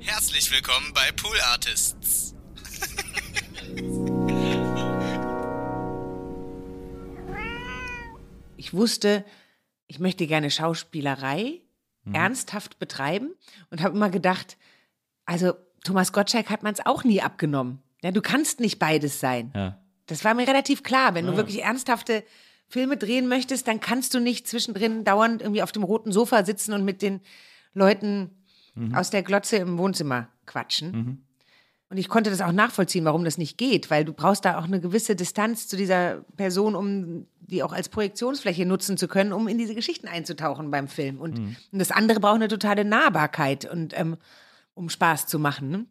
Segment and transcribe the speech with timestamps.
[0.00, 2.34] Herzlich willkommen bei Pool Artists.
[8.56, 9.24] ich wusste,
[9.86, 11.60] ich möchte gerne Schauspielerei
[12.04, 12.14] Mhm.
[12.14, 13.34] ernsthaft betreiben
[13.70, 14.56] und habe immer gedacht,
[15.26, 15.52] also
[15.84, 17.82] Thomas Gottschalk hat man es auch nie abgenommen.
[18.02, 19.52] Ja, du kannst nicht beides sein.
[19.54, 19.78] Ja.
[20.06, 21.14] Das war mir relativ klar.
[21.14, 22.24] Wenn du wirklich ernsthafte
[22.68, 26.72] Filme drehen möchtest, dann kannst du nicht zwischendrin dauernd irgendwie auf dem roten Sofa sitzen
[26.72, 27.20] und mit den
[27.74, 28.30] Leuten
[28.78, 28.94] Mhm.
[28.94, 31.24] aus der Glotze im Wohnzimmer quatschen.
[31.90, 34.64] Und ich konnte das auch nachvollziehen, warum das nicht geht, weil du brauchst da auch
[34.64, 39.48] eine gewisse Distanz zu dieser Person, um die auch als Projektionsfläche nutzen zu können, um
[39.48, 41.18] in diese Geschichten einzutauchen beim Film.
[41.18, 44.18] Und, und das andere braucht eine totale Nahbarkeit und ähm,
[44.74, 45.70] um Spaß zu machen.
[45.70, 45.86] Ne?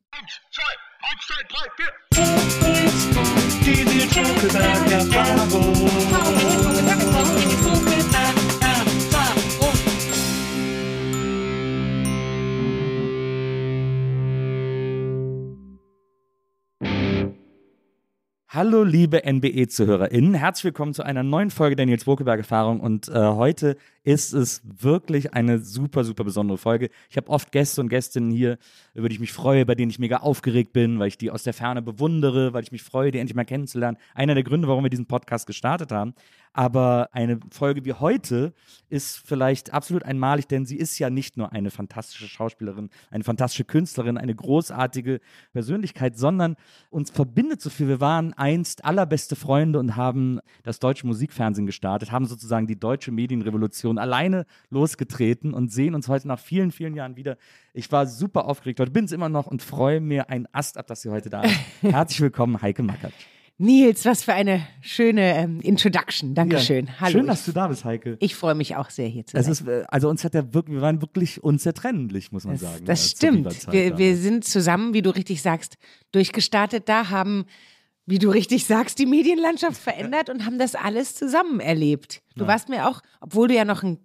[18.50, 23.75] Hallo liebe NBE-ZuhörerInnen, herzlich willkommen zu einer neuen Folge der Nils Wokelberg-Erfahrung und äh, heute
[24.07, 26.90] ist es wirklich eine super, super besondere Folge.
[27.09, 28.57] Ich habe oft Gäste und Gästinnen hier,
[28.94, 31.44] über die ich mich freue, bei denen ich mega aufgeregt bin, weil ich die aus
[31.44, 33.97] der Ferne bewundere, weil ich mich freue, die endlich mal kennenzulernen.
[34.16, 36.13] Einer der Gründe, warum wir diesen Podcast gestartet haben.
[36.57, 38.51] Aber eine Folge wie heute
[38.90, 43.63] ist vielleicht absolut einmalig, denn sie ist ja nicht nur eine fantastische Schauspielerin, eine fantastische
[43.63, 45.19] Künstlerin, eine großartige
[45.53, 46.56] Persönlichkeit, sondern
[46.89, 47.88] uns verbindet so viel.
[47.88, 53.12] Wir waren einst allerbeste Freunde und haben das deutsche Musikfernsehen gestartet, haben sozusagen die deutsche
[53.12, 57.38] Medienrevolution alleine losgetreten und sehen uns heute nach vielen, vielen Jahren wieder.
[57.74, 60.88] Ich war super aufgeregt heute, bin es immer noch und freue mir ein Ast ab,
[60.88, 61.56] dass sie heute da ist.
[61.81, 63.13] Herzlich willkommen, Heike Mackert.
[63.59, 66.36] Nils, was für eine schöne ähm, Introduction.
[66.36, 66.86] Dankeschön.
[66.86, 67.12] Ja, Hallo.
[67.13, 68.16] Schön, dass du da bist, Heike.
[68.19, 69.52] ich freue mich auch sehr hier zu sein.
[69.52, 72.86] ist, äh, also uns hat ja wirklich, wir waren wirklich unzertrennlich, muss man Das, sagen.
[72.86, 73.72] das stimmt.
[73.74, 75.78] Wir, wir sind zusammen, wie du richtig sagst,
[76.12, 77.46] durchgestartet da, haben,
[78.07, 82.23] wie du richtig sagst, die Medienlandschaft verändert und haben das alles zusammen erlebt.
[82.35, 84.00] Du warst mir auch, obwohl du ja noch ein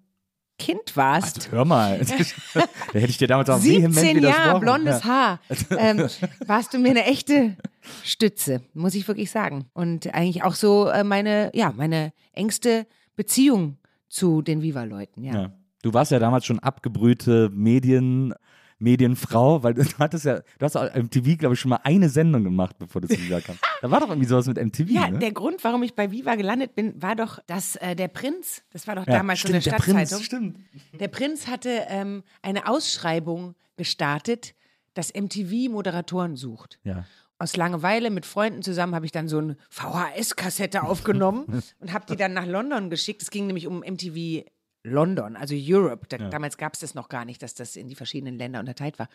[0.59, 1.99] Kind warst, Also, hör mal,
[2.55, 2.61] da
[2.93, 5.05] hätte ich dir damals auch vehement 17 Jahre, blondes ja.
[5.05, 5.41] Haar,
[5.71, 6.07] ähm,
[6.47, 7.57] warst du mir eine echte
[8.05, 9.67] Stütze, muss ich wirklich sagen.
[9.73, 12.87] Und eigentlich auch so äh, meine, ja, meine engste
[13.17, 15.35] Beziehung zu den Viva-Leuten, ja.
[15.35, 15.53] Ja.
[15.83, 18.35] Du warst ja damals schon abgebrühte Medien,
[18.83, 22.45] Medienfrau, weil du hattest ja, du hast auf MTV, glaube ich, schon mal eine Sendung
[22.45, 23.63] gemacht, bevor du zu Viva kamst.
[23.81, 25.19] Da war doch irgendwie sowas mit MTV, Ja, ne?
[25.19, 28.87] der Grund, warum ich bei Viva gelandet bin, war doch, dass äh, der Prinz, das
[28.87, 31.01] war doch ja, damals stimmt, so der eine Prinz, Stadtzeitung, stimmt.
[31.01, 34.55] der Prinz hatte ähm, eine Ausschreibung gestartet,
[34.95, 36.79] dass MTV Moderatoren sucht.
[36.85, 37.05] Ja.
[37.39, 42.17] Aus Langeweile mit Freunden zusammen habe ich dann so eine VHS-Kassette aufgenommen und habe die
[42.17, 43.23] dann nach London geschickt.
[43.23, 44.45] Es ging nämlich um MTV
[44.85, 46.07] London, also Europe.
[46.09, 48.99] Da, Damals gab es das noch gar nicht, dass das in die verschiedenen Länder unterteilt
[48.99, 49.09] war.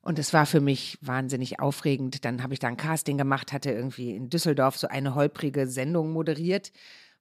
[0.00, 2.24] Und es war für mich wahnsinnig aufregend.
[2.24, 6.12] Dann habe ich da ein Casting gemacht, hatte irgendwie in Düsseldorf so eine holprige Sendung
[6.12, 6.72] moderiert,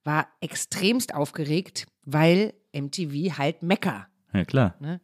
[0.04, 4.08] war extremst aufgeregt, weil MTV halt Mecker.
[4.34, 4.76] Ja, klar.
[4.80, 5.00] Ne?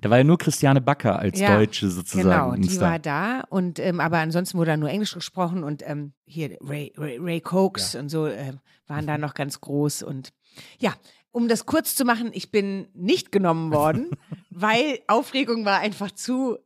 [0.00, 2.28] Da war ja nur Christiane Backer als Ja, Deutsche sozusagen.
[2.28, 6.12] Genau, die war da und ähm, aber ansonsten wurde da nur Englisch gesprochen und ähm,
[6.24, 8.54] hier Ray, Ray, Ray Cokes und so äh,
[8.86, 10.32] waren da noch ganz groß und
[10.78, 10.94] ja,
[11.32, 14.10] um das kurz zu machen, ich bin nicht genommen worden,
[14.50, 16.58] weil Aufregung war einfach zu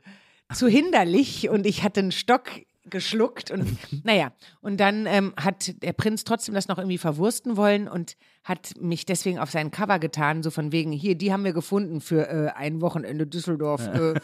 [0.52, 2.50] zu hinderlich und ich hatte einen Stock
[2.84, 7.88] geschluckt und naja, und dann ähm, hat der Prinz trotzdem das noch irgendwie verwursten wollen
[7.88, 11.54] und hat mich deswegen auf sein Cover getan, so von wegen, hier, die haben wir
[11.54, 13.86] gefunden für äh, ein Wochenende Düsseldorf.
[13.86, 14.14] Äh.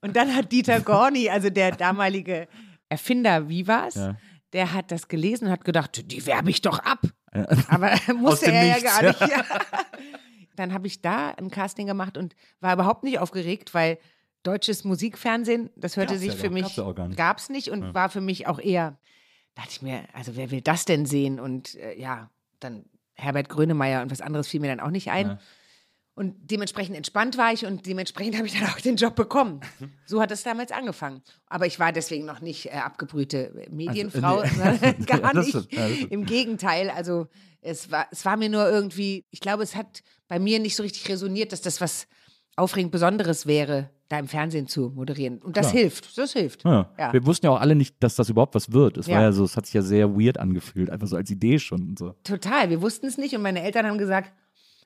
[0.00, 2.48] und dann hat Dieter Gorni, also der damalige
[2.88, 4.16] Erfinder Vivas, Ja.
[4.54, 7.00] Der hat das gelesen und hat gedacht, die werbe ich doch ab.
[7.68, 9.20] Aber musste er ja Nichts, gar nicht.
[9.20, 9.44] Ja.
[10.56, 13.98] Dann habe ich da ein Casting gemacht und war überhaupt nicht aufgeregt, weil
[14.44, 17.70] deutsches Musikfernsehen, das hörte Gab's sich ja für mich, gab's ja auch gar nicht.
[17.70, 18.96] und war für mich auch eher,
[19.56, 21.40] dachte ich mir, also wer will das denn sehen?
[21.40, 22.30] Und äh, ja,
[22.60, 22.84] dann
[23.14, 25.38] Herbert Grönemeyer und was anderes fiel mir dann auch nicht ein.
[26.16, 29.60] Und dementsprechend entspannt war ich und dementsprechend habe ich dann auch den Job bekommen.
[30.06, 31.22] So hat es damals angefangen.
[31.48, 34.48] Aber ich war deswegen noch nicht äh, abgebrühte Medienfrau, nee.
[34.56, 35.54] sondern gar Das nicht.
[35.54, 36.12] das stimmt.
[36.12, 37.26] Im Gegenteil, also
[37.62, 40.82] es war, es war mir nur irgendwie, ich glaube, es hat bei mir nicht so
[40.84, 42.06] richtig resoniert, dass das was
[42.56, 45.38] aufregend Besonderes wäre, da im Fernsehen zu moderieren.
[45.42, 45.80] Und das Klar.
[45.82, 46.62] hilft, das hilft.
[46.64, 46.92] Ja.
[46.96, 47.12] Ja.
[47.12, 48.98] Wir wussten ja auch alle nicht, dass das überhaupt was wird.
[48.98, 49.16] Es Ja.
[49.16, 51.82] war ja so, es hat sich ja sehr weird angefühlt, einfach so als Idee schon
[51.88, 52.14] und so.
[52.22, 54.32] Total, wir wussten es nicht und meine Eltern haben gesagt,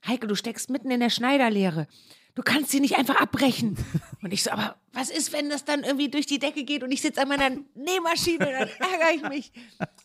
[0.07, 1.87] Heike, du steckst mitten in der Schneiderlehre.
[2.35, 3.77] Du kannst sie nicht einfach abbrechen.
[4.23, 6.91] Und ich so, aber was ist, wenn das dann irgendwie durch die Decke geht und
[6.91, 9.53] ich sitze an meiner Nähmaschine, dann ärgere ich mich.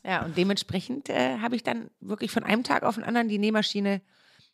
[0.06, 3.40] Ja, und dementsprechend äh, habe ich dann wirklich von einem Tag auf den anderen die
[3.40, 4.01] Nähmaschine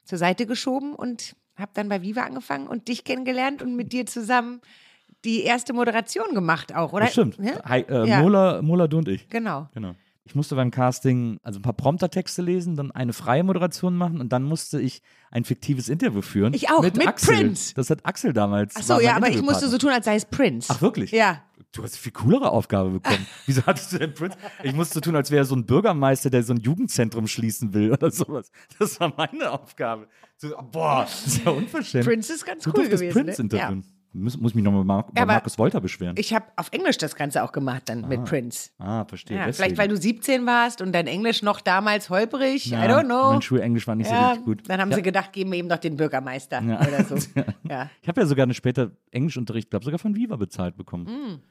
[0.06, 4.06] zur Seite geschoben und habe dann bei Viva angefangen und dich kennengelernt und mit dir
[4.06, 4.62] zusammen
[5.26, 7.08] die erste Moderation gemacht auch, oder?
[7.08, 7.38] Stimmt.
[7.42, 7.62] Ja?
[7.66, 8.22] Hi, äh, Ja.
[8.22, 9.28] Mola, Mola, du und ich.
[9.30, 9.68] Genau.
[9.74, 9.96] Genau.
[10.25, 14.30] Ich musste beim Casting also ein paar Promptertexte lesen, dann eine freie Moderation machen und
[14.30, 15.01] dann musste ich
[15.31, 16.54] ein fiktives Interview führen.
[16.54, 17.36] Ich auch, mit Axel.
[17.36, 17.74] Prince.
[17.74, 18.75] Das hat Axel damals.
[18.77, 20.68] Ach so, ja, aber ich musste so tun, als sei es Prince.
[20.71, 21.12] Ach wirklich?
[21.12, 21.44] Ja.
[21.71, 23.27] Du hast eine viel coolere Aufgabe bekommen.
[23.45, 24.38] Wieso hattest du denn Prince?
[24.63, 27.74] Ich musste so tun, als wäre er so ein Bürgermeister, der so ein Jugendzentrum schließen
[27.74, 28.51] will oder sowas.
[28.80, 30.07] Das war meine Aufgabe.
[30.38, 32.06] So, boah, das ist ja unverschämt.
[32.06, 33.13] Prince ist ganz du cool gewesen.
[33.13, 33.57] Prince ne?
[33.57, 33.74] ja.
[34.12, 36.16] Muss, muss mich nochmal Mar bei Markus Wolter beschweren.
[36.18, 38.72] Ich habe auf Englisch das Ganze auch gemacht dann mit Prince.
[38.80, 39.38] ah, verstehe.
[39.38, 42.66] Ja, vielleicht weil du 17 warst und dein Englisch noch damals holprig.
[42.66, 43.32] ja, I don't know.
[43.34, 44.64] Mein Schulenglisch war nicht so ja, richtig gut.
[44.68, 46.80] Dann haben sie gedacht, geben wir ihm doch den Bürgermeister Ja.
[46.82, 47.16] oder so.
[48.02, 51.06] Ich habe ja sogar eine später Englischunterricht, glaube sogar von Viva bezahlt bekommen.
[51.06, 51.42] Mm.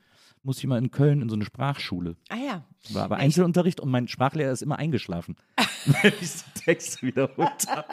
[0.42, 2.16] Musste ich mal in Köln in so eine Sprachschule.
[2.28, 2.64] Ah ja.
[2.90, 5.36] War aber Einzelunterricht und mein Sprachlehrer ist immer eingeschlafen,
[6.02, 7.84] wenn ich die Texte wiederholt habe.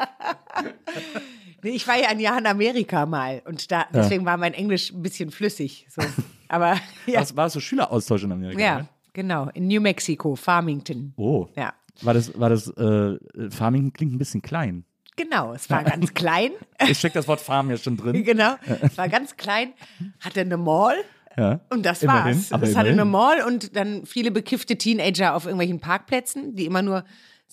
[1.73, 5.01] Ich war ja ein Jahr in Amerika mal und da deswegen war mein Englisch ein
[5.01, 5.87] bisschen flüssig.
[5.89, 6.01] So.
[6.47, 6.75] Aber
[7.05, 7.21] ja.
[7.21, 8.61] Was war das so Schüleraustausch in Amerika?
[8.61, 8.87] ja, ne?
[9.13, 9.49] genau.
[9.53, 11.13] In New Mexico, Farmington.
[11.17, 11.47] Oh.
[11.55, 11.73] Ja.
[12.01, 13.17] War das, war das, äh,
[13.49, 14.85] Farming klingt ein bisschen klein.
[15.15, 16.51] Genau, es war ganz klein.
[16.87, 18.23] Ich stecke das Wort Farm ja schon drin.
[18.23, 19.73] genau, es war ganz klein,
[20.19, 20.97] hatte eine Mall.
[21.37, 21.61] Ja.
[21.69, 22.69] Und das Immerhin, war's.
[22.69, 27.03] Es hatte eine Mall und dann viele bekiffte Teenager auf irgendwelchen Parkplätzen, die immer nur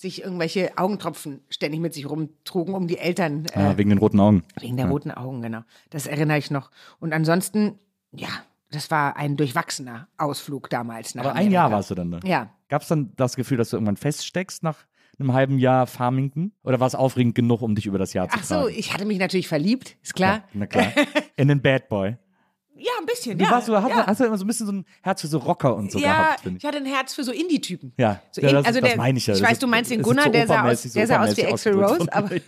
[0.03, 4.19] sich irgendwelche Augentropfen ständig mit sich rumtrugen, um die Eltern äh, Ah, wegen den roten
[4.19, 4.43] Augen.
[4.59, 5.61] wegen der roten Augen, genau.
[5.89, 6.69] Das erinnere ich noch.
[6.99, 7.79] Und ansonsten,
[8.11, 8.27] ja,
[8.71, 11.15] das war ein durchwachsener Ausflug damals.
[11.15, 11.53] Aber ein Amerika.
[11.53, 12.19] Jahr warst du dann da.
[12.23, 12.49] Ja.
[12.69, 14.77] Gab es dann das Gefühl, dass du irgendwann feststeckst nach
[15.19, 16.51] einem halben Jahr Farmington?
[16.63, 18.73] Oder war es aufregend genug, um dich über das Jahr zu Ach so, tragen?
[18.75, 20.37] ich hatte mich natürlich verliebt, ist klar.
[20.37, 20.91] Ja, na klar.
[21.35, 22.17] In den Bad Boy.
[22.75, 23.51] Ja, ein bisschen, Du ja.
[23.51, 24.05] warst so, hast, ja.
[24.07, 26.13] hast du immer so ein bisschen so ein Herz für so Rocker und so ja,
[26.23, 26.67] gehabt, finde ich ich.
[26.67, 27.93] hatte ein Herz für so Indie-Typen.
[27.97, 29.35] Ja, so ja, das- also das der, meine ich ja.
[29.35, 31.73] Ich weiß, du meinst den Gunnar, so der sah aus, der sah aus wie Axel
[31.83, 32.29] Rose, aber.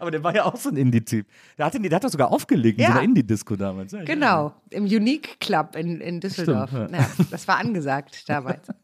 [0.00, 1.26] Aber der war ja auch so ein Indie-Typ.
[1.56, 2.90] Der hat, den, der hat doch sogar aufgelegt in Ja.
[2.90, 3.92] so einer Indie-Disco damals.
[3.92, 6.70] Ja, ich genau, im Unique Club in, in Düsseldorf.
[6.70, 7.06] Stimmt, ja.
[7.30, 8.68] das war angesagt damals.
[8.68, 8.76] Und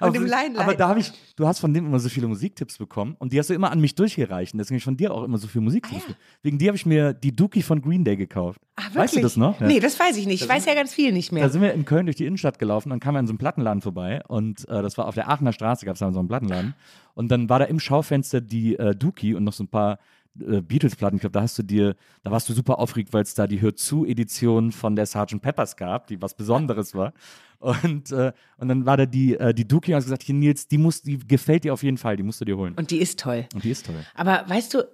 [0.00, 2.76] Aber, im Line aber da habe ich, du hast von dem immer so viele Musiktipps
[2.76, 4.52] bekommen und die hast du immer an mich durchgereicht.
[4.54, 6.04] Und Deswegen habe ich von dir auch immer so viele Musiktipps.
[6.06, 6.14] Ah, ja.
[6.42, 8.60] Wegen dir habe ich mir die Dookie von Green Day gekauft.
[8.76, 8.96] Ach, wirklich?
[9.02, 9.60] Weißt du das noch?
[9.60, 9.66] Ja.
[9.66, 10.42] Nee, das weiß ich nicht.
[10.42, 11.42] Ich weiß ja ganz viel nicht mehr.
[11.44, 13.38] Da sind wir in Köln durch die Innenstadt gelaufen, dann kam er in so einem
[13.38, 16.28] Plattenladen vorbei und äh, das war auf der Aachener Straße, gab es da so einen
[16.28, 16.74] Plattenladen.
[17.14, 19.98] Und dann war da im Schaufenster die äh, Dookie und noch so ein paar
[20.38, 21.16] äh, Beatles-Platten.
[21.16, 23.60] Ich glaube, da hast du dir, da warst du super aufgeregt, weil es da die
[23.60, 25.40] Hör zu-Edition von der Sgt.
[25.40, 27.12] Peppers gab, die was Besonderes war.
[27.58, 30.66] Und, äh, und dann war da die, äh, die Dookie und hast gesagt, hier Nils,
[30.68, 32.74] die, muss, die gefällt dir auf jeden Fall, die musst du dir holen.
[32.74, 33.46] Und die ist toll.
[33.54, 34.02] Und die ist toll.
[34.14, 34.84] Aber weißt du,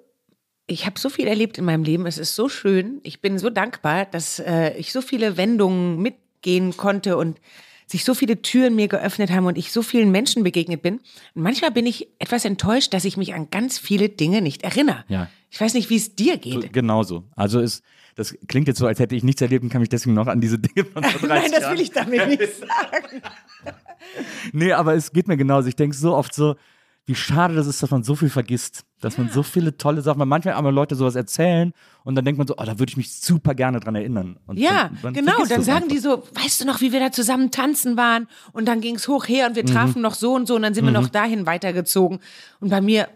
[0.67, 2.07] ich habe so viel erlebt in meinem Leben.
[2.07, 3.01] Es ist so schön.
[3.05, 7.41] Ich bin so dankbar, dass äh, ich so viele Wendungen mitgehen konnte und
[7.87, 10.99] sich so viele Türen mir geöffnet haben und ich so vielen Menschen begegnet bin.
[11.35, 15.05] Und manchmal bin ich etwas enttäuscht, dass ich mich an ganz viele Dinge nicht erinnere.
[15.09, 15.29] Ja.
[15.51, 16.55] Ich weiß nicht, wie es dir geht.
[16.55, 17.25] So, genauso.
[17.37, 17.85] Also ist,
[18.17, 20.41] das klingt jetzt so, als hätte ich nichts erlebt und kann mich deswegen noch an
[20.41, 23.23] diese Dinge von vor 30 Nein, das will ich damit nicht sagen.
[24.53, 25.69] Nee, aber es geht mir genauso.
[25.69, 26.57] Ich denke so oft so,
[27.07, 28.85] wie schade das ist, dass man so viel vergisst.
[29.01, 31.73] Dass man so viele tolle Sachen, weil manchmal aber Leute sowas erzählen
[32.03, 34.39] und dann denkt man so, oh, da würde ich mich super gerne dran erinnern.
[34.47, 35.33] Und Ja, dann, genau.
[35.33, 35.89] vergisst Dann sagen einfach.
[35.91, 38.27] die so, weißt du noch, wie wir da zusammen tanzen waren?
[38.53, 39.69] Und dann ging es hoch her und wir Mhm.
[39.69, 42.21] trafen noch so und so und dann sind wir noch dahin weitergezogen.
[42.61, 43.09] Und bei mir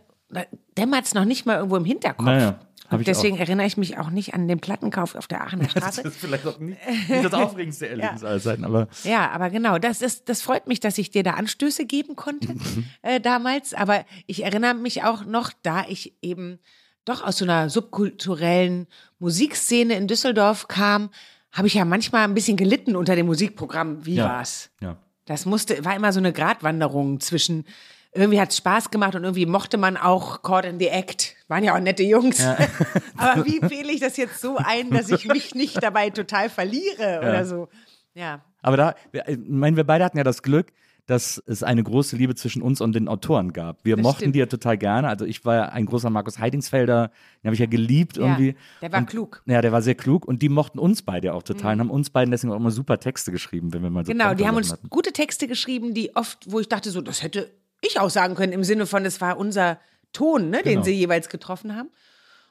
[0.78, 2.24] dämmert es noch nicht mal irgendwo im Hinterkopf.
[2.26, 2.60] Naja,
[2.98, 6.00] deswegen erinnere ich mich auch nicht an den Plattenkauf auf der Aachener Das Straße.
[6.02, 6.78] ist vielleicht auch nicht,
[7.08, 10.80] nicht das aufregendste Erlebnis aller Zeiten, aber Ja, aber genau, das, ist, das freut mich,
[10.80, 12.84] dass ich dir da Anstöße geben konnte Mhm.
[13.02, 13.74] äh, damals.
[13.74, 16.58] Aber ich erinnere mich auch noch, da ich eben
[17.04, 18.86] doch aus so einer subkulturellen
[19.18, 21.10] Musikszene in Düsseldorf kam,
[21.52, 24.04] habe ich ja manchmal ein bisschen gelitten unter dem Musikprogramm.
[24.06, 24.24] Wie Ja.
[24.26, 24.70] war's?
[24.80, 24.96] Ja.
[25.26, 27.64] Das musste, war immer so eine Gratwanderung zwischen,
[28.12, 31.36] irgendwie hat es Spaß gemacht und irgendwie mochte man auch Caught in the Act.
[31.48, 32.44] Waren ja auch nette Jungs.
[33.16, 37.18] Aber wie wähle ich das jetzt so ein, dass ich mich nicht dabei total verliere
[37.20, 37.68] oder so?
[38.14, 38.40] Ja.
[38.62, 40.72] Aber da, wir- ich meine, wir beide hatten ja das Glück,
[41.06, 43.84] dass es eine große Liebe zwischen uns und den Autoren gab.
[43.84, 44.34] Wir Das mochten stimmt.
[44.36, 45.08] die ja total gerne.
[45.08, 47.10] Also ich war ja ein großer Markus Heidingsfelder,
[47.42, 48.54] den habe ich ja geliebt Ja, irgendwie.
[48.80, 49.42] der war und, klug.
[49.46, 52.10] Ja, der war sehr klug und die mochten uns beide auch total und haben uns
[52.10, 54.72] beiden deswegen auch immer super Texte geschrieben, wenn wir mal so Genau, die haben uns
[54.72, 54.88] hatten.
[54.88, 57.50] gute Texte geschrieben, die oft, wo ich dachte, so, das hätte
[57.82, 59.78] ich auch sagen können, im Sinne von, es war unser
[60.12, 60.84] Ton, ne, den Genau.
[60.84, 61.90] sie jeweils getroffen haben.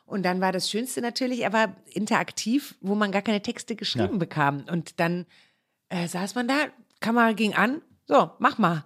[0.06, 4.14] Und dann war das Schönste natürlich, er war interaktiv, wo man gar keine Texte geschrieben
[4.14, 4.18] Ja.
[4.18, 4.66] bekam.
[4.72, 5.26] Und dann
[5.90, 6.56] äh, saß man da,
[7.00, 8.86] Kamera ging an, so, mach mal.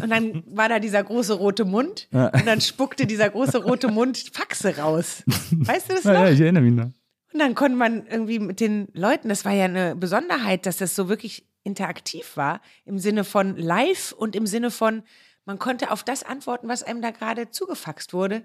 [0.00, 4.30] Und dann war da dieser große rote Mund und dann spuckte dieser große rote Mund
[4.32, 5.24] Faxe raus.
[5.50, 6.12] Weißt du das noch?
[6.12, 6.84] Ja, ja, ich erinnere mich noch.
[7.32, 10.94] Und dann konnte man irgendwie mit den Leuten, das war ja eine Besonderheit, dass das
[10.94, 15.02] so wirklich interaktiv war, im Sinne von live und im Sinne von,
[15.44, 18.42] man konnte auf das antworten, was einem da gerade zugefaxt wurde.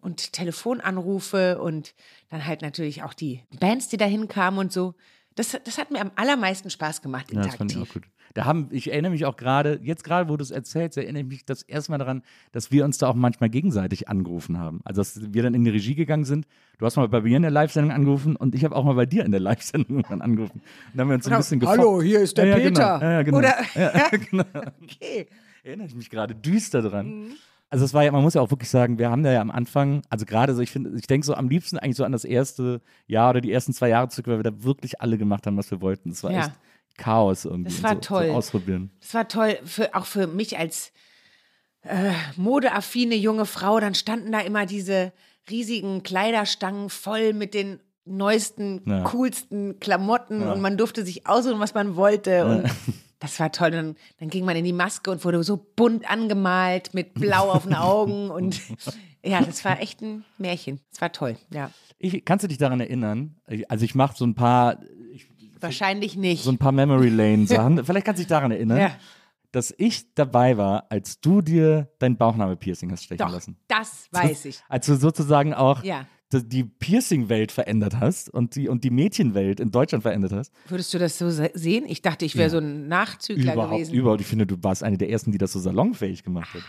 [0.00, 1.94] Und Telefonanrufe und
[2.28, 4.94] dann halt natürlich auch die Bands, die da hinkamen und so.
[5.36, 7.76] Das, das hat mir am allermeisten Spaß gemacht, Ja, das fand interaktiv.
[7.76, 8.10] ich auch gut.
[8.34, 11.28] Da haben, ich erinnere mich auch gerade, jetzt gerade, wo du es erzählst, erinnere ich
[11.28, 14.80] mich das erste Mal daran, dass wir uns da auch manchmal gegenseitig angerufen haben.
[14.84, 16.46] Also, dass wir dann in die Regie gegangen sind.
[16.78, 19.06] Du hast mal bei mir in der Live-Sendung angerufen und ich habe auch mal bei
[19.06, 20.60] dir in der Live-Sendung angerufen.
[20.60, 20.62] Und
[20.94, 22.98] dann haben wir uns so ein bisschen gefo- Hallo, hier ist der ja, ja, Peter.
[22.98, 23.10] Genau.
[23.12, 23.38] Ja, genau.
[23.38, 24.44] Oder, ja, genau.
[24.82, 25.26] okay.
[25.62, 27.06] Erinnere ich mich gerade düster dran.
[27.06, 27.32] Mhm.
[27.70, 29.50] Also es war ja, man muss ja auch wirklich sagen, wir haben da ja am
[29.50, 32.24] Anfang, also gerade so, ich finde, ich denke so am liebsten eigentlich so an das
[32.24, 35.56] erste Jahr oder die ersten zwei Jahre zurück, weil wir da wirklich alle gemacht haben,
[35.56, 36.10] was wir wollten.
[36.10, 36.40] Das war Ja.
[36.40, 36.52] echt
[36.98, 37.70] Chaos irgendwie.
[37.72, 38.26] Das war so, toll.
[38.26, 38.90] So ausprobieren.
[39.00, 40.92] Das war toll, für, auch für mich als
[41.84, 43.80] äh, modeaffine junge Frau.
[43.80, 45.12] Dann standen da immer diese
[45.48, 49.04] riesigen Kleiderstangen voll mit den neuesten, Ja.
[49.04, 52.44] coolsten Klamotten und man durfte sich aussuchen, was man wollte.
[52.44, 52.70] Und
[53.22, 53.70] das war toll.
[53.70, 57.62] Dann, dann ging man in die Maske und wurde so bunt angemalt mit Blau auf
[57.62, 58.30] den Augen.
[58.32, 58.60] Und
[59.24, 60.80] ja, das war echt ein Märchen.
[60.90, 61.70] Das war toll, ja.
[61.98, 63.36] Ich, kannst du dich daran erinnern?
[63.48, 64.78] Ich, also ich mache so ein paar,
[65.60, 66.42] Wahrscheinlich nicht.
[66.42, 67.84] so ein paar Memory Lane Sachen.
[67.84, 68.90] Vielleicht kannst du dich daran erinnern, Ja.
[69.52, 73.56] dass ich dabei war, als du dir dein Bauchnabel-Piercing hast stechen Doch, lassen.
[73.68, 74.60] das weiß ich.
[74.68, 76.06] Als du sozusagen auch Ja.
[76.40, 80.52] Die- Piercing-Welt verändert hast und die, und die Mädchenwelt in Deutschland verändert hast.
[80.68, 81.84] Würdest du das so se- sehen?
[81.86, 83.94] Ich dachte, ich wäre so ein Nachzügler Überhaupt, gewesen.
[83.94, 84.20] überhaupt.
[84.20, 86.62] Ich finde, du warst eine der ersten, die das so salonfähig gemacht hat.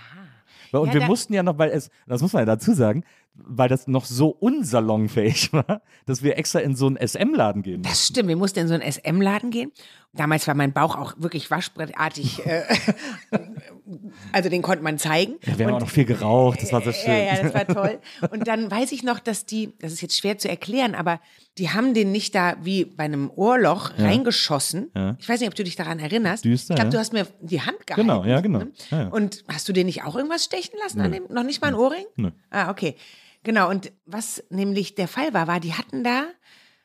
[0.71, 3.03] Weil- Und Ja, wir mussten ja noch, weil es, das muss man ja dazu sagen,
[3.35, 7.89] weil das noch so unsalonfähig war, dass wir extra in so einen SM-Laden gehen mussten.
[7.91, 9.71] Das stimmt, wir mussten in so einen SM-Laden gehen.
[10.15, 12.61] Damals war mein Bauch auch wirklich waschbrettartig, äh,
[14.31, 15.35] also den konnte man zeigen.
[15.43, 17.11] Ja, wir haben Und- auch noch viel geraucht, das war so schön.
[17.11, 17.99] Ja, ja, das war toll.
[18.29, 21.19] Und dann weiß ich noch, dass die, das ist jetzt schwer zu erklären, aber
[21.57, 24.91] die haben den nicht da wie bei einem Ohrloch reingeschossen.
[24.95, 25.17] Ja.
[25.19, 26.45] Ich weiß nicht, ob du dich daran erinnerst.
[26.45, 26.91] Düster, ich glaube, ja.
[26.91, 28.07] du hast mir die Hand gehalten.
[28.07, 28.59] Genau, ja, genau.
[28.59, 28.71] ne?
[28.91, 29.07] Ja, ja.
[29.07, 31.23] Und hast du den nicht auch irgendwas stechen lassen an dem?
[31.29, 32.05] Noch nicht mal ein Ohrring?
[32.17, 32.29] Nö.
[32.51, 32.95] Ah, okay.
[33.43, 33.69] Genau.
[33.69, 36.25] Und was nämlich der Fall war, war, die hatten da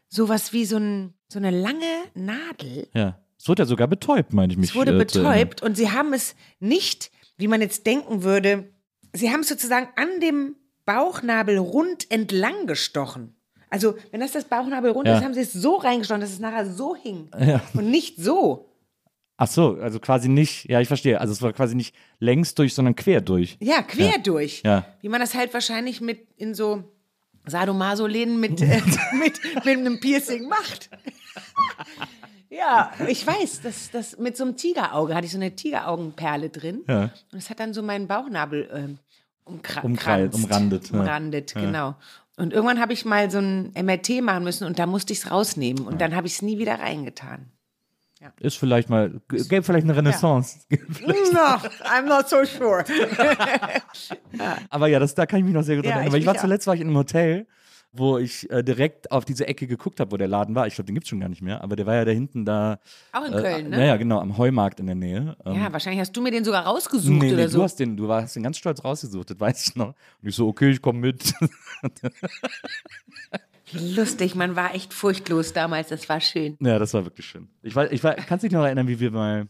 [0.09, 2.89] sowas wie so, ein, so eine lange Nadel.
[2.95, 3.19] Ja.
[3.39, 4.71] Es wurde ja sogar betäubt, meine ich mich.
[4.71, 8.69] Es wurde äh, betäubt und sie haben es nicht, wie man jetzt denken würde,
[9.13, 13.35] sie haben es sozusagen an dem Bauchnabel rund entlang gestochen.
[13.71, 15.19] Also, wenn das das Bauchnabel rund Ja.
[15.19, 17.29] ist, haben sie es so reingestochen, dass es nachher so hing.
[17.39, 17.61] Ja.
[17.75, 18.65] Und nicht so.
[19.37, 21.21] Ach so, also quasi nicht, ja, ich verstehe.
[21.21, 23.57] Also es war quasi nicht längs durch, sondern quer durch.
[23.61, 24.19] Ja, quer Ja.
[24.19, 24.63] durch.
[24.65, 24.85] Ja.
[25.01, 26.83] Wie man das halt wahrscheinlich mit in so
[27.49, 28.81] Sadomaso-Läden mit, äh,
[29.19, 30.91] mit, mit einem Piercing macht.
[32.51, 36.83] ja, ich weiß, das, das mit so einem Tigerauge hatte ich so eine Tigeraugenperle drin.
[36.87, 37.11] Ja.
[37.33, 38.99] Und es hat dann so meinen Bauchnabel ähm,
[39.45, 40.45] umkra Umkreist, kranzt.
[40.45, 41.01] umrandet, ja.
[41.01, 41.95] Umrandet, genau.
[42.37, 45.31] Und irgendwann habe ich mal so ein MRT machen müssen und da musste ich es
[45.31, 45.87] rausnehmen.
[45.87, 47.51] Und dann habe ich es nie wieder reingetan.
[48.41, 50.61] Ist vielleicht mal, g- gäbe vielleicht eine Renaissance.
[50.71, 52.85] No, I'm not so sure.
[54.71, 56.09] Aber ja, das, da kann ich mich noch sehr gut Ja, erinnern.
[56.09, 57.47] ich Weil ich war zuletzt war ich in einem Hotel,
[57.93, 60.67] wo ich äh, direkt auf diese Ecke geguckt habe, wo der Laden war.
[60.67, 62.79] Ich glaube, den gibt's schon gar nicht mehr, aber der war ja da hinten da.
[63.13, 63.77] Auch in äh, Köln, ne?
[63.79, 65.37] Naja, genau, am Heumarkt in der Nähe.
[65.47, 67.63] Ähm, Ja, wahrscheinlich hast du mir den sogar rausgesucht nee, nee, oder du so.
[67.63, 69.89] hast den, du hast den ganz stolz rausgesucht, das weiß ich noch.
[70.23, 71.33] Und ich so, okay, ich komme mit.
[73.73, 76.57] Lustig, man war echt furchtlos damals, das war schön.
[76.61, 77.49] ja, das war wirklich schön.
[77.63, 79.49] Ich war, ich war, kannst dich noch erinnern, wie wir mal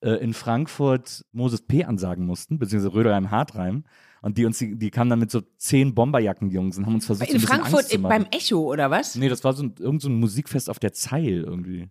[0.00, 1.84] äh, in Frankfurt Moses P.
[1.84, 3.84] ansagen mussten, beziehungsweise Röderheim Hartreim.
[4.22, 7.28] Und die uns, die, die kamen dann mit so zehn Bomberjacken-Jungs und haben uns versucht,
[7.28, 9.14] so In ein bisschen Frankfurt im- beim Echo oder was?
[9.16, 11.88] Nee, das war so ein, irgend so ein Musikfest auf der Zeil irgendwie.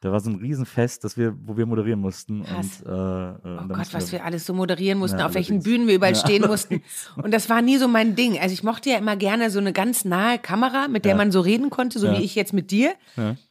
[0.00, 2.44] Da war so ein Riesenfest, das wir, wo wir moderieren mussten.
[2.44, 2.82] Krass.
[2.84, 5.60] Und, äh, äh, Oh Gott, was wir alles so moderieren mussten, Ja, auf welchen.
[5.62, 6.82] Bühnen wir überall Ja, stehen mussten.
[7.16, 8.38] Und das war nie so mein Ding.
[8.38, 11.16] Also ich mochte ja immer gerne so eine ganz nahe Kamera, mit der Ja.
[11.16, 12.92] man so reden konnte, so wie ich jetzt mit dir.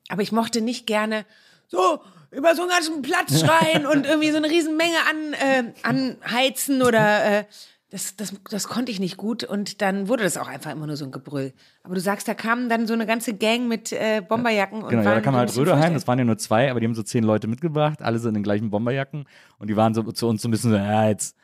[0.10, 1.26] Aber ich mochte nicht gerne
[1.68, 2.00] so
[2.32, 7.40] über so einen ganzen Platz schreien und irgendwie so eine Riesenmenge an, äh, anheizen oder
[7.40, 7.44] äh,
[7.90, 10.98] das, das, das konnte ich nicht gut und dann wurde das auch einfach immer nur
[10.98, 11.54] so ein Gebrüll.
[11.84, 15.04] Aber du sagst, da kamen dann so eine ganze Gang mit äh, Bomberjacken und Genau,
[15.04, 17.24] ja, da kam halt Röderheim, das waren ja nur zwei, aber die haben so zehn
[17.24, 19.26] Leute mitgebracht, alle so in den gleichen Bomberjacken
[19.58, 21.38] und die waren so zu uns so ein bisschen so, ja, jetzt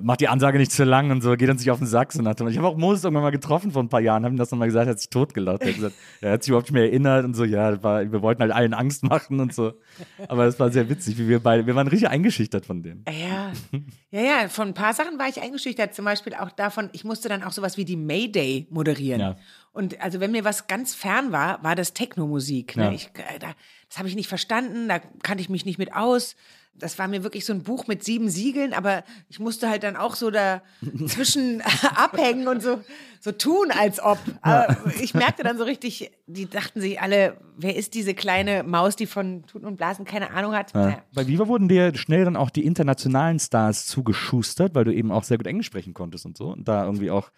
[0.00, 2.12] macht die Ansage nicht zu lang und so, geht uns nicht auf den Sack.
[2.12, 4.50] Dem- ich habe auch Moses irgendwann mal getroffen vor ein paar Jahren, habe ihm das
[4.50, 5.60] nochmal gesagt, er hat sich totgelacht.
[5.62, 8.22] Er hat gesagt, er hat sich überhaupt nicht mehr erinnert und so, ja, war, wir
[8.22, 9.74] wollten halt allen Angst machen und so.
[10.28, 13.04] Aber es war sehr witzig, wie wir beide, wir waren richtig eingeschüchtert von denen.
[13.08, 13.52] Ja,
[14.10, 15.94] ja, ja, von ein paar Sachen war ich eingeschüchtert.
[15.94, 19.20] Zum Beispiel auch davon, ich musste dann auch sowas wie die Mayday moderieren.
[19.20, 19.36] Ja.
[19.72, 22.76] Und also wenn mir was ganz fern war, war das Techno-Musik.
[22.76, 22.84] Ne?
[22.84, 22.92] Ja.
[22.92, 23.48] Ich, äh, da,
[23.88, 26.36] das habe ich nicht verstanden, da kannte ich mich nicht mit aus.
[26.74, 29.96] Das war mir wirklich so ein Buch mit sieben Siegeln, aber ich musste halt dann
[29.96, 30.62] auch so da
[31.06, 31.60] zwischen
[31.94, 32.80] abhängen und so,
[33.20, 34.18] so tun, als ob.
[34.40, 38.96] Aber ich merkte dann so richtig, die dachten sich alle, wer ist diese kleine Maus,
[38.96, 40.74] die von Tuten und Blasen keine Ahnung hat?
[40.74, 41.02] Ja.
[41.14, 45.24] Bei Viva wurden dir schnell dann auch die internationalen Stars zugeschustert, weil du eben auch
[45.24, 46.48] sehr gut Englisch sprechen konntest und so.
[46.48, 47.30] Und da irgendwie auch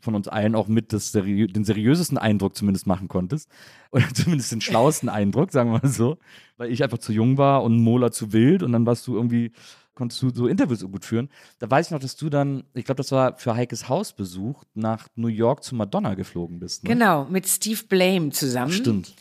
[0.00, 3.48] von uns allen auch mit das seriö den seriösesten Eindruck zumindest machen konntest.
[3.90, 6.18] Oder zumindest den schlauesten Eindruck, sagen wir mal so.
[6.56, 9.52] Weil ich einfach zu jung war und Mola zu wild und dann warst du irgendwie,
[9.94, 11.28] konntest du so Interviews so gut führen.
[11.58, 15.08] Da weiß ich noch, dass du dann, ich glaube, das war für Heikes Hausbesuch, nach
[15.16, 16.84] New York zu Madonna geflogen bist.
[16.84, 16.90] Ne?
[16.90, 18.72] Genau, mit Steve Blame zusammen.
[18.72, 19.14] Stimmt.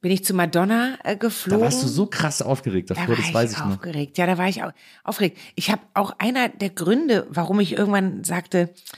[0.00, 1.60] Bin ich zu Madonna äh, Da geflogen.
[1.60, 3.66] warst du so krass aufgeregt Da davor, war das weiß ich noch.
[3.72, 4.16] aufgeregt.
[4.16, 4.70] Ja, da war ich au
[5.04, 5.38] aufgeregt.
[5.56, 8.96] Ich habe auch einer der Gründe, warum ich irgendwann sagte, "Ah,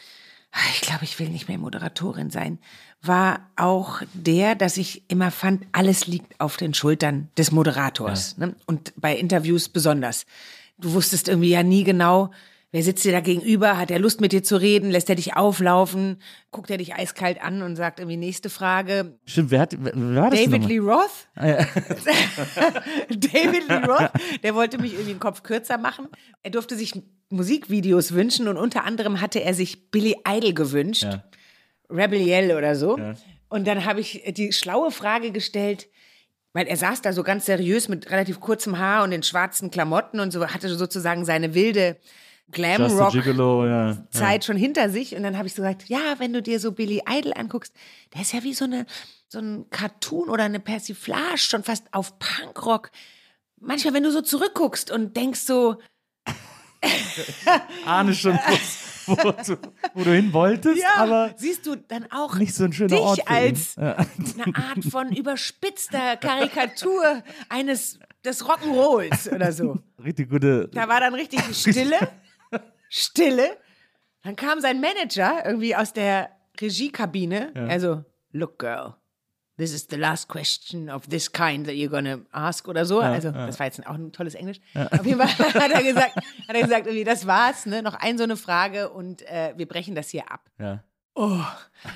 [0.73, 2.59] ich glaube, ich will nicht mehr Moderatorin sein,
[3.03, 8.37] war auch der, dass ich immer fand, alles liegt auf den Schultern des Moderators.
[8.37, 8.55] Ne?
[8.67, 10.27] Und bei Interviews besonders.
[10.79, 12.31] Du wusstest irgendwie ja nie genau,
[12.73, 15.37] wer sitzt dir da gegenüber, hat er Lust mit dir zu reden, lässt er dich
[15.37, 19.93] auflaufen, guckt er dich eiskalt an und sagt irgendwie nächste Frage, Stimmt, wer, hat, wer
[19.95, 20.67] war das David?
[20.67, 21.27] Lee Roth.
[21.35, 24.11] David Lee Roth,
[24.43, 26.09] der wollte mich irgendwie den Kopf kürzer machen.
[26.43, 26.95] Er durfte sich
[27.31, 31.05] Musikvideos wünschen und unter anderem hatte er sich Billy Idol gewünscht.
[31.05, 31.25] Ja.
[31.89, 32.99] Rebel Yell oder so.
[33.49, 35.89] Und dann habe ich die schlaue Frage gestellt,
[36.53, 40.21] weil er saß da so ganz seriös mit relativ kurzem Haar und den schwarzen Klamotten
[40.21, 41.97] und so, hatte sozusagen seine wilde
[42.55, 43.97] Just a Glam-Rock Gigolo, ja.
[44.11, 46.73] Zeit schon hinter sich und dann habe ich so gesagt, ja, wenn du dir so
[46.73, 47.73] Billy Idol anguckst,
[48.15, 48.87] der ist ja wie so eine
[49.29, 52.91] so ein Cartoon oder eine Persiflage schon fast auf Punkrock.
[53.61, 55.77] Manchmal, wenn du so zurückguckst und denkst so,
[57.87, 58.39] ahne schon,
[59.07, 59.59] wo, wo, du,
[59.95, 62.99] wo du hin wolltest, ja, aber siehst du dann auch nicht so ein schöner dich
[63.01, 63.21] Ort.
[63.29, 63.97] als Ja.
[63.97, 69.79] eine Art von überspitzter Karikatur eines des Rock'n'Rolls oder so.
[70.03, 70.69] Richtig gute.
[70.69, 71.99] Da war dann richtig Stille.
[72.91, 73.57] Stille.
[74.23, 76.29] Dann kam sein Manager irgendwie aus der
[76.61, 77.53] Regiekabine.
[77.69, 78.97] Also, look, girl,
[79.57, 83.01] this is the last question of this kind that you're gonna ask oder so.
[83.01, 84.61] also, das war jetzt auch ein tolles Englisch.
[84.75, 85.29] Auf jeden Fall
[85.63, 87.83] hat er gesagt, hat er gesagt, irgendwie, das war's, ne?
[87.83, 90.51] Noch ein so eine Frage und äh, wir brechen das hier ab.
[90.59, 90.83] Ja.
[91.15, 91.41] Oh,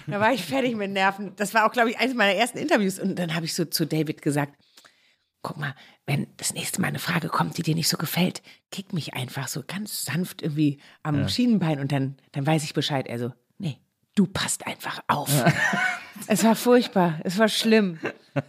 [0.06, 1.34] da war ich fertig mit Nerven.
[1.36, 2.98] Das war auch, glaube ich, eines meiner ersten Interviews.
[2.98, 4.54] Und dann habe ich so zu David gesagt,
[5.44, 5.74] guck mal,
[6.06, 9.46] wenn das nächste Mal eine Frage kommt, die dir nicht so gefällt, kick mich einfach
[9.46, 13.08] so ganz sanft irgendwie am Schienenbein und dann, dann weiß ich Bescheid.
[13.08, 13.78] Also, nee,
[14.16, 15.30] du passt einfach auf.
[16.26, 17.98] es war furchtbar, es war schlimm.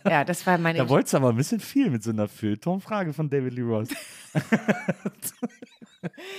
[0.10, 0.80] Ja, das war meine...
[0.80, 3.90] Da wolltest du aber ein bisschen viel mit so einer Feuilleton-Frage von David Lee Roth.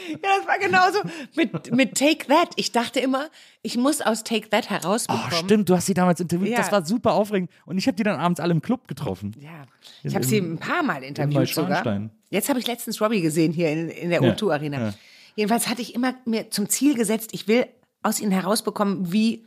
[0.09, 0.99] Ja, das war genauso
[1.35, 2.51] mit, mit Take That.
[2.57, 3.29] Ich dachte immer,
[3.63, 5.33] ich muss aus Take That Oh, herausbekommen.
[5.45, 6.49] stimmt, du hast sie damals interviewt.
[6.51, 6.59] Ja.
[6.59, 7.51] Das war super aufregend.
[7.65, 9.35] Und ich habe die dann abends alle im Club getroffen.
[9.41, 9.67] Ja,
[10.03, 12.09] ich habe sie ein paar Mal interviewt sogar.
[12.31, 14.79] Jetzt habe ich letztens Robbie gesehen hier in, in der Ja, O2 Arena.
[14.81, 14.95] ja.
[15.37, 17.67] Jedenfalls hatte ich immer mir zum Ziel gesetzt, ich will
[18.03, 19.45] aus ihnen herausbekommen, wie,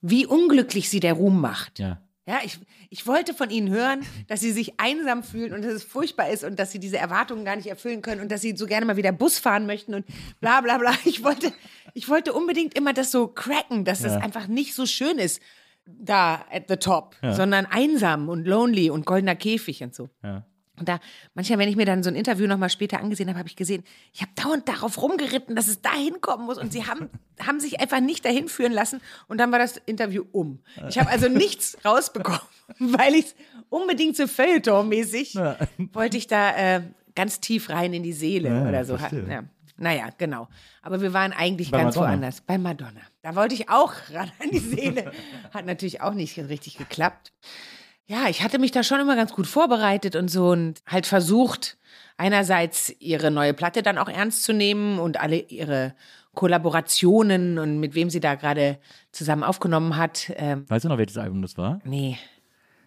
[0.00, 1.78] wie unglücklich sie der Ruhm macht.
[1.78, 2.00] Ja.
[2.28, 2.58] Ja, ich,
[2.90, 6.42] ich wollte von ihnen hören, dass sie sich einsam fühlen und dass es furchtbar ist
[6.42, 8.96] und dass sie diese Erwartungen gar nicht erfüllen können und dass sie so gerne mal
[8.96, 10.04] wieder Bus fahren möchten und
[10.40, 10.92] bla bla bla.
[11.04, 11.52] Ich wollte,
[11.94, 14.18] ich wollte unbedingt immer das so cracken, dass es Ja.
[14.18, 15.40] einfach nicht so schön ist
[15.86, 20.08] da at the top, sondern einsam und lonely und goldener Käfig und so.
[20.24, 20.44] Ja.
[20.78, 21.00] Und da,
[21.34, 23.82] manchmal, wenn ich mir dann so ein Interview nochmal später angesehen habe, habe ich gesehen,
[24.12, 26.58] ich habe dauernd darauf rumgeritten, dass es dahin kommen muss.
[26.58, 27.08] Und sie haben,
[27.46, 29.00] haben sich einfach nicht dahin führen lassen.
[29.28, 30.60] Und dann war das Interview um.
[30.88, 32.40] Ich habe also nichts rausbekommen,
[32.78, 33.34] weil ich
[33.70, 35.34] unbedingt so Feuilleton-mäßig
[35.92, 36.82] wollte ich da äh,
[37.14, 38.96] ganz tief rein in die Seele Ja, oder so.
[38.98, 39.26] verstehe.
[39.28, 39.44] Ja.
[39.78, 40.48] Naja, genau.
[40.82, 42.12] Aber wir waren eigentlich Bei ganz Madonna.
[42.12, 42.40] woanders.
[42.40, 43.00] Bei Madonna.
[43.22, 45.12] Da wollte ich auch ran an die Seele.
[45.52, 47.32] Hat natürlich auch nicht richtig geklappt.
[48.06, 51.76] Ja, ich hatte mich da schon immer ganz gut vorbereitet und so und halt versucht,
[52.16, 55.94] einerseits ihre neue Platte dann auch ernst zu nehmen und alle ihre
[56.34, 58.78] Kollaborationen und mit wem sie da gerade
[59.12, 60.30] zusammen aufgenommen hat.
[60.36, 61.80] Ähm, Weißt du noch, welches Album das war?
[61.84, 62.18] nee,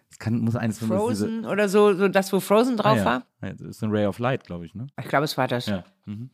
[0.08, 3.04] Das kann, muss eines von Frozen oder so, so das, wo Frozen drauf Ah, ja.
[3.04, 3.26] war.
[3.42, 4.86] Ja, das ist ein Ray of Light, glaube ich, ne?
[5.00, 5.66] Ich glaube, es war das.
[5.66, 5.84] Ja.
[6.06, 6.30] Mhm.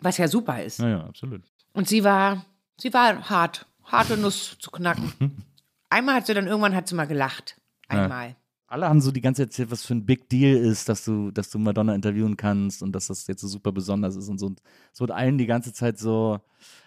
[0.00, 0.78] Was ja super ist.
[0.78, 1.42] Ja, ja, absolut.
[1.72, 2.44] Und sie war,
[2.76, 5.12] sie war hart, harte Nuss zu knacken.
[5.90, 7.56] Einmal hat sie dann irgendwann hat sie mal gelacht.
[7.88, 8.36] Einmal.
[8.66, 11.30] Alle haben so die ganze Zeit erzählt, was für ein Big Deal ist, dass du,
[11.30, 14.46] dass du Madonna interviewen kannst und dass das jetzt so super besonders ist und so.
[14.46, 14.60] Und
[14.92, 16.38] es wird allen die ganze Zeit so,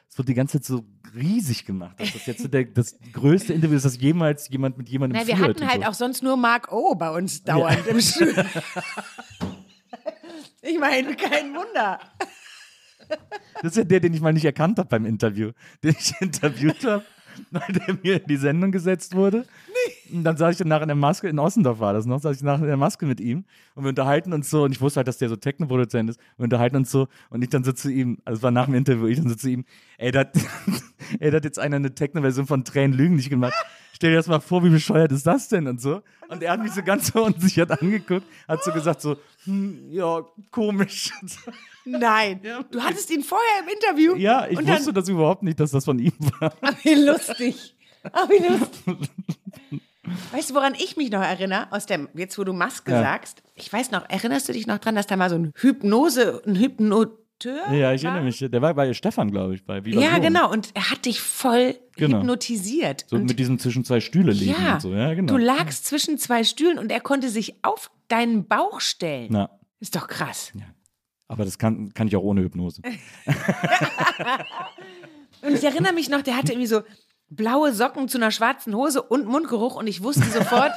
[0.07, 0.85] es wird die ganze Zeit so
[1.15, 4.89] riesig gemacht, dass das jetzt so der, das größte Interview ist, das jemals jemand mit
[4.89, 5.87] jemandem Na, wir führt hatten und halt so.
[5.89, 8.43] auch sonst nur Mark O bei uns dauernd im Studio.
[10.61, 11.99] ich meine, kein Wunder.
[13.55, 15.51] Das ist ja der, den ich mal nicht erkannt habe beim Interview,
[15.83, 17.03] den ich interviewt habe,
[17.51, 19.45] der mir in die Sendung gesetzt wurde.
[20.11, 22.43] Und dann saß ich danach in der Maske, in Ossendorf war das noch, saß ich
[22.43, 25.07] nachher in der Maske mit ihm und wir unterhalten uns so und ich wusste halt,
[25.07, 26.19] dass der so Techno-Produzent ist.
[26.37, 28.75] Wir unterhalten uns so und ich dann so zu ihm, also es war nach dem
[28.75, 29.65] Interview, ich dann so zu ihm,
[29.97, 30.33] ey, da hat,
[31.19, 33.53] ey, da hat jetzt einer eine Techno-Version von Tränen Lügen nicht gemacht.
[33.93, 36.01] Stell dir das mal vor, wie bescheuert ist das denn und so.
[36.27, 41.11] Und er hat mich so ganz verunsichert angeguckt, hat so gesagt so, hm, ja, komisch.
[41.85, 44.15] Nein, du hattest ihn vorher im Interview.
[44.15, 46.53] Ja, ich und dann, wusste das überhaupt nicht, dass das von ihm war.
[46.61, 47.75] Ach, wie lustig.
[48.11, 49.09] Ach, wie lustig.
[50.31, 53.01] Weißt du, woran ich mich noch erinnere, aus dem, jetzt wo du Maske Ja.
[53.01, 53.43] sagst?
[53.55, 56.55] Ich weiß noch, erinnerst du dich noch dran, dass da mal so ein Hypnose, ein
[57.43, 58.11] Hypnoteur Ja, ich war?
[58.11, 58.39] erinnere mich.
[58.39, 60.21] Der war bei Stefan, glaube ich, bei Viva Ja, Blumen.
[60.23, 60.51] genau.
[60.51, 62.19] Und er hat dich voll Genau.
[62.19, 63.05] hypnotisiert.
[63.07, 64.93] So und mit diesem zwischen zwei Stühle liegen ja, und so.
[64.93, 65.33] Ja, genau.
[65.33, 69.27] du lagst zwischen zwei Stühlen und er konnte sich auf deinen Bauch stellen.
[69.31, 69.49] Na,
[69.79, 70.51] Ist doch krass.
[71.27, 72.81] aber das kann, kann ich auch ohne Hypnose.
[75.43, 76.81] Und ich erinnere mich noch, der hatte irgendwie so
[77.29, 80.71] blaue Socken zu einer schwarzen Hose und Mundgeruch und ich wusste sofort,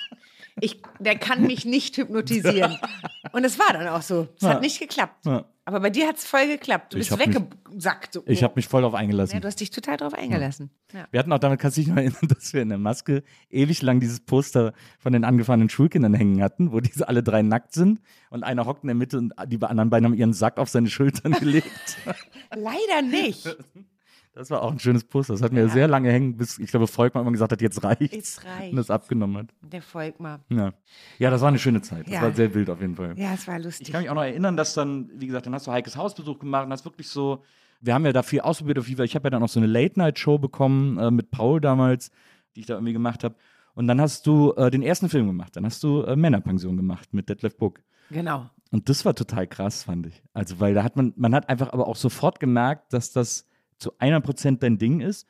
[0.60, 2.78] ich, der kann mich nicht hypnotisieren.
[3.32, 4.26] Und es war dann auch so.
[4.36, 4.48] Es Ja.
[4.50, 5.26] hat nicht geklappt.
[5.26, 5.44] Ja.
[5.68, 6.94] Aber bei dir hat es voll geklappt.
[6.94, 8.14] Du Ich bist weggesackt.
[8.14, 8.22] So.
[8.24, 9.34] Ich habe mich voll darauf eingelassen.
[9.34, 10.70] ja, du hast dich total drauf eingelassen.
[10.94, 11.06] Ja.
[11.10, 13.82] Wir hatten auch damit, kannst du dich noch erinnern, dass wir in der Maske ewig
[13.82, 18.00] lang dieses Poster von den angefahrenen Schulkindern hängen hatten, wo diese alle drei nackt sind
[18.30, 20.88] und einer hockt in der Mitte und die anderen beiden haben ihren Sack auf seine
[20.88, 21.98] Schultern gelegt.
[22.56, 23.54] Leider nicht.
[24.38, 25.32] Das war auch ein schönes Poster.
[25.34, 28.14] Das hat mir sehr lange hängen, bis ich glaube, Volkmann immer gesagt hat, jetzt reicht's.
[28.14, 28.70] Jetzt reicht's.
[28.70, 29.46] Und das abgenommen hat.
[29.62, 30.38] Der Volkmar.
[30.48, 30.72] Ja.
[31.18, 32.06] ja, das war eine schöne Zeit.
[32.06, 32.22] Das Ja.
[32.22, 33.18] war sehr wild auf jeden Fall.
[33.18, 33.90] Ja, es war Ich lustig.
[33.90, 36.66] kann mich auch noch erinnern, dass dann, wie gesagt, dann hast du Heikes Hausbesuch gemacht
[36.66, 37.42] und hast wirklich so,
[37.80, 39.02] wir haben ja da viel ausprobiert auf Viva.
[39.02, 42.12] Ich habe ja dann auch so eine Late-Night-Show bekommen äh, mit Paul damals,
[42.54, 43.34] die ich da irgendwie gemacht habe.
[43.74, 45.56] Und dann hast du äh, den ersten Film gemacht.
[45.56, 47.80] Dann hast du äh, Männerpension gemacht mit Detlef Book.
[48.10, 48.48] Genau.
[48.70, 50.22] Und das war total krass, fand ich.
[50.32, 53.47] Also, weil da hat man, man hat einfach aber auch sofort gemerkt, dass das
[53.78, 55.26] zu einer Prozent dein Ding ist.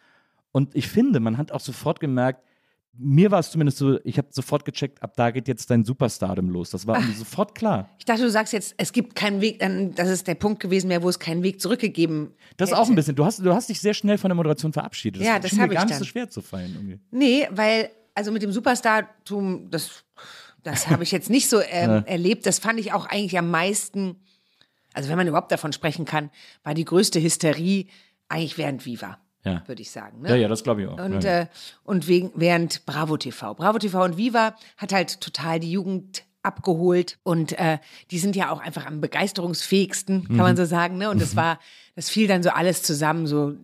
[0.53, 2.43] Und ich finde, man hat auch sofort gemerkt,
[3.01, 6.51] mir war es zumindest so, ich habe sofort gecheckt, ab da geht jetzt dein Superstardom
[6.51, 6.71] los.
[6.71, 7.89] Das war irgendwie sofort klar.
[7.99, 9.61] Ich dachte, du sagst jetzt, es gibt keinen Weg,
[9.95, 12.97] das ist der Punkt gewesen wäre, wo es keinen Weg zurückgegeben Das ist auch ein
[12.97, 13.15] bisschen.
[13.15, 15.23] Du hast, du hast dich sehr schnell von der Moderation verabschiedet.
[15.23, 15.99] Ja, das schien mir hab ich gar nicht dann.
[16.01, 16.73] so schwer zu fallen.
[16.75, 16.99] Irgendwie.
[17.13, 20.05] Nee, weil, also mit dem Superstartum, das,
[20.65, 22.47] das habe ich jetzt nicht so ähm, erlebt.
[22.47, 24.17] Das fand ich auch eigentlich am meisten,
[24.93, 26.31] also wenn man überhaupt davon sprechen kann,
[26.65, 27.87] war die größte Hysterie
[28.29, 29.63] eigentlich während Viva, Ja.
[29.67, 30.23] würde ich sagen.
[30.23, 30.31] Ne?
[30.31, 30.99] Ja, ja, das glaube ich auch.
[30.99, 31.47] Und, ja, äh,
[31.85, 33.55] und wegen, während Bravo TV.
[33.55, 37.79] Bravo TV und Viva hat halt total die Jugend abgeholt und äh,
[38.11, 40.43] die sind ja auch einfach am begeisterungsfähigsten, kann Mhm.
[40.43, 40.97] man so sagen.
[40.99, 41.11] Ne?
[41.11, 41.59] Und das war,
[41.97, 43.55] das fiel dann so alles zusammen, so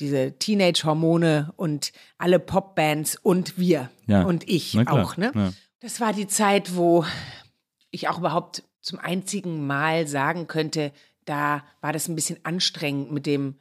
[0.00, 4.22] diese Teenage-Hormone und alle Popbands und wir Ja.
[4.22, 5.16] und ich auch.
[5.16, 5.30] Ne?
[5.34, 5.52] ja.
[5.80, 7.04] Das war die Zeit, wo
[7.90, 10.92] ich auch überhaupt zum einzigen Mal sagen könnte,
[11.26, 13.56] da war das ein bisschen anstrengend mit dem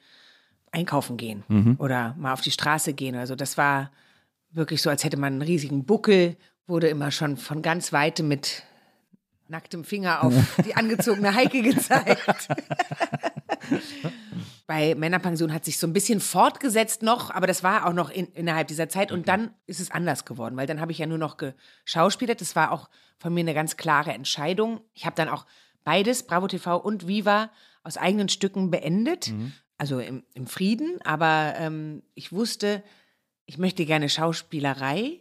[0.71, 1.75] Einkaufen gehen Mhm.
[1.79, 3.15] oder mal auf die Straße gehen.
[3.15, 3.91] Also das war
[4.51, 8.63] wirklich so, als hätte man einen riesigen Buckel, wurde immer schon von ganz weitem mit
[9.47, 10.33] nacktem Finger auf
[10.65, 12.21] die angezogene Heike gezeigt.
[14.67, 18.27] Bei Männerpension hat sich so ein bisschen fortgesetzt noch, aber das war auch noch in,
[18.33, 19.11] innerhalb dieser Zeit.
[19.11, 22.39] Und dann ist es anders geworden, weil dann habe ich ja nur noch geschauspielert.
[22.39, 24.79] Das war auch von mir eine ganz klare Entscheidung.
[24.93, 25.45] Ich habe dann auch
[25.83, 27.49] beides, Bravo TV und Viva,
[27.83, 29.33] aus eigenen Stücken beendet.
[29.81, 30.99] Also im, im Frieden.
[31.03, 32.83] Aber ähm, ich wusste,
[33.47, 35.19] ich möchte gerne Schauspielerei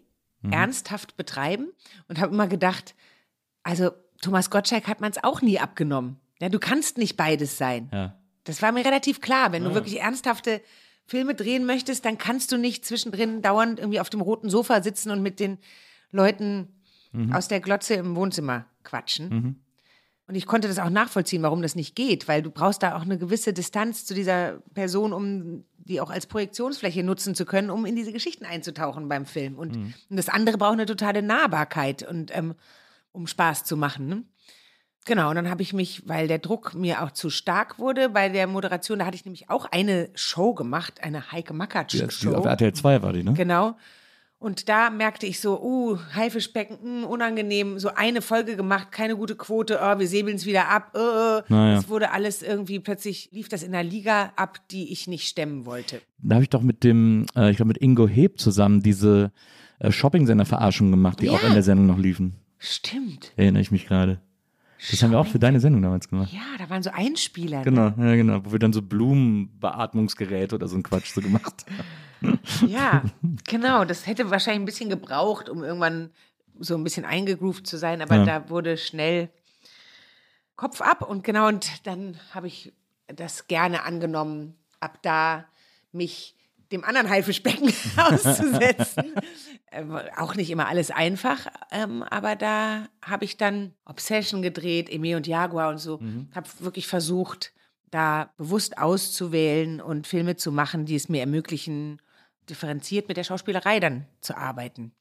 [0.50, 1.68] ernsthaft betreiben
[2.08, 2.94] und habe immer gedacht,
[3.62, 6.20] also Thomas Gottschalk hat man es auch nie abgenommen.
[6.40, 7.88] Ja, du kannst nicht beides sein.
[7.92, 8.16] ja.
[8.44, 9.52] Das war mir relativ klar.
[9.52, 10.60] Wenn du wirklich ernsthafte
[11.06, 15.10] Filme drehen möchtest, dann kannst du nicht zwischendrin dauernd irgendwie auf dem roten Sofa sitzen
[15.10, 15.58] und mit den
[16.10, 16.68] Leuten
[17.32, 19.62] aus der Glotze im Wohnzimmer quatschen.
[20.30, 23.02] Und ich konnte das auch nachvollziehen, warum das nicht geht, weil du brauchst da auch
[23.02, 27.84] eine gewisse Distanz zu dieser Person, um die auch als Projektionsfläche nutzen zu können, um
[27.84, 29.58] in diese Geschichten einzutauchen beim Film.
[29.58, 32.54] Und, und das andere braucht eine totale Nahbarkeit und ähm,
[33.10, 34.06] um Spaß zu machen.
[34.06, 34.22] Ne?
[35.04, 38.28] Genau, und dann habe ich mich, weil der Druck mir auch zu stark wurde, bei
[38.28, 42.34] der Moderation, da hatte ich nämlich auch eine Show gemacht, eine Heike Die, die, Makatsch-Show.
[42.34, 43.32] auf RTL 2 war die, ne?
[43.32, 43.76] Genau.
[44.40, 49.36] Und da merkte ich so, uh, Haifischbecken, mh, unangenehm, so eine Folge gemacht, keine gute
[49.36, 50.96] Quote, oh, wir säbeln es wieder ab.
[50.96, 51.78] Äh, Naja.
[51.78, 55.66] Es wurde alles irgendwie, plötzlich lief das in einer Liga ab, die ich nicht stemmen
[55.66, 56.00] wollte.
[56.22, 59.30] Da habe ich doch mit dem, äh, ich glaube mit Ingo Heb zusammen diese
[59.78, 61.32] äh, Shopping-Sender-Verarschungen gemacht, die Ja.
[61.32, 62.36] auch in der Sendung noch liefen.
[62.58, 63.32] Stimmt.
[63.36, 64.20] Erinnere ich mich gerade.
[64.90, 66.32] Das haben wir auch für deine Sendung damals gemacht.
[66.32, 67.58] Ja, da waren so Einspieler.
[67.58, 67.64] Ne?
[67.64, 68.40] Genau, ja, genau.
[68.46, 71.84] Wo wir dann so Blumenbeatmungsgeräte oder so ein Quatsch so gemacht haben.
[72.66, 73.02] Ja,
[73.48, 73.84] genau.
[73.84, 76.10] Das hätte wahrscheinlich ein bisschen gebraucht, um irgendwann
[76.58, 78.24] so ein bisschen eingegroovt zu sein, aber Ja.
[78.24, 79.30] da wurde schnell
[80.56, 82.72] Kopf ab und genau, und dann habe ich
[83.06, 85.46] das gerne angenommen, ab da
[85.92, 86.34] mich
[86.70, 89.14] dem anderen Haifischbecken auszusetzen.
[89.72, 95.16] ähm, auch nicht immer alles einfach, ähm, aber da habe ich dann Obsession gedreht, Eme
[95.16, 95.98] und Jaguar und so.
[96.34, 97.52] Habe wirklich versucht,
[97.90, 102.00] da bewusst auszuwählen und Filme zu machen, die es mir ermöglichen,
[102.50, 104.92] differenziert mit der Schauspielerei dann zu arbeiten.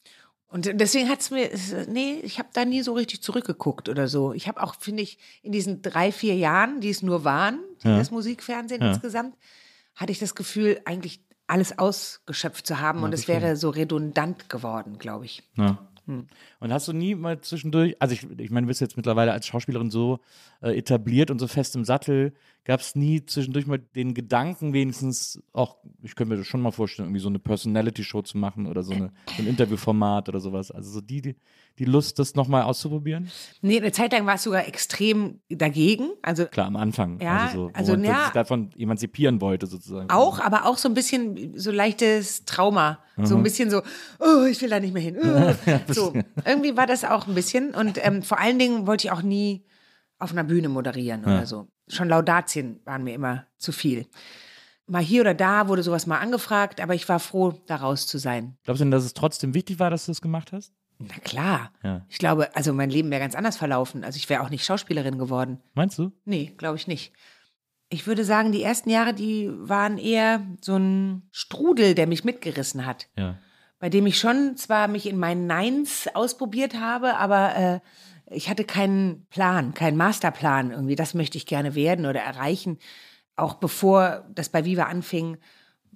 [0.51, 1.49] Und deswegen hat es mir,
[1.87, 4.33] nee, ich habe da nie so richtig zurückgeguckt oder so.
[4.33, 7.97] Ich habe auch, finde ich, in diesen drei, vier Jahren, die es nur waren, Ja.
[7.97, 8.89] das Musikfernsehen Ja.
[8.89, 9.35] insgesamt,
[9.95, 14.97] hatte ich das Gefühl, eigentlich alles ausgeschöpft zu haben und es wäre so redundant geworden,
[14.97, 15.43] glaube ich.
[15.55, 15.87] Ja.
[16.05, 16.25] Hm.
[16.59, 19.45] Und hast du nie mal zwischendurch, also ich, ich meine, du bist jetzt mittlerweile als
[19.45, 20.19] Schauspielerin so
[20.61, 22.33] äh, etabliert und so fest im Sattel,
[22.69, 26.69] gab es nie zwischendurch mal den Gedanken, wenigstens auch, ich könnte mir das schon mal
[26.69, 30.69] vorstellen, irgendwie so eine Personality-Show zu machen oder so, eine, so ein Interviewformat oder sowas.
[30.69, 31.35] Also so die, die,
[31.79, 33.31] die Lust, das nochmal auszuprobieren?
[33.63, 36.11] Nee, eine Zeit lang war es sogar extrem dagegen.
[36.21, 37.19] Also Klar, am Anfang.
[37.19, 38.25] Ja, also, so, also, man ja.
[38.25, 40.11] sich davon emanzipieren wollte, sozusagen.
[40.11, 42.99] Auch, aber auch so ein bisschen so leichtes Trauma.
[43.23, 43.81] So ein bisschen so,
[44.19, 45.17] oh, ich will da nicht mehr hin.
[45.25, 45.53] Oh.
[45.87, 46.13] so,
[46.45, 47.73] irgendwie war das auch ein bisschen.
[47.73, 49.65] Und ähm, vor allen Dingen wollte ich auch nie
[50.19, 51.67] auf einer Bühne moderieren oder so.
[51.89, 54.07] Schon Laudatien waren mir immer zu viel.
[54.87, 58.17] Mal hier oder da wurde sowas mal angefragt, aber ich war froh, da raus zu
[58.17, 58.57] sein.
[58.63, 60.73] Glaubst du denn, dass es trotzdem wichtig war, dass du das gemacht hast?
[60.99, 61.71] Na klar.
[61.83, 62.05] Ja.
[62.09, 64.03] Ich glaube, also mein Leben wäre ganz anders verlaufen.
[64.03, 65.59] Also ich wäre auch nicht Schauspielerin geworden.
[65.73, 66.11] Meinst du?
[66.25, 67.13] Nee, glaube ich nicht.
[67.89, 72.85] Ich würde sagen, die ersten Jahre, die waren eher so ein Strudel, der mich mitgerissen
[72.85, 73.07] hat.
[73.17, 73.37] Ja.
[73.79, 77.79] Bei dem ich schon zwar mich in meinen Neins ausprobiert habe, aber äh,
[78.31, 80.95] ich hatte keinen Plan, keinen Masterplan irgendwie.
[80.95, 82.77] Das möchte ich gerne werden oder erreichen.
[83.35, 85.37] Auch bevor das bei Viva anfing,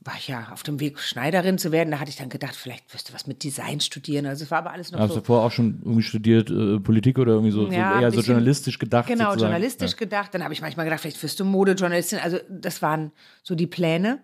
[0.06, 1.92] war ich ja auf dem Weg, Schneiderin zu werden.
[1.92, 4.26] Da hatte ich dann gedacht, vielleicht wirst du was mit Design studieren.
[4.26, 5.20] Also es war aber alles noch Hast so.
[5.20, 8.18] du vorher auch schon irgendwie studiert, äh, Politik oder irgendwie so, Ja, so eher so
[8.18, 9.08] bisschen- journalistisch gedacht?
[9.08, 9.42] Genau, sozusagen?
[9.52, 9.98] journalistisch Ja.
[9.98, 10.34] gedacht.
[10.34, 12.20] Dann habe ich manchmal gedacht, vielleicht wirst du Modejournalistin.
[12.20, 13.12] Also das waren
[13.44, 14.22] so die Pläne.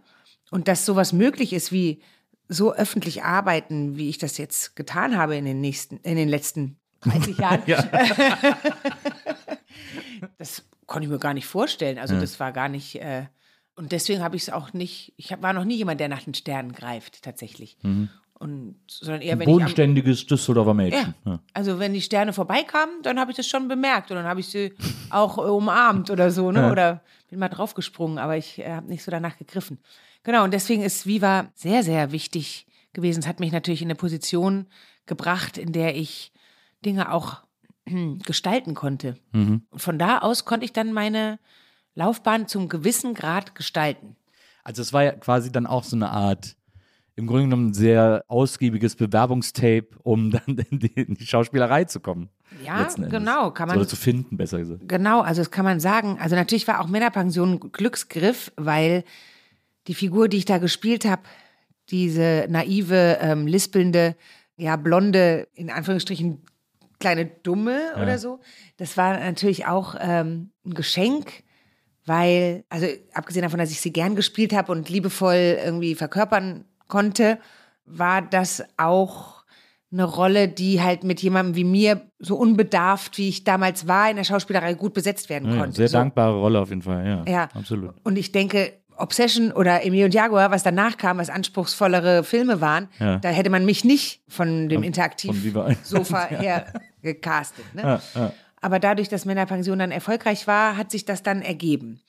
[0.52, 2.02] Und dass sowas möglich ist, wie
[2.48, 6.79] so öffentlich arbeiten, wie ich das jetzt getan habe in den nächsten, in den letzten
[7.02, 7.62] 30 Jahren.
[10.38, 11.98] das konnte ich mir gar nicht vorstellen.
[11.98, 13.02] Also das war gar nicht.
[13.02, 13.26] Äh,
[13.76, 15.14] und deswegen habe ich es auch nicht.
[15.18, 17.78] Ich hab, war noch nie jemand, der nach den Sternen greift, tatsächlich.
[18.40, 21.14] Und sondern eher, Ein wenn bodenständiges Düsseldorfer Mädchen.
[21.26, 21.32] ja.
[21.32, 21.40] Ja.
[21.54, 24.48] Also wenn die Sterne vorbeikamen, dann habe ich das schon bemerkt und dann habe ich
[24.48, 24.74] sie
[25.10, 26.72] auch äh, umarmt oder so, ne?
[26.72, 29.80] Oder bin mal draufgesprungen, aber ich äh, habe nicht so danach gegriffen.
[30.24, 33.20] Genau, und deswegen ist Viva sehr, sehr wichtig gewesen.
[33.20, 34.68] Es hat mich natürlich in eine Position
[35.06, 36.32] gebracht, in der ich
[36.86, 37.44] Dinge auch
[38.26, 39.18] gestalten konnte.
[39.34, 41.40] Und von da aus konnte ich dann meine
[41.96, 44.16] Laufbahn zum gewissen Grad gestalten.
[44.64, 46.56] Also es war ja quasi dann auch so eine Art,
[47.16, 52.00] im Grunde genommen ein sehr ausgiebiges Bewerbungstape, um dann in die, in die Schauspielerei zu
[52.00, 52.30] kommen.
[52.64, 54.88] Ja, genau, kann man Oder zu finden, besser gesagt.
[54.88, 56.18] Genau, also das kann man sagen.
[56.20, 59.04] Also natürlich war auch Männerpension ein Glücksgriff, weil
[59.88, 61.24] die Figur, die ich da gespielt habe,
[61.90, 64.16] diese naive, ähm, lispelnde,
[64.58, 66.44] ja, blonde, in Anführungsstrichen
[67.00, 68.40] kleine Dumme oder so,
[68.78, 71.44] das war natürlich auch ähm, ein Geschenk,
[72.06, 77.40] weil, also abgesehen davon, dass ich sie gern gespielt habe und liebevoll irgendwie verkörpern konnte,
[77.86, 79.40] war das auch
[79.92, 84.18] eine Rolle, die halt mit jemandem wie mir, so unbedarft, wie ich damals war, in
[84.18, 85.78] der Schauspielerei gut besetzt werden Ja, konnte.
[85.78, 85.98] sehr so.
[85.98, 87.24] dankbare Rolle auf jeden Fall, ja.
[87.28, 87.50] Ja.
[87.54, 87.96] Absolut.
[88.04, 92.88] Und ich denke, Obsession oder Emilio und Jaguar, was danach kam, was anspruchsvollere Filme waren,
[93.00, 93.18] Ja.
[93.18, 97.66] da hätte man mich nicht von dem Interaktivsofa her gecastet.
[97.74, 97.82] Ne?
[97.84, 98.34] Ja, ja.
[98.62, 102.02] Aber dadurch, dass Männerpension dann erfolgreich war, hat sich das dann ergeben.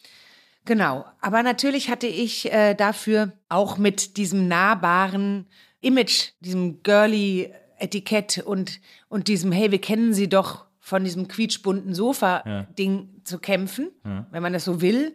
[0.64, 1.04] Genau.
[1.20, 5.46] Aber natürlich hatte ich äh, dafür auch mit diesem nahbaren
[5.80, 11.94] Image, diesem girly Etikett und, und diesem, hey, wir kennen sie doch von diesem quietschbunten
[11.94, 13.90] Sofa-Ding zu kämpfen,
[14.30, 15.14] wenn man das so will.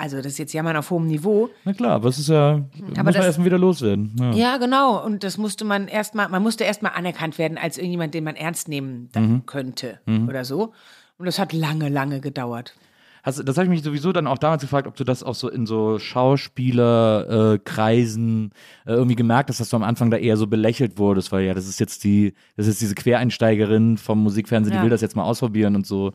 [0.00, 1.50] Also das ist jetzt Jammern auf hohem Niveau.
[1.64, 4.16] Na klar, aber es ist ja, muss man das- erstmal wieder loswerden.
[4.18, 4.32] Ja.
[4.32, 5.04] Ja, genau.
[5.04, 8.68] Und das musste man erstmal, man musste erstmal anerkannt werden als irgendjemand, den man ernst
[8.68, 9.44] nehmen Mhm.
[9.44, 10.72] könnte oder so.
[11.18, 12.74] Und das hat lange, lange gedauert.
[13.22, 15.50] Hast, das habe ich mich sowieso dann auch damals gefragt, ob du das auch so
[15.50, 18.52] in so Schauspielerkreisen
[18.86, 21.44] äh, äh, irgendwie gemerkt hast, dass du am Anfang da eher so belächelt wurdest, weil
[21.44, 24.82] ja, das ist jetzt die, das ist diese Quereinsteigerin vom Musikfernsehen, die Ja.
[24.82, 26.12] will das jetzt mal ausprobieren und so.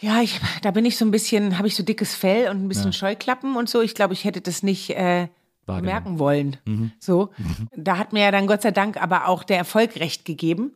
[0.00, 2.68] Ja, ich, da bin ich so ein bisschen, habe ich so dickes Fell und ein
[2.68, 3.80] bisschen Scheuklappen und so.
[3.80, 5.28] Ich glaube, ich hätte das nicht äh,
[5.66, 6.58] merken wollen.
[6.98, 7.30] So,
[7.74, 10.74] da hat mir ja dann Gott sei Dank aber auch der Erfolg recht gegeben.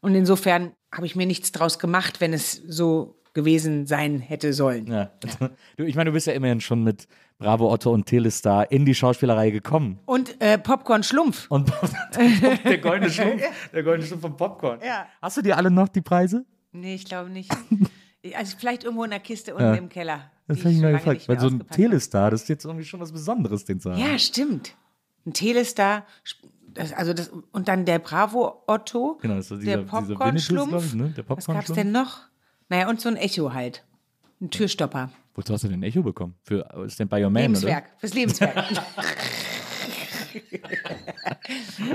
[0.00, 4.86] Und insofern habe ich mir nichts draus gemacht, wenn es so gewesen sein hätte sollen.
[4.86, 5.10] Ja.
[5.76, 7.08] Du, ich meine, du bist ja immerhin schon mit
[7.38, 9.98] Bravo Otto und Telestar in die Schauspielerei gekommen.
[10.04, 11.46] Und äh, Popcorn Schlumpf.
[11.48, 11.72] Und
[12.64, 14.80] der goldene Schlumpf, der goldene Schlumpf vom Popcorn.
[14.84, 15.06] Ja.
[15.22, 16.44] Hast du dir alle noch die Preise?
[16.72, 17.50] Nee, ich glaube nicht.
[18.36, 20.30] Also vielleicht irgendwo in der Kiste unten im Keller.
[20.46, 21.28] Das habe ich mir lange gefragt.
[21.28, 21.66] Weil so ein.
[21.68, 23.98] Telestar, das ist jetzt irgendwie schon was Besonderes, den zu haben.
[24.00, 24.74] Ja, stimmt.
[25.26, 26.04] Ein Telestar,
[26.68, 30.94] das, also das, und dann der Bravo Otto, Genau, das der dieser- dieser Popcorn-Schlumpf.
[30.94, 31.10] Ne?
[31.10, 31.76] Der Was gab's Popcorn-Schlumpf.
[31.80, 32.20] denn noch?
[32.68, 33.84] Naja, und so ein Echo halt.
[34.40, 35.10] Ein Türstopper.
[35.34, 36.34] Wozu hast du denn ein Echo bekommen?
[36.42, 37.84] Für Stand By Your Man, Lebenswerk.
[37.98, 38.54] Fürs Lebenswerk.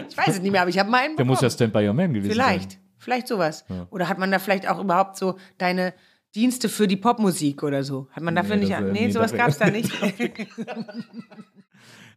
[0.09, 1.17] ich weiß es nicht mehr, aber ich habe meinen oder?
[1.17, 1.49] Der muss ja.
[1.49, 2.71] Stand By Your Man gewesen Vielleicht.
[2.73, 2.81] sein.
[2.99, 3.63] Vielleicht sowas.
[3.91, 5.93] Oder hat man da vielleicht auch überhaupt so deine
[6.37, 8.07] Dienste für die Popmusik oder so?
[8.11, 8.71] Hat man dafür Nee, nicht.
[8.71, 9.91] das, äh, nee, sowas gab es da nicht.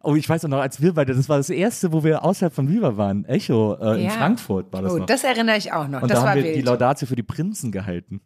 [0.02, 2.54] Oh, ich weiß auch noch, als wir beide, das war das erste, wo wir außerhalb
[2.54, 3.26] von Viva waren.
[3.26, 4.10] Echo äh, in Ja.
[4.12, 5.04] Frankfurt war das oh, noch.
[5.06, 6.00] das erinnere ich auch noch.
[6.00, 6.56] und das da haben wir wild.
[6.56, 8.22] die Laudatio für die Prinzen gehalten.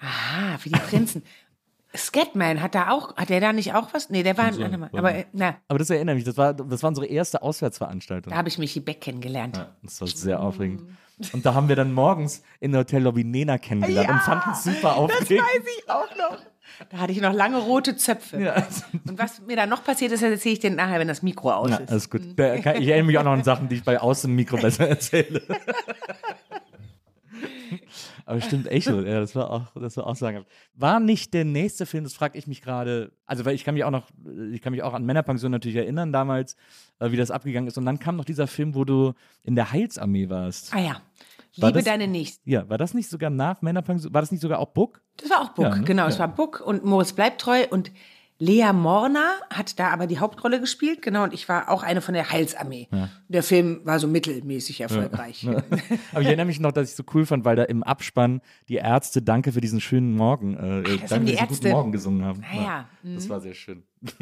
[0.00, 1.22] Ah, für die Prinzen.
[1.94, 4.08] Scatman, hat da auch, hat der da nicht auch was?
[4.08, 6.88] Nee, der war, warte mal, aber na, Aber das erinnert mich, das war, das war
[6.88, 8.30] unsere erste Auswärtsveranstaltung.
[8.30, 9.58] da habe ich Michi Beck kennengelernt.
[9.58, 10.82] Ja, das war sehr aufregend.
[11.32, 14.96] Und da haben wir dann morgens in der Hotellobby Nena kennengelernt und fanden es super
[14.96, 15.46] aufregend.
[15.78, 16.38] ich auch noch.
[16.90, 18.40] Da hatte ich noch lange rote Zöpfe.
[18.40, 18.66] Ja.
[19.06, 21.52] Und was mir da noch passiert ist, das erzähle ich dir nachher, wenn das Mikro
[21.52, 21.90] aus Ja, ist.
[21.90, 22.22] alles gut.
[22.22, 25.42] Ich erinnere mich auch noch an Sachen, die ich bei Außenmikro besser erzähle.
[28.26, 30.44] Aber stimmt, Echo, ja, das war auch, das war auch sagen.
[30.74, 33.84] War nicht der nächste Film, das frage ich mich gerade, also weil ich kann mich
[33.84, 34.08] auch noch,
[34.52, 36.56] ich kann mich auch an Männerpension natürlich erinnern damals,
[37.00, 37.76] äh, wie das abgegangen ist.
[37.78, 40.74] Und dann kam noch dieser Film, wo du in der Heilsarmee warst.
[40.74, 40.96] Ah ja.
[41.56, 42.50] War Liebe das- deine Nächsten.
[42.50, 44.12] Ja, war das nicht sogar nach Männerpension?
[44.12, 45.00] War das nicht sogar auch Book?
[45.18, 45.84] Das war auch Buck, Ja, ne?
[45.84, 46.06] genau.
[46.08, 46.20] Es Ja.
[46.20, 47.92] war Buck und Moritz bleibt treu und
[48.44, 51.24] Lea Morner hat da aber die Hauptrolle gespielt, genau.
[51.24, 52.88] Und ich war auch eine von der Heilsarmee.
[53.28, 55.46] Der Film war so mittelmäßig erfolgreich.
[55.48, 58.76] Aber ich erinnere mich noch, dass ich so cool fand, weil da im Abspann die
[58.76, 61.54] Ärzte Danke für diesen schönen Morgen, äh, das Danke, haben die Ärzte.
[61.54, 62.42] Guten Morgen gesungen haben.
[62.52, 63.82] Ah ja, Das war sehr schön.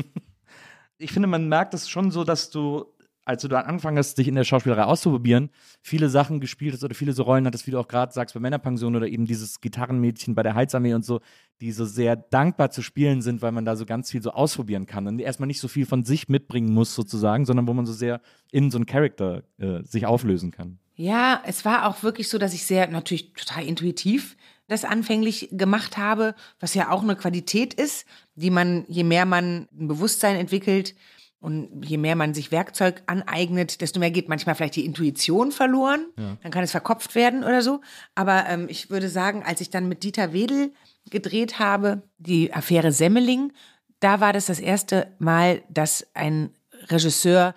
[0.99, 2.85] Ich finde, man merkt es schon so, dass du,
[3.25, 6.95] als du da angefangen hast, dich in der Schauspielerei auszuprobieren, viele Sachen gespielt hast oder
[6.95, 10.35] viele so Rollen hattest, wie du auch gerade sagst, bei Männerpension oder eben dieses Gitarrenmädchen
[10.35, 11.21] bei der Heilsarmee und so,
[11.61, 14.87] die so sehr dankbar zu spielen sind, weil man da so ganz viel so ausprobieren
[14.87, 17.93] kann und erstmal nicht so viel von sich mitbringen muss sozusagen, sondern wo man so
[17.93, 20.79] sehr in so einen Charakter äh, sich auflösen kann.
[20.95, 24.37] Ja, es war auch wirklich so, dass ich sehr natürlich total intuitiv
[24.69, 29.69] das anfänglich gemacht habe, was ja auch eine Qualität ist, die man, je mehr man
[29.79, 30.95] ein Bewusstsein entwickelt
[31.43, 36.07] und je mehr man sich Werkzeug aneignet, desto mehr geht manchmal vielleicht die Intuition verloren.
[36.41, 37.81] Dann kann es verkopft werden oder so.
[38.15, 40.73] Aber ähm, ich würde sagen, als ich dann mit Dieter Wedel
[41.11, 43.53] gedreht habe, die Affäre Semmeling,
[43.99, 46.51] da war das das erste Mal, dass ein
[46.89, 47.57] Regisseur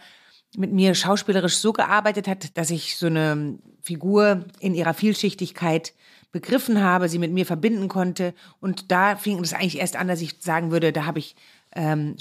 [0.58, 5.94] mit mir schauspielerisch so gearbeitet hat, dass ich so eine Figur in ihrer Vielschichtigkeit
[6.32, 8.34] begriffen habe, sie mit mir verbinden konnte.
[8.60, 11.36] Und da fing es eigentlich erst an, dass ich sagen würde, da habe ich
[11.76, 12.16] ähm,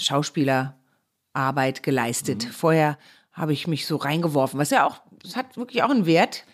[1.35, 2.43] Schauspielerarbeit geleistet.
[2.43, 2.97] Vorher
[3.33, 6.45] habe ich mich so reingeworfen, was ja auch, das hat wirklich auch einen Wert.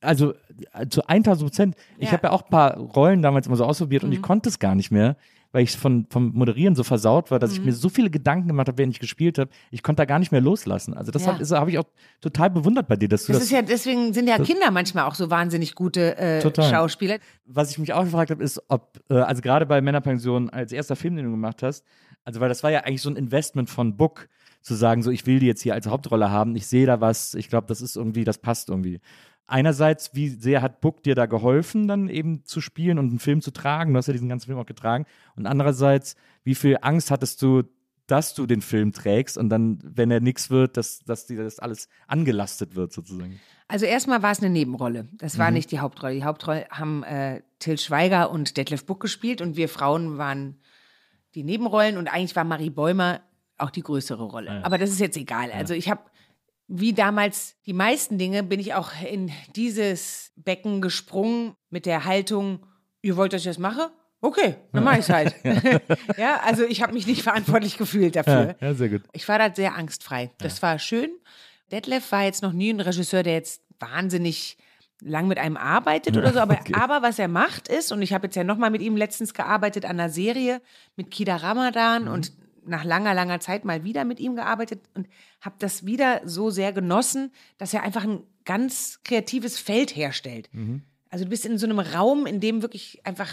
[0.00, 0.34] also
[0.72, 1.76] äh, zu 1000 Prozent.
[1.98, 2.12] Ich Ja.
[2.12, 4.74] habe ja auch ein paar Rollen damals immer so ausprobiert und ich konnte es gar
[4.74, 5.16] nicht mehr,
[5.52, 8.68] weil ich von, vom Moderieren so versaut war, dass ich mir so viele Gedanken gemacht
[8.68, 9.50] habe, während ich gespielt habe.
[9.70, 10.94] Ich konnte da gar nicht mehr loslassen.
[10.94, 11.32] Also das Ja.
[11.32, 11.84] habe hab ich auch
[12.20, 15.04] total bewundert bei dir, dass du Das das, ist ja, deswegen sind ja Kinder manchmal
[15.04, 16.40] auch so wahnsinnig gute äh.
[16.62, 17.18] Schauspieler.
[17.46, 20.94] was ich mich auch gefragt habe, ist, ob, äh, also gerade bei Männerpension als erster
[20.96, 21.84] Film, den du gemacht hast,
[22.24, 24.28] also weil das war ja eigentlich so ein Investment von Book,
[24.64, 27.34] zu sagen, so ich will die jetzt hier als Hauptrolle haben, ich sehe da was,
[27.34, 29.00] ich glaube, das ist irgendwie, das passt irgendwie.
[29.46, 33.42] Einerseits, wie sehr hat Book dir da geholfen, dann eben zu spielen und einen Film
[33.42, 33.92] zu tragen?
[33.92, 35.04] Du hast ja diesen ganzen Film auch getragen.
[35.36, 37.64] Und andererseits, wie viel Angst hattest du,
[38.06, 41.58] dass du den Film trägst und dann, wenn er nichts wird, dass, dass dir das
[41.58, 43.38] alles angelastet wird, sozusagen?
[43.68, 45.08] Also erstmal war es eine Nebenrolle.
[45.12, 46.14] Das war nicht die Hauptrolle.
[46.14, 50.56] Die Hauptrolle haben äh, Till Schweiger und Detlef Buck gespielt und wir Frauen waren
[51.34, 53.20] die Nebenrollen und eigentlich war Marie Bäumer
[53.58, 54.64] auch die größere Rolle.
[54.64, 55.50] Aber das ist jetzt egal.
[55.52, 56.02] Also ich habe,
[56.66, 62.66] wie damals die meisten Dinge, bin ich auch in dieses Becken gesprungen mit der Haltung,
[63.02, 63.90] ihr wollt, dass ich das mache?
[64.20, 65.34] Okay, dann mach ich's halt.
[66.16, 68.56] ja, also ich habe mich nicht verantwortlich gefühlt dafür.
[68.60, 69.02] Ja, sehr gut.
[69.12, 70.30] Ich war da sehr angstfrei.
[70.38, 71.10] Das war schön.
[71.70, 74.56] Detlef war jetzt noch nie ein Regisseur, der jetzt wahnsinnig
[75.00, 76.74] lang mit einem arbeitet oder so, aber, okay.
[76.74, 79.84] aber was er macht ist, und ich habe jetzt ja nochmal mit ihm letztens gearbeitet
[79.84, 80.60] an einer Serie
[80.96, 82.32] mit Kida Ramadan und
[82.66, 85.08] nach langer, langer Zeit mal wieder mit ihm gearbeitet und
[85.40, 90.48] habe das wieder so sehr genossen, dass er einfach ein ganz kreatives Feld herstellt.
[91.10, 93.30] Also du bist in so einem Raum, in dem wirklich einfach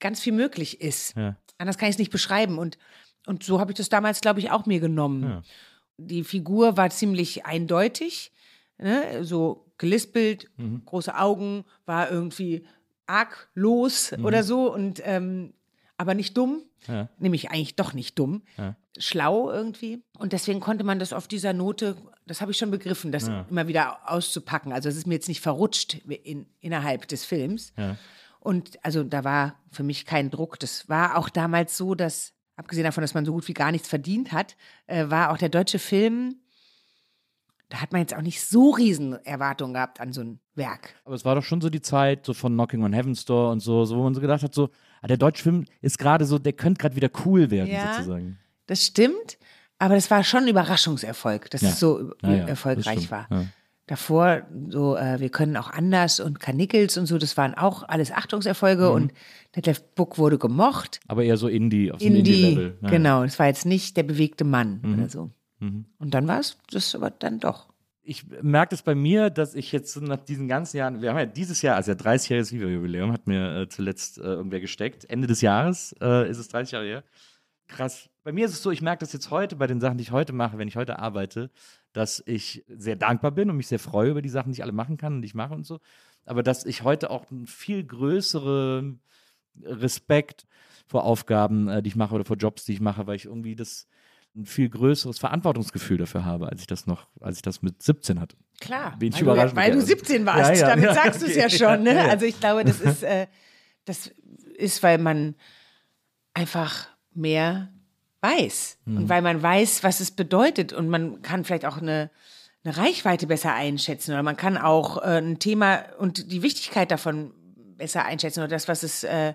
[0.00, 1.16] ganz viel möglich ist.
[1.16, 1.36] Ja.
[1.58, 2.58] Anders kann ich es nicht beschreiben.
[2.58, 2.78] Und,
[3.26, 5.22] und so habe ich das damals, glaube ich, auch mir genommen.
[5.22, 5.42] Ja.
[5.98, 8.32] Die Figur war ziemlich eindeutig,
[8.78, 9.24] ne?
[9.24, 10.82] so gelispelt, Mhm.
[10.86, 12.64] große Augen, war irgendwie
[13.06, 15.52] arglos oder so und ähm,
[15.98, 16.94] aber nicht dumm, Mhm.
[16.94, 17.08] Ja.
[17.18, 18.74] nämlich eigentlich doch nicht dumm, Ja.
[18.98, 20.02] schlau irgendwie.
[20.18, 23.68] Und deswegen konnte man das auf dieser Note, das habe ich schon begriffen, das immer
[23.68, 24.72] wieder auszupacken.
[24.72, 27.72] Also es ist mir jetzt nicht verrutscht in, innerhalb des Films.
[27.76, 27.96] Ja.
[28.40, 30.58] Und also da war für mich kein Druck.
[30.58, 33.86] Das war auch damals so, dass, abgesehen davon, dass man so gut wie gar nichts
[33.88, 34.56] verdient hat,
[34.88, 36.36] äh, war auch der deutsche Film,
[37.72, 40.94] da hat man jetzt auch nicht so riesen Erwartungen gehabt an so ein Werk.
[41.06, 43.60] Aber es war doch schon so die Zeit so von Knocking on Heaven's Door und
[43.60, 44.68] so, so wo man so gedacht hat, so,
[45.00, 47.94] ah, der deutsche Film ist gerade so, der könnte gerade wieder cool werden, Ja.
[47.94, 48.38] sozusagen.
[48.66, 49.38] Das stimmt,
[49.78, 51.70] aber das war schon ein Überraschungserfolg, dass Ja.
[51.70, 53.26] es so Ja, ja, erfolgreich war.
[53.30, 53.46] Ja.
[53.86, 58.12] Davor, so, äh, wir können auch anders und Karnickels und so, das waren auch alles
[58.12, 58.94] Achtungserfolge Mhm.
[58.94, 59.12] und
[59.56, 61.00] Detlef Buck wurde gemocht.
[61.08, 62.78] Aber eher so Indie, auf Indie, Indie-Level.
[62.82, 62.90] Ja.
[62.90, 64.94] genau, es war jetzt nicht der bewegte Mann Mhm.
[64.94, 65.30] oder so.
[65.98, 67.72] Und dann war es das aber dann doch.
[68.04, 71.26] Ich merke das bei mir, dass ich jetzt nach diesen ganzen Jahren, wir haben ja
[71.26, 75.08] dieses Jahr, also ja 30-jähriges Viva-Jubiläum, hat mir äh, zuletzt äh, irgendwer gesteckt.
[75.08, 77.04] Ende des Jahres äh, ist es 30 Jahre her.
[77.68, 78.10] Krass.
[78.24, 80.10] Bei mir ist es so, ich merke das jetzt heute bei den Sachen, die ich
[80.10, 81.50] heute mache, wenn ich heute arbeite,
[81.92, 84.72] dass ich sehr dankbar bin und mich sehr freue über die Sachen, die ich alle
[84.72, 85.78] machen kann und die ich mache und so.
[86.24, 89.00] Aber dass ich heute auch einen viel größeren
[89.62, 90.46] Respekt
[90.86, 93.56] vor Aufgaben, äh, die ich mache oder vor Jobs, die ich mache, weil ich irgendwie
[93.56, 93.86] das
[94.34, 98.18] ein viel größeres Verantwortungsgefühl dafür habe, als ich das noch, als ich das mit 17
[98.20, 98.36] hatte.
[98.60, 99.56] Klar, Bin ich weil, du, überrascht.
[99.56, 101.82] weil du 17 warst, Ja, ja, damit ja, sagst du es ja schon.
[101.82, 102.00] Ne?
[102.08, 103.26] Also ich glaube, das ist, äh,
[103.84, 104.10] das
[104.56, 105.34] ist, weil man
[106.34, 107.68] einfach mehr
[108.20, 108.96] weiß Hm.
[108.96, 112.10] und weil man weiß, was es bedeutet und man kann vielleicht auch eine,
[112.64, 117.34] eine Reichweite besser einschätzen oder man kann auch äh, ein Thema und die Wichtigkeit davon
[117.76, 119.34] besser einschätzen oder das, was es, äh,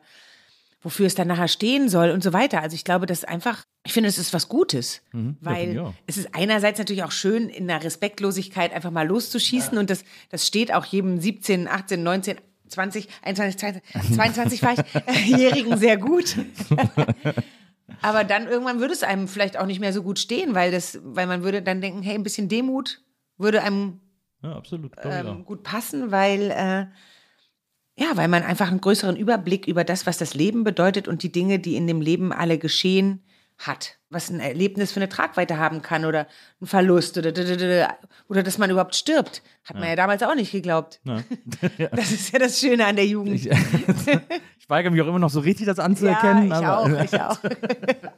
[0.88, 2.62] wofür es dann nachher stehen soll und so weiter.
[2.62, 5.36] Also ich glaube, das ist einfach, ich finde, es ist was Gutes, Mhm.
[5.42, 5.94] Ja, weil auch.
[6.06, 10.48] es ist einerseits natürlich auch schön, in der Respektlosigkeit einfach mal loszuschießen und das, das
[10.48, 12.38] steht auch jedem 17, 18, 19,
[12.70, 16.38] 20, 21, 22, 22 war ich, äh, Jährigen sehr gut.
[18.02, 21.00] Aber dann irgendwann würde es einem vielleicht auch nicht mehr so gut stehen, weil das,
[21.04, 23.02] weil man würde dann denken, hey, ein bisschen Demut
[23.38, 24.00] würde einem
[24.42, 24.94] Ja, absolut.
[25.04, 26.86] ähm, gut passen, weil äh,
[27.98, 31.32] ja, weil man einfach einen größeren Überblick über das, was das Leben bedeutet und die
[31.32, 33.24] Dinge, die in dem Leben alle geschehen,
[33.58, 33.98] hat.
[34.10, 36.28] Was ein Erlebnis für eine Tragweite haben kann oder
[36.62, 37.34] ein Verlust oder
[38.30, 41.02] oder dass man überhaupt stirbt, hat man ja damals auch nicht geglaubt.
[41.78, 41.88] Ja.
[41.88, 43.34] Das ist ja das Schöne an der Jugend.
[43.34, 43.50] Ich,
[44.60, 46.50] ich weigere mich auch immer noch so richtig, das anzuerkennen.
[46.50, 47.40] ja, ich aber, auch, ich auch.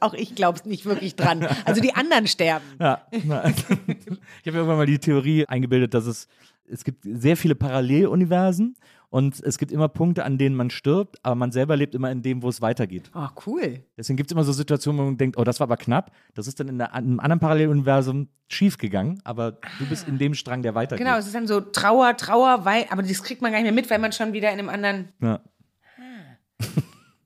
[0.00, 1.46] auch ich glaube nicht wirklich dran.
[1.64, 2.64] Also die anderen sterben.
[2.78, 6.28] Ja, ich habe irgendwann mal die Theorie eingebildet, dass es,
[6.68, 8.76] es gibt sehr viele Paralleluniversen
[9.10, 12.22] und es gibt immer Punkte, an denen man stirbt, aber man selber lebt immer in
[12.22, 13.10] dem, wo es weitergeht.
[13.14, 13.84] Oh, cool.
[13.96, 16.12] Deswegen gibt es immer so Situationen, wo man denkt, oh, das war aber knapp.
[16.34, 20.34] Das ist dann in der, in einem anderen Paralleluniversum schiefgegangen, aber du bist in dem
[20.34, 21.04] Strang, der weitergeht.
[21.04, 23.72] Genau, es ist dann so Trauer, Trauer, weil, aber das kriegt man gar nicht mehr
[23.72, 25.08] mit, weil man schon wieder in einem anderen.
[25.20, 25.40] Ja.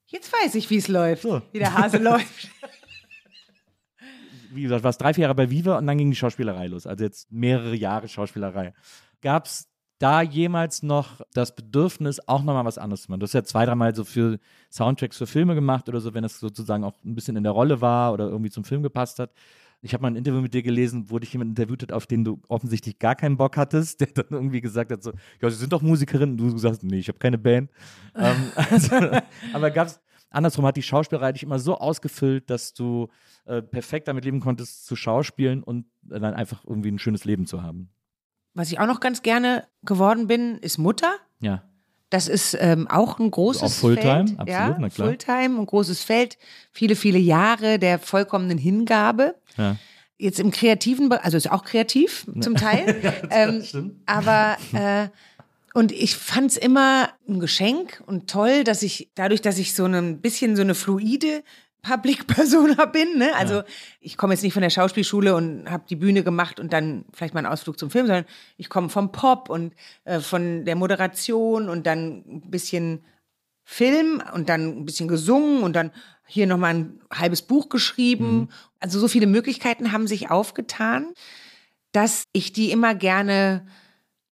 [0.07, 1.43] Jetzt weiß ich, wie es läuft, So.
[1.53, 2.49] wie der Hase läuft.
[4.53, 6.87] Wie gesagt, warst drei, vier Jahre bei Viva und dann ging die Schauspielerei los.
[6.87, 8.73] Also jetzt mehrere Jahre Schauspielerei.
[9.21, 9.69] Gab es
[10.05, 13.21] da jemals noch das Bedürfnis, auch nochmal was anderes zu machen?
[13.21, 14.39] Du hast ja zwei, dreimal so für
[14.71, 17.81] Soundtracks für Filme gemacht oder so, wenn es sozusagen auch ein bisschen in der Rolle
[17.81, 19.33] war oder irgendwie zum Film gepasst hat.
[19.81, 22.23] Ich habe mal ein Interview mit dir gelesen, wo dich jemand interviewt hat, auf den
[22.23, 25.73] du offensichtlich gar keinen Bock hattest, der dann irgendwie gesagt hat, so, ja, sie sind
[25.73, 26.33] doch Musikerin.
[26.33, 27.71] Und du sagst, nee, ich habe keine Band.
[28.15, 28.95] ähm, also,
[29.55, 33.09] aber gab es, andersrum hat die Schauspielerei dich immer so ausgefüllt, dass du
[33.47, 37.63] äh, perfekt damit leben konntest, zu schauspielen und dann einfach irgendwie ein schönes Leben zu
[37.63, 37.89] haben.
[38.55, 41.15] Was ich auch noch ganz gerne geworden bin, ist Mutter.
[41.41, 41.63] Ja.
[42.11, 44.39] Das ist ähm, auch ein großes Auch Fulltime, Feld.
[44.39, 45.09] absolut, ja, na klar.
[45.09, 46.39] Fulltime, ein großes Feld.
[46.71, 49.35] Viele, viele Jahre der vollkommenen Hingabe.
[49.57, 49.77] Ja.
[50.17, 53.19] Jetzt im kreativen Bereich, also ist auch kreativ zum Teil.
[53.31, 54.01] ähm, stimmt.
[54.07, 55.09] aber äh,
[55.75, 60.21] und ich fand's immer ein Geschenk und toll, dass ich dadurch, dass ich so ein
[60.21, 61.43] bisschen so eine fluide
[61.85, 63.31] Public Persona bin, ne?
[63.37, 63.63] Also
[64.01, 67.35] ich komme jetzt nicht von der Schauspielschule und habe die Bühne gemacht und dann vielleicht
[67.35, 68.25] mal einen Ausflug zum Film, sondern
[68.57, 69.75] ich komme vom Pop und
[70.05, 73.05] äh, von der Moderation und dann ein bisschen
[73.63, 75.91] Film und dann ein bisschen gesungen und dann
[76.27, 78.37] hier nochmal ein halbes Buch geschrieben.
[78.37, 78.49] Mhm.
[78.81, 81.13] Also so viele Möglichkeiten haben sich aufgetan,
[81.93, 83.67] dass ich die immer gerne,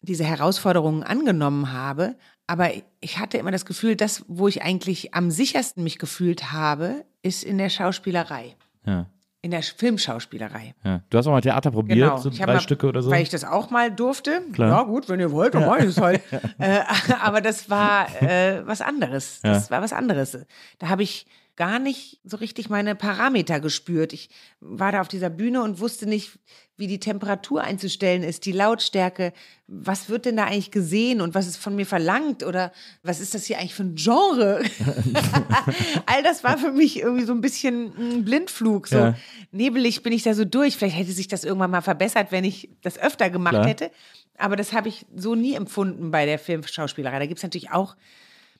[0.00, 2.16] diese Herausforderungen angenommen habe.
[2.46, 7.04] Aber ich hatte immer das Gefühl, das, wo ich eigentlich am sichersten mich gefühlt habe,
[7.22, 8.56] ist in der Schauspielerei.
[8.86, 9.06] Ja.
[9.44, 10.74] In der Filmschauspielerei.
[10.84, 11.02] Ja.
[11.10, 12.16] Du hast auch mal Theater probiert, Genau.
[12.16, 13.10] so drei mal- Stücke oder so.
[13.10, 14.40] Weil ich das auch mal durfte.
[14.52, 14.68] Klar.
[14.70, 16.22] Ja, gut, wenn ihr wollt, dann mach ich es halt.
[16.58, 16.80] äh,
[17.20, 19.40] aber das war äh, was anderes.
[19.42, 19.70] Das Ja.
[19.76, 20.38] war was anderes.
[20.78, 24.12] Da habe ich gar nicht so richtig meine Parameter gespürt.
[24.12, 26.38] Ich war da auf dieser Bühne und wusste nicht,
[26.82, 29.32] wie die Temperatur einzustellen ist, die Lautstärke.
[29.68, 32.42] Was wird denn da eigentlich gesehen und was ist von mir verlangt?
[32.42, 32.72] Oder
[33.04, 34.62] was ist das hier eigentlich für ein Genre?
[36.06, 38.88] All das war für mich irgendwie so ein bisschen ein Blindflug.
[38.88, 39.14] So Ja.
[39.52, 40.76] nebelig bin ich da so durch.
[40.76, 43.66] Vielleicht hätte sich das irgendwann mal verbessert, wenn ich das öfter gemacht Klar.
[43.68, 43.90] hätte.
[44.36, 47.20] Aber das habe ich so nie empfunden bei der Filmschauspielerei.
[47.20, 47.94] Da gibt es natürlich auch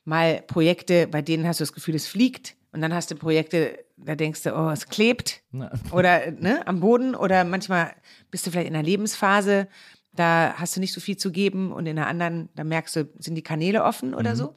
[0.05, 2.55] mal Projekte, bei denen hast du das Gefühl, es fliegt.
[2.73, 5.43] Und dann hast du Projekte, da denkst du, oh, es klebt.
[5.93, 7.15] Oder ne, am Boden.
[7.15, 7.95] Oder manchmal
[8.31, 9.69] bist du vielleicht in einer Lebensphase,
[10.15, 11.73] da hast du nicht so viel zu geben.
[11.73, 14.55] Und in einer anderen, da merkst du, sind die Kanäle offen oder so.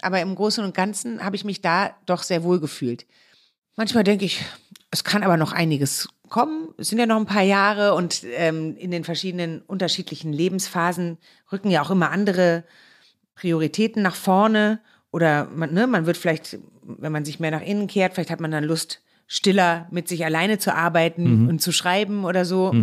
[0.00, 3.06] Aber im Großen und Ganzen habe ich mich da doch sehr wohl gefühlt.
[3.76, 4.44] Manchmal denke ich,
[4.90, 6.68] es kann aber noch einiges kommen.
[6.78, 11.18] Es sind ja noch ein paar Jahre und ähm, in den verschiedenen unterschiedlichen Lebensphasen
[11.52, 12.64] rücken ja auch immer andere
[13.34, 14.80] Prioritäten nach vorne.
[15.10, 18.40] Oder man, ne, man wird vielleicht, wenn man sich mehr nach innen kehrt, vielleicht hat
[18.40, 22.74] man dann Lust, stiller mit sich alleine zu arbeiten und zu schreiben oder so.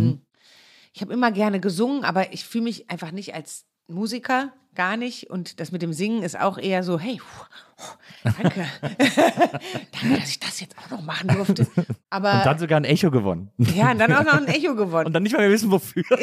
[0.93, 5.29] Ich habe immer gerne gesungen, aber ich fühle mich einfach nicht als Musiker, gar nicht.
[5.29, 7.85] Und das mit dem Singen ist auch eher so, hey, puh,
[8.23, 8.65] danke.
[8.81, 11.67] danke, dass ich das jetzt auch noch machen durfte.
[12.09, 13.51] Aber und dann sogar ein Echo gewonnen.
[13.57, 15.07] ja, und dann auch noch ein Echo gewonnen.
[15.07, 16.03] Und dann nicht mal mehr wissen, wofür.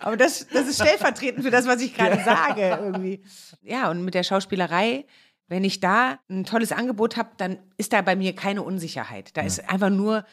[0.00, 3.22] Aber das, das ist stellvertretend für das, was ich gerade sage irgendwie.
[3.62, 5.04] Ja, und mit der Schauspielerei,
[5.48, 9.36] wenn ich da ein tolles Angebot habe, dann ist da bei mir keine Unsicherheit.
[9.36, 10.24] Da ist einfach nur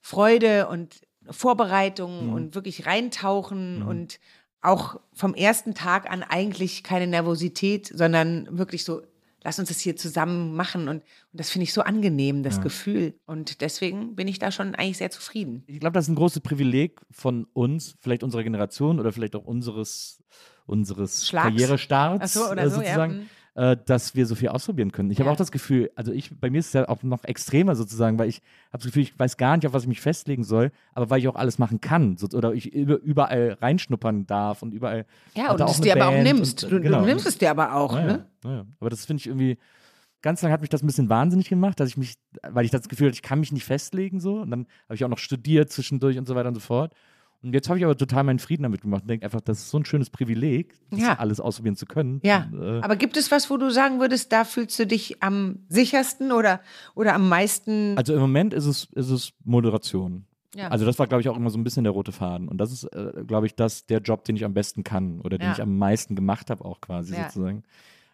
[0.00, 4.20] Freude und Vorbereitung und wirklich reintauchen und
[4.62, 9.02] auch vom ersten Tag an eigentlich keine Nervosität, sondern wirklich so,
[9.44, 10.88] lass uns das hier zusammen machen.
[10.88, 13.14] Und, und das finde ich so angenehm, das Gefühl.
[13.26, 15.62] Und deswegen bin ich da schon eigentlich sehr zufrieden.
[15.66, 19.44] Ich glaube, das ist ein großes Privileg von uns, vielleicht unserer Generation oder vielleicht auch
[19.44, 20.22] unseres,
[20.66, 21.48] unseres Schlags.
[21.48, 22.70] Karrierestarts so, äh, so, ja.
[22.70, 23.16] sozusagen.
[23.18, 23.30] Mhm.
[23.58, 25.10] Äh, dass wir so viel ausprobieren können.
[25.10, 25.32] Ich habe Ja.
[25.32, 28.28] auch das Gefühl, also ich, bei mir ist es ja auch noch extremer sozusagen, weil
[28.28, 31.08] ich habe das Gefühl, ich weiß gar nicht, auf was ich mich festlegen soll, aber
[31.08, 35.06] weil ich auch alles machen kann so, oder ich über- überall reinschnuppern darf und überall.
[35.34, 36.64] Ja, und es dir aber auch Band nimmst.
[36.64, 37.00] und, Du, äh, genau.
[37.00, 38.26] du nimmst es dir aber auch, Naja, ne?
[38.44, 38.66] naja.
[38.78, 39.56] Aber das finde ich irgendwie,
[40.20, 42.86] ganz lange hat mich das ein bisschen wahnsinnig gemacht, dass ich mich, weil ich das
[42.90, 44.40] Gefühl hatte, ich kann mich nicht festlegen so.
[44.40, 46.92] Und dann habe ich auch noch studiert zwischendurch und so weiter und so fort.
[47.46, 49.70] Und jetzt habe ich aber total meinen Frieden damit gemacht und denke einfach, das ist
[49.70, 51.14] so ein schönes Privileg, das Ja.
[51.18, 52.20] alles ausprobieren zu können.
[52.24, 52.48] Ja.
[52.50, 55.60] Und, äh, Aber gibt es was, wo du sagen würdest, da fühlst du dich am
[55.68, 56.60] sichersten oder,
[56.96, 57.96] oder am meisten?
[57.96, 60.24] also im Moment ist es, ist es Moderation.
[60.56, 60.68] Ja.
[60.68, 62.48] Also das war, glaube ich, auch immer so ein bisschen der rote Faden.
[62.48, 65.38] Und das ist, äh, glaube ich, das der Job, den ich am besten kann oder
[65.38, 65.52] den Ja.
[65.52, 67.62] ich am meisten gemacht habe auch quasi sozusagen.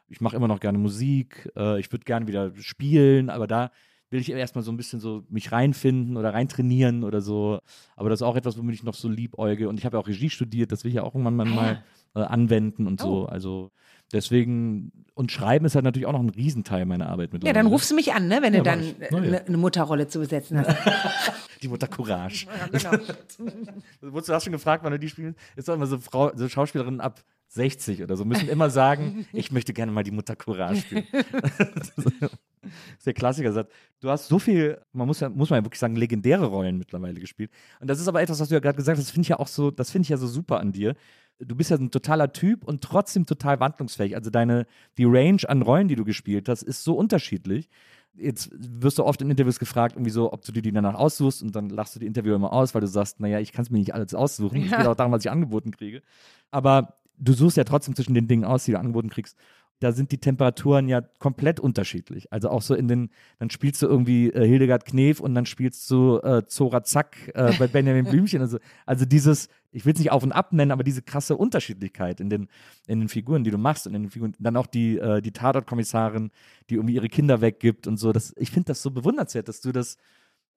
[0.09, 3.71] Ich mache immer noch gerne Musik, äh, ich würde gerne wieder spielen, aber da
[4.13, 7.59] will ich erstmal so ein bisschen so mich reinfinden oder reintrainieren oder so.
[7.97, 9.69] Aber das ist auch etwas, womit ich noch so liebäuge.
[9.69, 11.83] Und ich habe ja auch Regie studiert, das will ich ja auch irgendwann mal, mal
[12.15, 13.23] äh, anwenden und Oh.
[13.23, 13.27] so.
[13.27, 13.71] Also
[14.13, 17.55] deswegen, und Schreiben ist halt natürlich auch noch ein Riesenteil meiner Arbeit ja, mittlerweile.
[17.55, 19.17] dann rufst du mich an, ne, wenn Ja, du dann äh, ja.
[19.19, 20.77] eine eine Mutterrolle zu besetzen hast.
[21.63, 22.47] Die Mutter Courage.
[22.47, 23.05] ja, genau.
[24.03, 25.39] Wurdest du hast schon gefragt, wann du die spielst?
[25.57, 27.23] Ist doch immer so, Frau, so Schauspielerinnen ab
[27.55, 31.07] 60 oder so müssen immer sagen, ich möchte gerne mal die Mutter Courage spielen.
[31.13, 31.93] das
[32.99, 33.53] ist der Klassiker.
[33.53, 36.79] Sagt, du hast so viel, man muss ja, muss man ja wirklich sagen, legendäre Rollen
[36.79, 37.51] mittlerweile gespielt.
[37.81, 39.39] Und das ist aber etwas, was du ja gerade gesagt hast, das finde ich ja
[39.39, 40.95] auch so, das finde ich ja so super an dir.
[41.39, 44.15] Du bist ja ein totaler Typ und trotzdem total wandlungsfähig.
[44.15, 47.69] Also deine, die Range an Rollen, die du gespielt hast, ist so unterschiedlich.
[48.15, 51.43] Jetzt wirst du oft in Interviews gefragt, irgendwie so, ob du dir die danach aussuchst
[51.43, 53.71] und dann lachst du die Interviewer immer aus, weil du sagst, naja, ich kann es
[53.71, 54.63] mir nicht alles aussuchen.
[54.65, 56.03] Es geht auch darum, was ich angeboten kriege.
[56.51, 59.37] Aber du suchst ja trotzdem zwischen den Dingen aus, die du angeboten kriegst.
[59.81, 62.33] Da sind die Temperaturen ja komplett unterschiedlich.
[62.33, 63.11] Also auch so in den,
[63.41, 67.53] dann spielst du irgendwie äh, Hildegard Knef und dann spielst du äh, Zora Zack äh,
[67.59, 68.41] bei Benjamin Blümchen.
[68.41, 72.21] Also, also dieses, ich will es nicht auf und ab nennen, aber diese krasse Unterschiedlichkeit
[72.21, 72.49] in den,
[72.87, 75.33] in den Figuren, die du machst und in den Figuren, dann auch die, äh, die
[75.33, 76.31] Tatortkommissarin,
[76.71, 78.13] die irgendwie ihre Kinder weggibt und so.
[78.13, 79.97] Das, ich finde das so bewundernswert, dass du das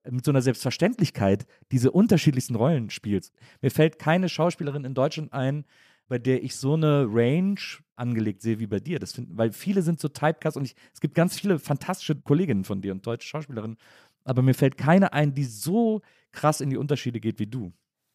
[0.09, 3.33] mit so einer Selbstverständlichkeit diese unterschiedlichsten Rollen spielst.
[3.61, 5.65] Mir fällt keine Schauspielerin in Deutschland ein,
[6.07, 7.59] bei der ich so eine Range
[7.95, 8.99] angelegt sehe wie bei dir.
[8.99, 12.63] Das find, weil viele sind so Typecast und ich, es gibt ganz viele fantastische Kolleginnen
[12.63, 13.77] von dir und deutsche Schauspielerinnen,
[14.23, 16.01] aber mir fällt keine ein, die so
[16.31, 17.71] krass in die Unterschiede geht wie du.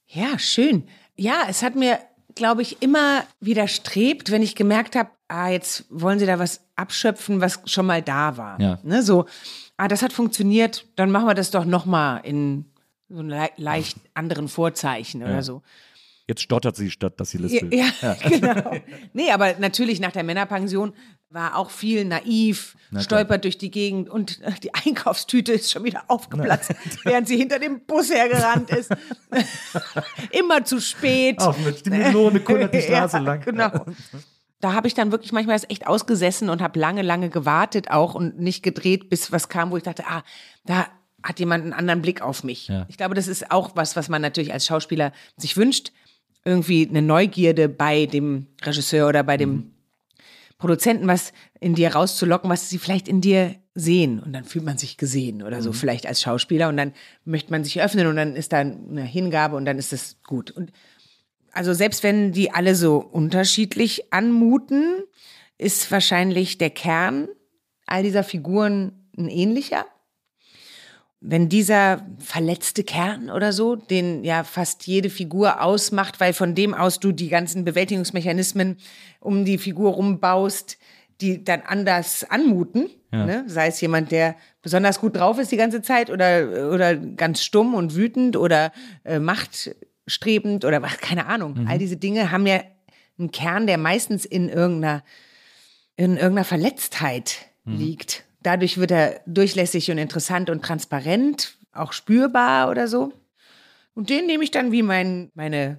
[0.07, 0.85] Ja, schön.
[1.17, 1.99] Ja, es hat mir,
[2.35, 7.41] glaube ich, immer widerstrebt, wenn ich gemerkt habe, ah, jetzt wollen sie da was abschöpfen,
[7.41, 8.61] was schon mal da war.
[8.61, 8.79] Ja.
[8.83, 9.27] Ne, so,
[9.77, 12.67] ah, das hat funktioniert, dann machen wir das doch nochmal in
[13.09, 15.63] so le leicht anderen Vorzeichen oder so.
[16.31, 17.75] Jetzt stottert sie, statt dass sie Ja, lispelt.
[17.75, 18.73] ja, genau.
[19.13, 20.93] Nee, aber natürlich nach der Männerpension
[21.29, 23.03] war auch viel naiv, klar.
[23.03, 26.73] stolpert durch die Gegend und äh, die Einkaufstüte ist schon wieder aufgeplatzt,
[27.03, 28.93] während sie hinter dem Bus hergerannt ist.
[30.31, 31.41] Immer zu spät.
[31.41, 33.41] Auch mit die Melone kullert die Straße ja, lang.
[33.41, 33.87] Genau.
[34.61, 38.15] Da habe ich dann wirklich manchmal das echt ausgesessen und habe lange, lange gewartet auch
[38.15, 40.23] und nicht gedreht, bis was kam, wo ich dachte, ah,
[40.65, 40.87] da
[41.25, 42.69] hat jemand einen anderen Blick auf mich.
[42.69, 42.87] Ja.
[42.89, 45.91] Ich glaube, das ist auch was, was man natürlich als Schauspieler sich wünscht.
[46.45, 49.73] Irgendwie eine Neugierde bei dem Regisseur oder bei dem
[50.59, 54.21] Produzenten, was in dir rauszulocken, was sie vielleicht in dir sehen.
[54.21, 56.69] Und dann fühlt man sich gesehen oder so, vielleicht als Schauspieler.
[56.69, 56.93] Und dann
[57.25, 60.51] möchte man sich öffnen und dann ist da eine Hingabe und dann ist es gut.
[60.51, 60.71] Und
[61.53, 65.03] also selbst wenn die alle so unterschiedlich anmuten,
[65.59, 67.29] ist wahrscheinlich der Kern
[67.87, 69.85] all dieser Figuren ein ähnlicher.
[71.23, 76.73] Wenn dieser verletzte Kern oder so, den ja fast jede Figur ausmacht, weil von dem
[76.73, 78.79] aus du die ganzen Bewältigungsmechanismen
[79.21, 80.79] um die Figur rumbaust,
[81.21, 82.89] die dann anders anmuten.
[83.13, 83.27] Ja.
[83.27, 83.45] Ne?
[83.49, 87.75] Sei es jemand, der besonders gut drauf ist die ganze Zeit oder, oder ganz stumm
[87.75, 88.73] und wütend oder
[89.05, 91.67] äh, machtstrebend oder was, keine Ahnung.
[91.69, 92.63] All diese Dinge haben ja
[93.19, 95.05] einen Kern, der meistens in irgendeiner,
[95.97, 98.25] in irgendeiner Verletztheit liegt.
[98.43, 103.13] Dadurch wird er durchlässig und interessant und transparent, auch spürbar oder so.
[103.95, 105.79] Und den nehme ich dann wie mein, meine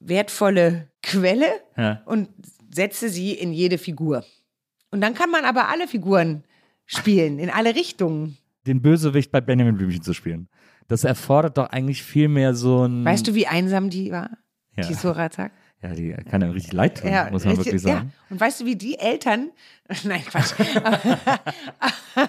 [0.00, 1.46] wertvolle Quelle
[1.76, 2.02] Ja.
[2.06, 2.28] und
[2.72, 4.24] setze sie in jede Figur.
[4.90, 6.44] Und dann kann man aber alle Figuren
[6.86, 8.38] spielen, in alle Richtungen.
[8.66, 10.48] Den Bösewicht bei Benjamin Blümchen zu spielen.
[10.88, 13.04] Das erfordert doch eigentlich viel mehr so ein.
[13.04, 14.30] Weißt du, wie einsam die war?
[14.76, 14.86] Ja.
[14.86, 15.52] Die Sorazak?
[15.82, 18.12] Ja, die kann ja richtig leid tun, muss man richtig- wirklich sagen.
[18.14, 18.24] Ja.
[18.30, 19.50] Und weißt du, wie die Eltern,
[20.04, 20.54] nein, Quatsch.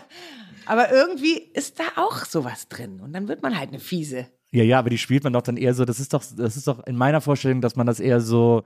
[0.65, 2.99] aber irgendwie ist da auch sowas drin.
[3.01, 4.27] Und dann wird man halt eine Fiese.
[4.51, 6.67] Ja, ja, aber die spielt man doch dann eher so, das ist doch, das ist
[6.67, 8.63] doch in meiner Vorstellung, dass man das eher so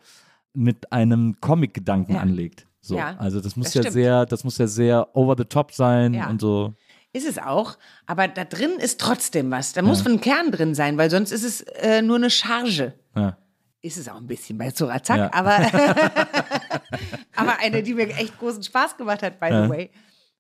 [0.53, 2.21] mit einem Comic-Gedanken Ja.
[2.21, 2.67] anlegt.
[2.81, 2.97] So.
[2.97, 3.93] Ja, also das muss das ja stimmt.
[3.93, 6.29] sehr, das muss ja sehr over the top sein Ja.
[6.29, 6.73] und so.
[7.13, 7.77] Ist es auch,
[8.07, 9.73] aber da drin ist trotzdem was.
[9.73, 12.93] Da muss ein Kern drin sein, weil sonst ist es äh, nur eine Charge.
[13.15, 13.37] Ja.
[13.85, 15.33] Ist es auch ein bisschen bei Zorazak, Ja.
[15.33, 15.57] aber,
[17.35, 19.63] aber eine, die mir echt großen Spaß gemacht hat, by Ja.
[19.65, 19.89] the way.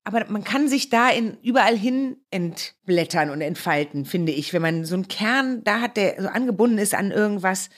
[0.05, 4.51] Aber man kann sich da in überall hin entblättern und entfalten, finde ich.
[4.53, 7.69] Wenn man so einen Kern da hat, der so angebunden ist an irgendwas,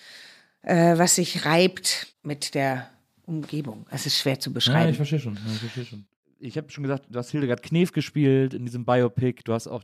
[0.64, 2.90] äh, was sich reibt mit der
[3.26, 3.86] Umgebung.
[3.92, 4.90] Es ist schwer zu Ja, beschreiben.
[4.92, 5.36] ich verstehe schon.
[5.36, 6.06] Ja, ich verstehe schon.
[6.40, 9.42] Ich habe schon gesagt, du hast Hildegard Knef gespielt in diesem Biopic.
[9.44, 9.84] Du hast auch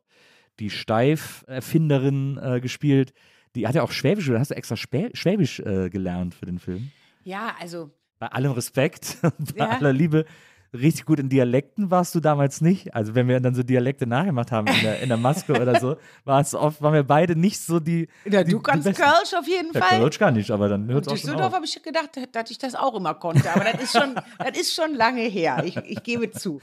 [0.60, 3.14] die Steif-Erfinderin äh, gespielt.
[3.56, 6.91] Die hat ja auch Schwäbisch, oder hast du extra Schwäbisch äh, gelernt für den Film?
[7.24, 7.89] ja, also
[8.20, 9.70] Bei allem Respekt bei Ja.
[9.70, 10.26] aller Liebe.
[10.74, 12.95] Richtig gut in Dialekten warst du damals nicht.
[12.95, 15.97] Also wenn wir dann so Dialekte nachgemacht haben in der, in der Maske oder so,
[16.24, 18.08] war es oft, waren wir beide nicht so die.
[18.24, 18.86] ja, die, du kannst.
[18.95, 19.99] Kölsch auf jeden Ja, Fall.
[19.99, 22.58] Kölsch gar nicht, aber dann hört es auch schon Düsseldorf habe ich gedacht, dass ich
[22.58, 23.52] das auch immer konnte.
[23.52, 25.62] Aber das ist schon, das ist schon lange her.
[25.66, 26.62] Ich, ich gebe zu.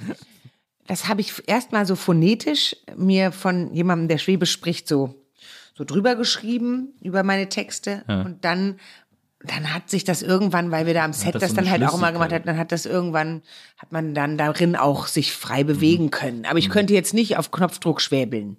[0.87, 5.15] Das habe ich erstmal so phonetisch mir von jemandem, der Schwäbisch spricht, so,
[5.79, 8.03] so drüber geschrieben über meine Texte.
[8.09, 8.81] Und dann,
[9.45, 11.95] dann hat sich das irgendwann, weil wir da am Set das das, dann halt auch
[11.97, 12.41] immer gemacht Schlüssigkeit.
[12.41, 13.43] hat, dann hat das irgendwann,
[13.77, 15.67] hat man dann darin auch sich frei Mhm.
[15.69, 16.45] bewegen können.
[16.47, 18.57] Aber ich könnte jetzt nicht auf Knopfdruck schwäbeln.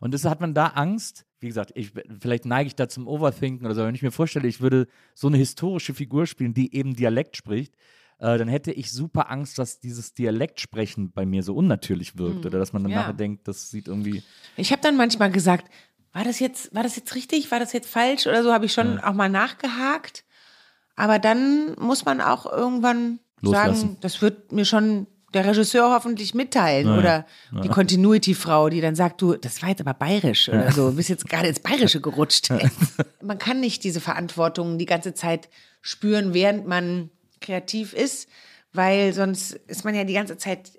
[0.00, 1.24] Und das hat man da Angst?
[1.40, 3.82] Wie gesagt, ich, vielleicht neige ich da zum Overthinken oder so.
[3.84, 7.74] Wenn ich mir vorstelle, ich würde so eine historische Figur spielen, die eben Dialekt spricht,
[8.18, 12.58] äh, dann hätte ich super Angst, dass dieses Dialektsprechen bei mir so unnatürlich wirkt oder
[12.58, 12.92] dass man dann.
[12.92, 12.98] Ja.
[13.00, 14.22] nachher denkt, das sieht irgendwie.
[14.56, 15.68] Ich habe dann manchmal gesagt,
[16.12, 18.72] war das jetzt, war das jetzt richtig, war das jetzt falsch oder so, habe ich
[18.72, 20.24] schon auch mal nachgehakt.
[20.94, 23.80] Aber dann muss man auch irgendwann Loslassen.
[23.80, 27.24] sagen, das wird mir schon der Regisseur hoffentlich mitteilen oder
[27.64, 31.08] die Continuity-Frau, die dann sagt, du, das war jetzt aber bayerisch oder so, du bist
[31.08, 32.50] jetzt gerade ins Bayerische gerutscht.
[33.22, 35.48] man kann nicht diese Verantwortung die ganze Zeit
[35.80, 37.08] spüren, während man
[37.40, 38.28] kreativ ist,
[38.74, 40.72] weil sonst ist man ja die ganze Zeit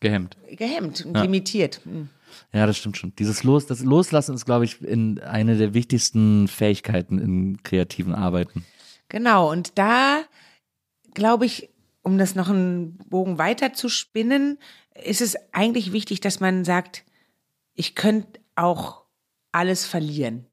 [0.00, 0.36] Gehemmt.
[0.50, 1.80] gehemmt und limitiert.
[1.84, 2.08] Hm.
[2.52, 3.14] Ja, das stimmt schon.
[3.16, 8.64] Dieses Los, das Loslassen ist, glaube ich, in eine der wichtigsten Fähigkeiten in kreativen Arbeiten.
[9.08, 10.22] Genau, und da
[11.14, 11.70] glaube ich,
[12.02, 14.58] um das noch einen Bogen weiter zu spinnen,
[14.94, 17.04] ist es eigentlich wichtig, dass man sagt,
[17.74, 19.04] ich könnte auch
[19.52, 20.46] alles verlieren.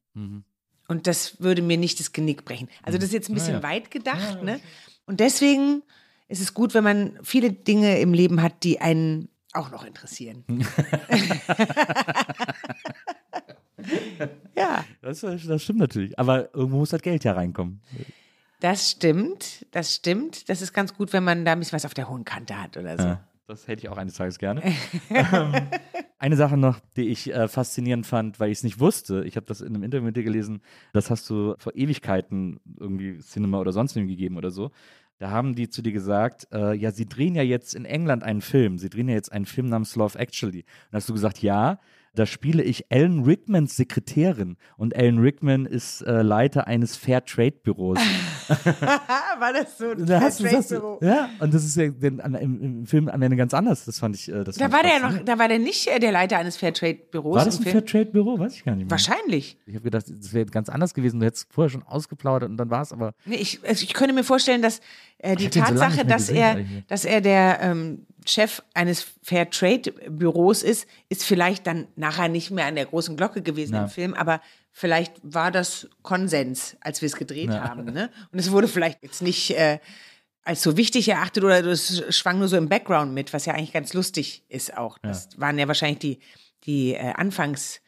[0.88, 2.70] Und das würde mir nicht das Genick brechen.
[2.84, 4.60] Also das ist jetzt ein bisschen weit gedacht, ne?
[5.06, 5.84] Und deswegen
[6.28, 10.44] ist es gut, wenn man viele Dinge im Leben hat, die einen auch noch interessieren.
[14.56, 14.84] ja.
[15.02, 16.18] Das, das stimmt natürlich.
[16.20, 17.82] Aber irgendwo muss das Geld ja reinkommen.
[18.60, 20.50] Das stimmt, das stimmt.
[20.50, 22.78] Das ist ganz gut, wenn man da ein bisschen was auf der hohen Kante hat
[22.78, 23.04] oder so.
[23.04, 24.64] Ja, das hätte ich auch eines Tages gerne.
[25.10, 25.54] ähm,
[26.18, 29.24] eine Sache noch, die ich äh, faszinierend fand, weil ich es nicht wusste.
[29.26, 30.62] Ich habe das in einem Interview mit dir gelesen.
[30.94, 34.72] Das hast du vor Ewigkeiten irgendwie Cinema oder sonst wem gegeben oder so.
[35.18, 38.42] Da haben die zu dir gesagt, äh, ja, sie drehen ja jetzt in England einen
[38.42, 38.78] Film.
[38.78, 40.66] Sie drehen ja jetzt einen Film namens Love Actually.
[40.92, 41.80] Und hast du gesagt, ja,
[42.16, 44.58] da spiele ich Alan Rickmans Sekretärin.
[44.78, 48.00] Und Alan Rickman ist äh, Leiter eines Fairtrade-Büros.
[48.48, 51.00] War das so ein Da hast du, Fairtrade-Büro?
[51.02, 53.86] ja, und das ist ja den, an, im, im Film am Ende ganz anders.
[53.86, 54.30] Das fand ich.
[54.30, 57.36] Äh, das Da war der noch, da war der nicht äh, der Leiter eines Fairtrade-Büros.
[57.36, 57.64] War das ein?
[57.64, 58.40] Fairtrade-Büro?
[58.40, 58.92] Weiß ich gar nicht mehr.
[58.92, 59.58] Wahrscheinlich.
[59.66, 61.20] Ich habe gedacht, das wäre ganz anders gewesen.
[61.20, 63.14] Du hättest vorher schon ausgeplaudert und dann war es aber.
[63.26, 64.80] Nee, ich, also ich könnte mir vorstellen, dass
[65.18, 70.64] äh, die so Tatsache, mehr dass gesehen er, dass er der ähm, Chef eines Fairtrade-Büros
[70.64, 73.84] ist, ist vielleicht dann nachher nicht mehr an der großen Glocke gewesen Ja.
[73.84, 77.68] im Film, aber vielleicht war das Konsens, als wir es gedreht Ja.
[77.70, 77.86] haben.
[77.86, 78.10] Ne?
[78.32, 79.80] Und es wurde vielleicht jetzt nicht äh,
[80.44, 83.74] als so wichtig erachtet oder es schwang nur so im Background mit, was ja eigentlich
[83.74, 84.98] ganz lustig ist auch.
[85.00, 86.20] Das waren ja wahrscheinlich die,
[86.66, 87.80] die äh, Anfangs-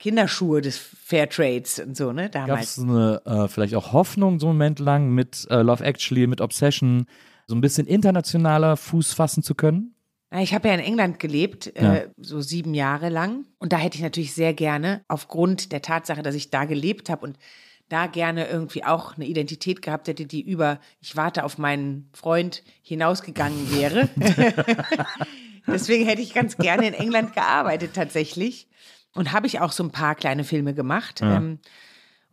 [0.00, 2.76] Kinderschuhe des Fairtrades und so, ne, Gab damals.
[2.76, 6.40] es eine äh, vielleicht auch Hoffnung so einen Moment lang mit äh, Love Actually, mit
[6.40, 7.06] Obsession,
[7.46, 9.94] so ein bisschen internationaler Fuß fassen zu können?
[10.40, 11.94] Ich habe ja in England gelebt, Ja.
[11.94, 13.44] äh, so sieben Jahre lang.
[13.58, 17.24] Und da hätte ich natürlich sehr gerne, aufgrund der Tatsache, dass ich da gelebt habe
[17.26, 17.38] und
[17.88, 22.62] da gerne irgendwie auch eine Identität gehabt hätte, die über ich warte auf meinen Freund
[22.82, 24.08] hinausgegangen wäre.
[25.66, 28.68] Deswegen hätte ich ganz gerne in England gearbeitet tatsächlich.
[29.14, 31.20] Und habe ich auch so ein paar kleine Filme gemacht.
[31.22, 31.60] Ähm,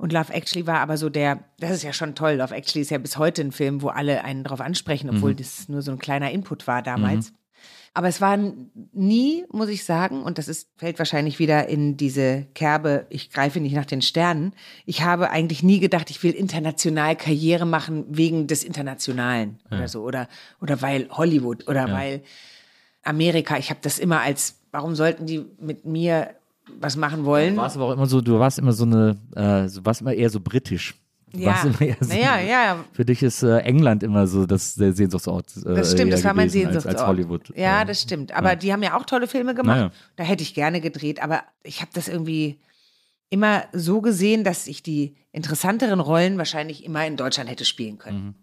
[0.01, 2.33] und Love Actually war aber so der, das ist ja schon toll.
[2.33, 5.69] Love Actually ist ja bis heute ein Film, wo alle einen drauf ansprechen, obwohl das
[5.69, 7.33] nur so ein kleiner Input war damals.
[7.93, 8.35] Aber es war
[8.93, 13.59] nie, muss ich sagen, und das ist, fällt wahrscheinlich wieder in diese Kerbe, ich greife
[13.59, 14.53] nicht nach den Sternen.
[14.87, 20.01] Ich habe eigentlich nie gedacht, ich will international Karriere machen wegen des Internationalen oder so.
[20.01, 20.27] Oder,
[20.59, 22.23] oder weil Hollywood oder weil
[23.03, 23.59] Amerika.
[23.59, 26.33] Ich habe das immer als, warum sollten die mit mir
[26.79, 27.55] was machen wollen?
[27.55, 30.13] Du warst aber auch immer so, du warst immer so eine, äh, du warst immer
[30.13, 30.95] eher so britisch.
[31.33, 31.69] Ja, so,
[32.07, 35.55] naja, ja, Für dich ist äh, England immer so das der Sehnsuchtsort.
[35.65, 36.87] Äh, Das stimmt, das war mein Sehnsuchtsort.
[36.87, 37.53] Als, als Hollywood.
[37.55, 38.33] Ja, das stimmt.
[38.35, 39.77] Aber die haben ja auch tolle Filme gemacht.
[39.77, 39.91] Naja.
[40.17, 41.23] Da hätte ich gerne gedreht.
[41.23, 42.59] Aber ich habe das irgendwie
[43.29, 48.25] immer so gesehen, dass ich die interessanteren Rollen wahrscheinlich immer in Deutschland hätte spielen können.
[48.25, 48.35] Mhm.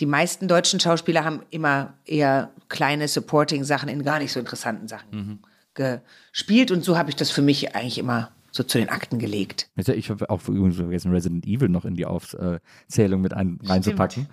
[0.00, 5.08] Die meisten deutschen Schauspieler haben immer eher kleine Supporting-Sachen in gar nicht so interessanten Sachen
[5.12, 5.38] Mhm.
[5.76, 6.70] Gespielt.
[6.70, 9.68] Und so habe ich das für mich eigentlich immer so zu den Akten gelegt.
[9.76, 14.26] Ich- habe auch übrigens vergessen, Resident Evil noch in die Aufzählung mit ein, reinzupacken.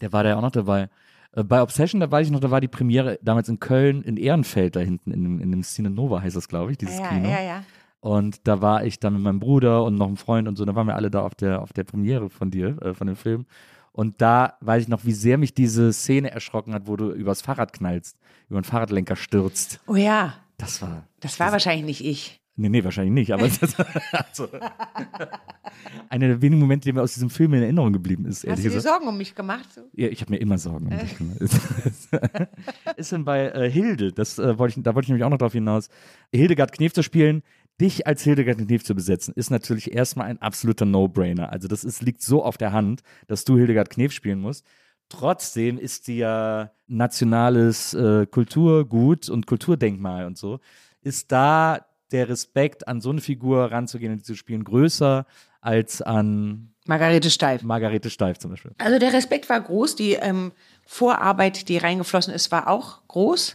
[0.00, 0.88] Der war da ja auch noch dabei.
[1.32, 4.16] Äh, Bei Obsession, da weiß ich noch, da war die Premiere damals in Köln, in
[4.16, 7.08] Ehrenfeld da hinten, in dem, in dem Cine Nova heißt das, glaube ich, dieses Ja,
[7.08, 7.28] Kino.
[7.28, 7.62] ja, ja.
[8.00, 10.74] Und da war ich dann mit meinem Bruder und noch einem Freund und so, da
[10.74, 13.44] waren wir alle da auf der, auf der Premiere von dir, äh, von dem Film.
[13.92, 17.42] Und da weiß ich noch, wie sehr mich diese Szene erschrocken hat, wo du übers
[17.42, 18.16] Fahrrad knallst,
[18.48, 19.80] über den Fahrradlenker stürzt.
[19.88, 21.08] Oh ja, Das war.
[21.20, 22.40] das war wahrscheinlich nicht ich.
[22.60, 23.76] Nee, nee, wahrscheinlich nicht, aber das,
[24.12, 24.48] also,
[26.08, 28.64] einer der wenigen Momente, die mir aus diesem Film in Erinnerung geblieben ist, Hast ehrlich
[28.64, 28.94] du dir gesagt.
[28.96, 29.72] Sorgen um mich gemacht?
[29.72, 29.82] So?
[29.94, 31.38] Ja, ich habe mir immer Sorgen um dich gemacht.
[32.96, 35.38] ist denn bei äh, Hilde, das, äh, wollte ich, da wollte ich nämlich auch noch
[35.38, 35.88] drauf hinaus,
[36.32, 37.44] Hildegard Knef zu spielen,
[37.80, 41.52] dich als Hildegard Knef zu besetzen, ist natürlich erstmal ein absoluter No-Brainer.
[41.52, 44.66] Also das ist, liegt so auf der Hand, dass du Hildegard Knef spielen musst.
[45.08, 50.60] Trotzdem ist die ja nationales äh, Kulturgut und Kulturdenkmal und so.
[51.02, 55.26] Ist da der Respekt, an so eine Figur ranzugehen und die zu spielen, größer
[55.60, 57.62] als an Margarete Steif.
[57.62, 58.72] Margarete Steif zum Beispiel?
[58.78, 60.52] Also der Respekt war groß, die ähm,
[60.86, 63.54] Vorarbeit, die reingeflossen ist, war auch groß.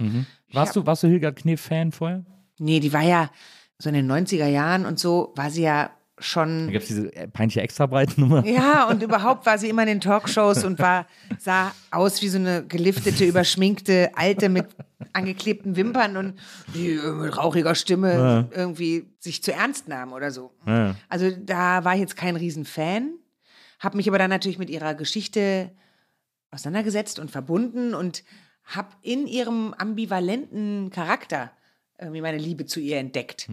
[0.51, 2.23] Warst du, warst du Hildegard Knef-Fan vorher?
[2.59, 3.31] Nee, die war ja
[3.79, 5.89] so in den 90er Jahren und so, war sie ja
[6.23, 6.71] Da schon.
[6.71, 8.45] gab es diese äh, peinliche Extrabreitennummer.
[8.53, 11.07] Ja, und überhaupt war sie immer in den Talkshows und war,
[11.39, 14.67] sah aus wie so eine geliftete, überschminkte Alte mit
[15.11, 16.39] angeklebten Wimpern und
[16.73, 20.51] die äh, mit rauchiger Stimme irgendwie sich zu ernst nahm oder so.
[20.65, 20.95] Ja.
[21.09, 23.13] Also da war ich jetzt kein Riesenfan,
[23.79, 25.71] habe mich aber dann natürlich mit ihrer Geschichte
[26.51, 28.23] auseinandergesetzt und verbunden und
[28.63, 31.51] habe in ihrem ambivalenten Charakter
[31.99, 33.49] irgendwie meine Liebe zu ihr entdeckt.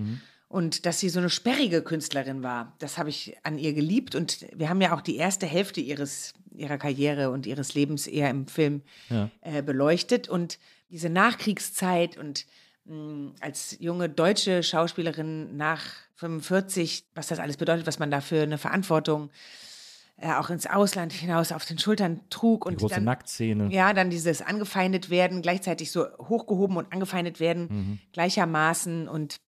[0.50, 4.16] Und dass sie so eine sperrige Künstlerin war, das habe ich an ihr geliebt.
[4.16, 8.28] Und wir haben ja auch die erste Hälfte ihres, ihrer Karriere und ihres Lebens eher
[8.30, 8.82] im Film
[9.42, 10.28] äh, beleuchtet.
[10.28, 10.58] Und
[10.90, 12.46] diese Nachkriegszeit und
[12.84, 15.82] mh, als junge deutsche Schauspielerin nach
[16.16, 19.30] 45, was das alles bedeutet, was man da für eine Verantwortung
[20.16, 22.64] äh, auch ins Ausland hinaus auf den Schultern trug.
[22.64, 23.72] Die Und große dann, Nacktszene.
[23.72, 29.06] ja, dann dieses angefeindet werden, gleichzeitig so hochgehoben und angefeindet werden, gleichermaßen.
[29.06, 29.40] Und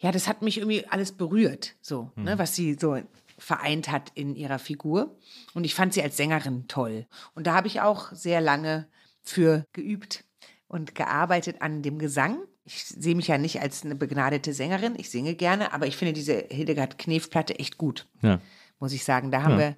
[0.00, 2.98] ja, das hat mich irgendwie alles berührt, so, ne, was sie so
[3.38, 5.16] vereint hat in ihrer Figur.
[5.54, 7.06] Und ich fand sie als Sängerin toll.
[7.34, 8.86] Und da habe ich auch sehr lange
[9.22, 10.24] für geübt
[10.68, 12.38] und gearbeitet an dem Gesang.
[12.64, 14.94] Ich sehe mich ja nicht als eine begnadete Sängerin.
[14.98, 18.40] Ich singe gerne, aber ich finde diese Hildegard Knef-Platte echt gut, Ja.
[18.78, 19.30] muss ich sagen.
[19.30, 19.58] Da haben Ja.
[19.58, 19.76] wir.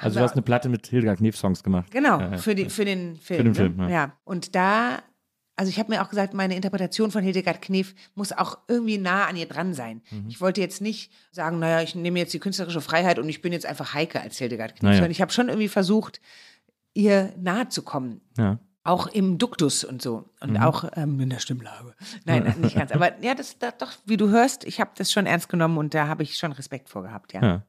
[0.00, 1.90] Also du hast eine Platte mit Hildegard Knef Songs gemacht.
[1.92, 2.36] Genau, Ja, ja.
[2.38, 3.38] für, die, für den Film.
[3.38, 3.54] Für den ne?
[3.54, 3.88] Film, ja.
[3.88, 4.16] ja.
[4.24, 4.98] Und da,
[5.58, 9.26] also ich habe mir auch gesagt, meine Interpretation von Hildegard Knef muss auch irgendwie nah
[9.26, 10.02] an ihr dran sein.
[10.10, 10.26] Mhm.
[10.28, 13.52] Ich wollte jetzt nicht sagen, naja, ich nehme jetzt die künstlerische Freiheit und ich bin
[13.52, 14.94] jetzt einfach Heike als Hildegard Knef, Naja.
[14.96, 16.20] sondern ich habe schon irgendwie versucht,
[16.94, 18.20] ihr nahe zu kommen.
[18.38, 18.58] Ja.
[18.84, 20.30] Auch im Duktus und so.
[20.40, 20.56] Und Mhm.
[20.58, 21.94] auch ähm, in der Stimmlage.
[22.24, 22.90] Nein, nicht ganz.
[22.92, 25.92] Aber ja, das, das doch, wie du hörst, ich habe das schon ernst genommen und
[25.92, 27.42] da habe ich schon Respekt vor gehabt, ja.
[27.42, 27.62] Ja.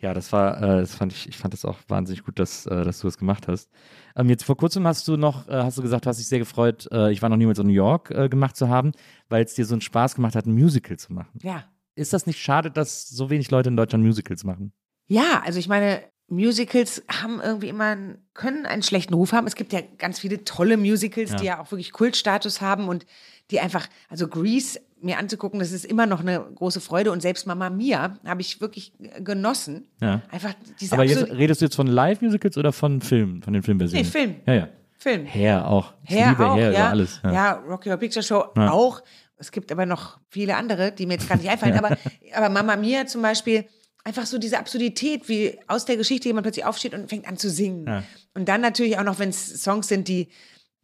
[0.00, 2.84] Ja, das war, äh, das fand ich, ich fand das auch wahnsinnig gut, dass, äh,
[2.84, 3.68] dass du das gemacht hast.
[4.16, 6.38] Ähm, jetzt vor kurzem hast du noch, äh, hast du gesagt, du hast dich sehr
[6.38, 8.92] gefreut, äh, ich war noch niemals in New York äh, gemacht zu haben,
[9.28, 11.38] weil es dir so einen Spaß gemacht hat, ein Musical zu machen.
[11.42, 11.64] Ja.
[11.94, 14.72] Ist das nicht schade, dass so wenig Leute in Deutschland Musicals machen?
[15.08, 19.46] Ja, also ich meine, Musicals haben irgendwie immer, einen- können einen schlechten Ruf haben.
[19.46, 21.36] Es gibt ja ganz viele tolle Musicals, Ja.
[21.36, 23.06] die ja auch wirklich Kultstatus haben und
[23.50, 27.46] die einfach, also Grease mir anzugucken, das ist immer noch eine große Freude und selbst
[27.46, 29.86] Mama Mia habe ich wirklich genossen.
[30.00, 30.22] Ja.
[30.30, 34.04] Einfach diese Aber jetzt redest du jetzt von Live-Musicals oder von Filmen, von den Filmversionen?
[34.04, 34.34] Nee, Film.
[34.46, 34.68] Ja, ja.
[34.98, 35.26] Film.
[35.26, 35.94] Hair auch.
[36.04, 36.90] Hair liebe auch, Hair ja.
[36.90, 37.20] alles.
[37.22, 37.52] Ja.
[37.52, 38.72] Rocky Horror Picture Show Ja.
[38.72, 39.02] auch.
[39.36, 41.74] Es gibt aber noch viele andere, die mir jetzt gar nicht einfallen.
[41.78, 41.96] aber,
[42.34, 43.66] aber Mama Mia zum Beispiel,
[44.04, 47.50] einfach so diese Absurdität, wie aus der Geschichte jemand plötzlich aufsteht und fängt an zu
[47.50, 47.86] singen.
[47.86, 48.02] Ja.
[48.34, 50.28] Und dann natürlich auch noch, wenn es Songs sind, die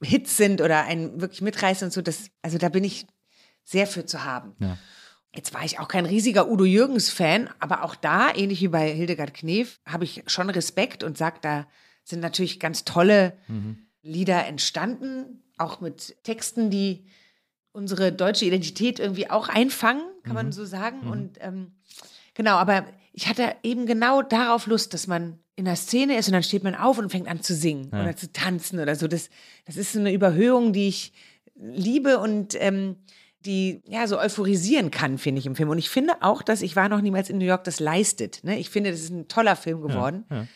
[0.03, 3.07] Hits sind oder einen wirklich mitreißen und so, das, also da bin ich
[3.65, 4.55] sehr für zu haben.
[4.59, 4.79] Ja.
[5.35, 9.35] Jetzt war ich auch kein riesiger Udo Jürgens-Fan, aber auch da, ähnlich wie bei Hildegard
[9.35, 11.67] Knef, habe ich schon Respekt und sage, da
[12.05, 13.33] sind natürlich ganz tolle
[14.03, 17.07] Lieder entstanden, auch mit Texten, die
[17.73, 21.01] unsere deutsche Identität irgendwie auch einfangen, kann man so sagen.
[21.11, 21.73] Und ähm,
[22.35, 26.33] genau, aber ich hatte eben genau darauf Lust, dass man in der Szene ist und
[26.33, 29.09] dann steht man auf und fängt an zu singen oder zu tanzen oder so.
[29.09, 29.31] Das,
[29.67, 31.13] das ist so eine Überhöhung, die ich
[31.55, 32.97] liebe und ähm,
[33.45, 35.69] die ja so euphorisieren kann, finde ich im Film.
[35.69, 38.43] Und ich finde auch, dass ich war noch niemals in New York das leistet.
[38.45, 38.59] Ne?
[38.59, 40.25] Ich finde, das ist ein toller Film geworden.
[40.31, 40.47] ja.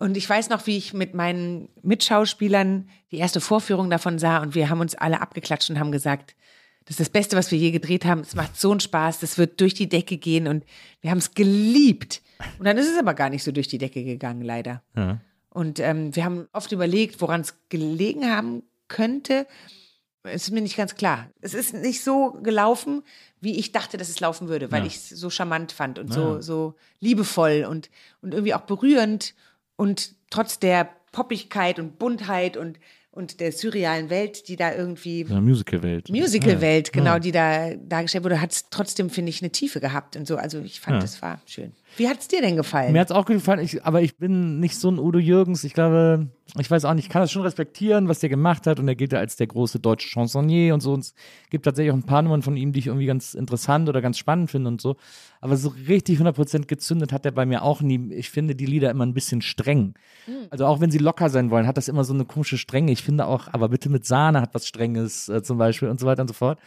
[0.00, 4.54] Und ich weiß noch, wie ich mit meinen Mitschauspielern die erste Vorführung davon sah und
[4.54, 6.36] wir haben uns alle abgeklatscht und haben gesagt,
[6.84, 8.20] das ist das Beste, was wir je gedreht haben.
[8.20, 10.64] Es macht so einen Spaß, das wird durch die Decke gehen und
[11.00, 12.22] wir haben es geliebt.
[12.58, 14.82] Und dann ist es aber gar nicht so durch die Decke gegangen, leider.
[14.96, 15.20] Ja.
[15.50, 19.46] Und ähm, wir haben oft überlegt, woran es gelegen haben könnte.
[20.32, 21.28] Es ist mir nicht ganz klar.
[21.40, 23.02] Es ist nicht so gelaufen,
[23.40, 24.86] wie ich dachte, dass es laufen würde, weil Ja.
[24.86, 26.14] ich es so charmant fand und Ja.
[26.14, 27.90] so, so liebevoll und,
[28.22, 29.34] und irgendwie auch berührend
[29.76, 32.78] und trotz der Poppigkeit und Buntheit und,
[33.10, 36.08] und der surrealen Welt, die da irgendwie eine Musical-Welt.
[36.10, 36.92] Musical-Welt, Ja.
[36.92, 37.18] genau, Ja.
[37.18, 40.36] die da dargestellt wurde, hat es trotzdem, finde ich, eine Tiefe gehabt und so.
[40.36, 41.00] Also ich fand, Ja.
[41.00, 41.72] das war schön.
[41.98, 42.92] Wie hat es dir denn gefallen?
[42.92, 45.64] Mir hat es auch gefallen, ich, aber ich bin nicht so ein Udo Jürgens.
[45.64, 48.78] Ich glaube, ich weiß auch nicht, ich kann das schon respektieren, was der gemacht hat.
[48.78, 50.92] Und er gilt ja als der große deutsche Chansonnier und so.
[50.92, 51.14] Und es
[51.50, 54.16] gibt tatsächlich auch ein paar Nummern von ihm, die ich irgendwie ganz interessant oder ganz
[54.16, 54.96] spannend finde und so.
[55.40, 58.12] Aber so richtig 100% gezündet hat er bei mir auch nie.
[58.14, 59.94] Ich finde die Lieder immer ein bisschen streng.
[60.50, 62.92] Also auch wenn sie locker sein wollen, hat das immer so eine komische Strenge.
[62.92, 66.06] Ich finde auch, aber bitte mit Sahne hat was Strenges äh, zum Beispiel und so
[66.06, 66.58] weiter und so fort.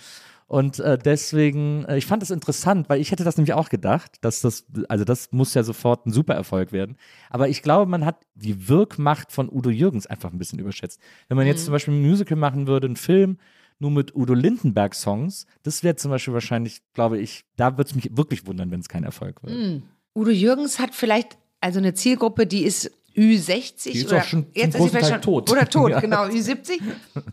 [0.51, 4.17] Und äh, deswegen, äh, ich fand das interessant, weil ich hätte das nämlich auch gedacht,
[4.19, 6.97] dass das, also das muss ja sofort ein super Erfolg werden.
[7.29, 10.99] Aber ich glaube, man hat die Wirkmacht von Udo Jürgens einfach ein bisschen überschätzt.
[11.29, 13.37] Wenn man jetzt zum Beispiel ein Musical machen würde, einen Film,
[13.79, 18.09] nur mit Udo Lindenberg-Songs, das wäre zum Beispiel wahrscheinlich, glaube ich, da würde es mich
[18.17, 19.81] wirklich wundern, wenn es kein Erfolg wird.
[20.13, 24.75] Udo Jürgens hat vielleicht also eine Zielgruppe, die ist Ü60 Die ist oder schon jetzt
[24.75, 25.49] ist sie vielleicht schon tot.
[25.49, 26.01] oder tot, Ja.
[26.01, 26.81] genau, Ü70.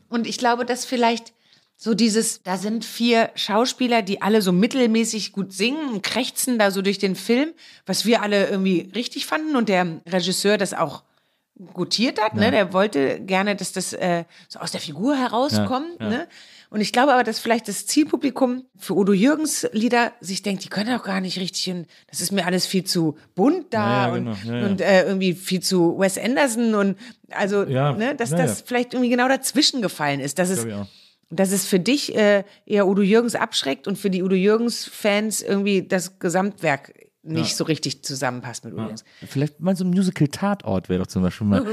[0.08, 1.32] Und ich glaube, dass vielleicht
[1.80, 6.72] so dieses, da sind vier Schauspieler, die alle so mittelmäßig gut singen und krächzen da
[6.72, 7.50] so durch den Film,
[7.86, 11.04] was wir alle irgendwie richtig fanden und der Regisseur das auch
[11.72, 12.50] gutiert hat, ne?
[12.50, 16.10] Der wollte gerne, dass das äh, so aus der Figur herauskommt, Ja, ja.
[16.10, 16.28] ne?
[16.70, 20.68] Und ich glaube aber, dass vielleicht das Zielpublikum für Udo Jürgens Lieder sich denkt, die
[20.68, 24.06] können doch gar nicht richtig und das ist mir alles viel zu bunt da Ja,
[24.08, 24.36] ja, und, genau.
[24.44, 24.66] Ja, ja.
[24.66, 26.98] und äh, irgendwie viel zu Wes Anderson und
[27.30, 28.64] also, Ja, ne, dass ja, das ja.
[28.66, 30.38] vielleicht irgendwie genau dazwischen gefallen ist.
[30.38, 30.66] Dass es,
[31.30, 31.36] Auch.
[31.36, 35.82] dass es für dich äh, eher Udo Jürgens abschreckt und für die Udo Jürgens-Fans irgendwie
[35.82, 39.04] das Gesamtwerk nicht so richtig zusammenpasst mit Udo Jürgens.
[39.26, 41.66] Vielleicht mal so ein Musical-Tatort wäre doch zum Beispiel mal.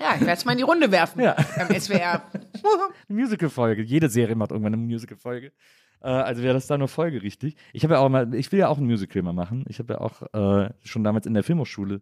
[0.00, 1.36] Ja, ich werde es mal in die Runde werfen Ja.
[1.56, 2.22] beim SWR.
[2.32, 2.40] Eine
[3.20, 3.82] Musical-Folge.
[3.82, 5.52] Jede Serie macht irgendwann eine Musical-Folge.
[6.00, 7.54] Äh, also wäre das da nur folgerichtig.
[7.72, 9.64] Ich habe ja auch mal, ich will ja auch ein Musical mal machen.
[9.68, 12.00] Ich habe ja auch äh, schon damals in der Filmhochschule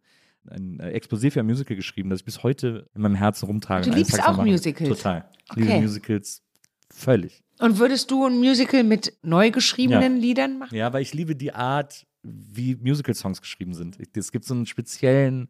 [0.51, 3.91] ein äh, Exposé für ein Musical geschrieben, das ich bis heute in meinem Herzen rumtrage.
[3.91, 4.45] Du liebst auch.
[4.45, 4.89] Musicals?
[4.89, 5.29] Total.
[5.51, 5.81] Ich liebe Okay.
[5.81, 6.43] Musicals
[6.91, 7.43] Völlig.
[7.59, 10.21] Und würdest du ein Musical mit neu geschriebenen Ja.
[10.23, 10.75] Liedern machen?
[10.77, 13.99] Ja, weil ich liebe die Art, wie Musical-Songs geschrieben sind.
[14.17, 15.49] Es gibt so einen speziellen,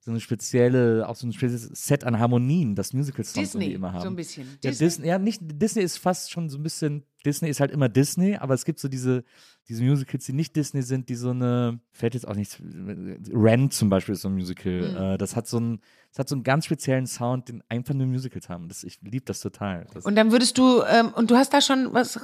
[0.00, 4.02] so eine spezielle, auch so ein spezielles Set an Harmonien, das Musical-Songs irgendwie immer haben.
[4.02, 4.46] so ein bisschen.
[4.62, 4.86] Ja, Disney?
[4.86, 8.36] Disney, ja, nicht, Disney ist fast schon so ein bisschen, Disney ist halt immer Disney,
[8.36, 9.24] aber es gibt so diese,
[9.68, 12.58] diese Musicals, die nicht Disney sind, die so eine, fällt jetzt auch nichts,
[13.32, 14.96] Rent zum Beispiel ist so ein Musical, Hm.
[14.96, 18.06] äh, das hat so einen, das hat so einen ganz speziellen Sound, den einfach nur
[18.06, 18.68] Musicals haben.
[18.68, 19.86] Das, ich liebe das total.
[19.92, 22.20] Das, Und dann würdest du, ähm, und du hast da schon was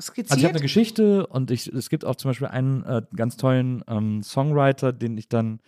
[0.00, 0.30] skizziert?
[0.30, 3.36] also ich habe eine Geschichte und ich, es gibt auch zum Beispiel einen äh, ganz
[3.36, 5.60] tollen ähm, Songwriter, den ich dann,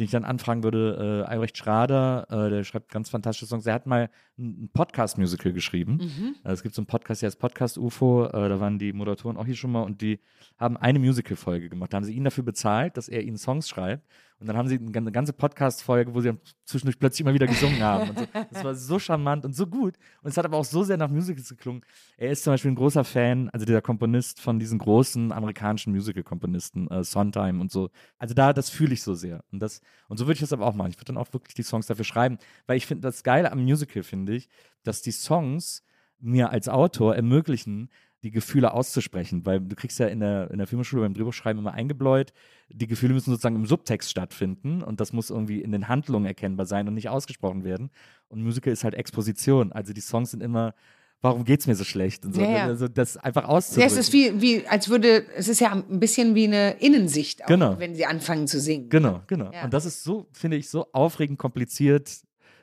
[0.00, 3.66] den ich dann anfragen würde, äh, Albrecht Schrader, äh, der schreibt ganz fantastische Songs.
[3.66, 5.98] Er hat mal ein, Podcast-Musical geschrieben.
[6.00, 6.36] Mhm.
[6.42, 9.36] Äh, es gibt so einen Podcast, der heißt Podcast UFO, äh, da waren die Moderatoren
[9.36, 10.20] auch hier schon mal und die
[10.58, 11.92] haben eine Musical-Folge gemacht.
[11.92, 14.08] Da haben sie ihn dafür bezahlt, dass er ihnen Songs schreibt.
[14.40, 16.32] Und dann haben sie eine ganze Podcast-Folge, wo sie
[16.64, 18.16] zwischendurch plötzlich immer wieder gesungen haben.
[18.16, 18.26] So.
[18.50, 19.96] Das war so charmant und so gut.
[20.22, 21.82] Und es hat aber auch so sehr nach Musicals geklungen.
[22.16, 26.90] Er ist zum Beispiel ein großer Fan, also dieser Komponist von diesen großen amerikanischen Musical-Komponisten,
[26.90, 27.90] äh, Sondheim und so.
[28.18, 29.44] Also da, das fühle ich so sehr.
[29.52, 30.90] Und, das, und so würde ich das aber auch machen.
[30.90, 32.38] Ich würde dann auch wirklich die Songs dafür schreiben.
[32.66, 34.48] Weil ich finde, das Geile am Musical finde ich,
[34.84, 35.84] dass die Songs
[36.18, 37.90] mir als Autor ermöglichen,
[38.22, 41.72] die Gefühle auszusprechen, weil du kriegst ja in der, in der Filmschule beim Drehbuchschreiben immer
[41.72, 42.32] eingebläut,
[42.68, 46.66] die Gefühle müssen sozusagen im Subtext stattfinden und das muss irgendwie in den Handlungen erkennbar
[46.66, 47.90] sein und nicht ausgesprochen werden.
[48.28, 50.74] Und Musical ist halt Exposition, also die Songs sind immer,
[51.22, 52.42] warum geht's mir so schlecht und so.
[52.42, 52.64] Ja, ja.
[52.64, 53.90] Also das einfach Ja, auszudrücken.
[53.92, 57.48] es ist wie, wie, als würde, es ist ja ein bisschen wie eine Innensicht, auch,
[57.48, 57.78] Genau.
[57.78, 58.90] wenn sie anfangen zu singen.
[58.90, 59.50] Genau, genau.
[59.52, 59.64] Ja.
[59.64, 62.20] Und das ist so, finde ich, so aufregend kompliziert,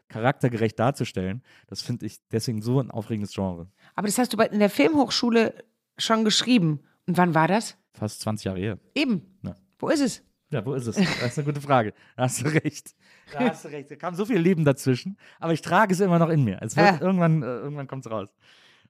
[0.10, 1.43] charaktergerecht darzustellen.
[1.68, 3.68] Das finde ich deswegen so ein aufregendes Genre.
[3.95, 5.53] Aber das hast du bei, in der Filmhochschule
[5.97, 6.82] schon geschrieben.
[7.08, 7.78] Und wann war das?
[7.93, 8.80] Fast 20 Jahre her.
[8.95, 9.38] Eben.
[9.43, 9.55] Ja.
[9.80, 10.24] Wo ist es?
[10.49, 10.95] Ja, wo ist es?
[10.95, 11.93] Das ist eine gute Frage.
[12.16, 12.95] Da hast du recht.
[13.34, 13.91] Da hast du recht.
[13.91, 16.60] Da kam so viel Leben dazwischen, aber ich trage es immer noch in mir.
[16.62, 16.97] Es wird, Ah.
[17.01, 18.30] Irgendwann, äh, irgendwann kommt es raus.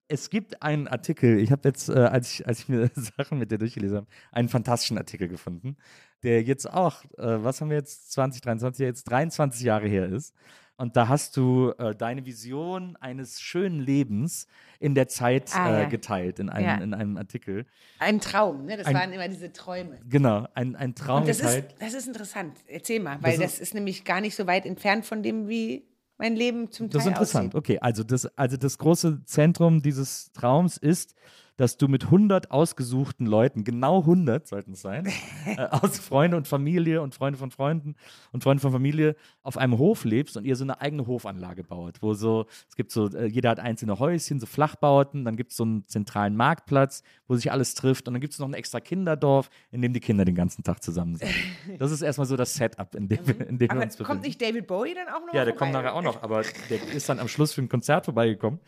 [0.08, 3.52] Es gibt einen Artikel, ich habe jetzt, äh, als, ich, als ich mir Sachen mit
[3.52, 5.78] dir durchgelesen habe, einen fantastischen Artikel gefunden,
[6.24, 10.34] der jetzt auch, äh, was haben wir jetzt, 2023, jetzt 23 Jahre her ist.
[10.80, 14.46] Und da hast du äh, deine Vision eines schönen Lebens
[14.80, 15.90] in der Zeit Ah, äh, ja.
[15.90, 16.76] geteilt in einem, Ja.
[16.76, 17.66] in einem Artikel.
[17.98, 18.78] Ein Traum, ne?
[18.78, 19.98] Das Ein- waren immer diese Träume.
[20.08, 21.72] Genau, ein, ein Traum Und das geteilt.
[21.74, 22.58] ist, das ist interessant.
[22.68, 25.84] Erzähl mal, weil Das das ist, nämlich gar nicht so weit entfernt von dem, wie
[26.20, 27.56] mein Leben zum Teil Das ist interessant.
[27.56, 27.56] aussieht.
[27.56, 31.16] Okay, also das, also das große Zentrum dieses Traums ist,
[31.58, 35.08] dass du mit 100 ausgesuchten Leuten, genau 100 sollten es sein,
[35.46, 37.96] äh, aus Freunde und Familie und Freunde von Freunden
[38.32, 42.02] und Freunde von Familie auf einem Hof lebst und ihr so eine eigene Hofanlage baut,
[42.02, 45.58] wo so, es gibt so, äh, jeder hat einzelne Häuschen, so Flachbauten, dann gibt es
[45.58, 48.80] so einen zentralen Marktplatz, wo sich alles trifft und dann gibt es noch ein extra
[48.80, 51.30] Kinderdorf, in dem die Kinder den ganzen Tag zusammen sind.
[51.80, 54.08] Das ist erstmal so das Setup, in dem, wir- in dem wir Aber uns befinden.
[54.12, 55.58] kommt nicht David Bowie dann auch noch Ja, der vorbei?
[55.58, 58.60] kommt nachher auch noch, aber der ist dann am Schluss für ein Konzert vorbeigekommen.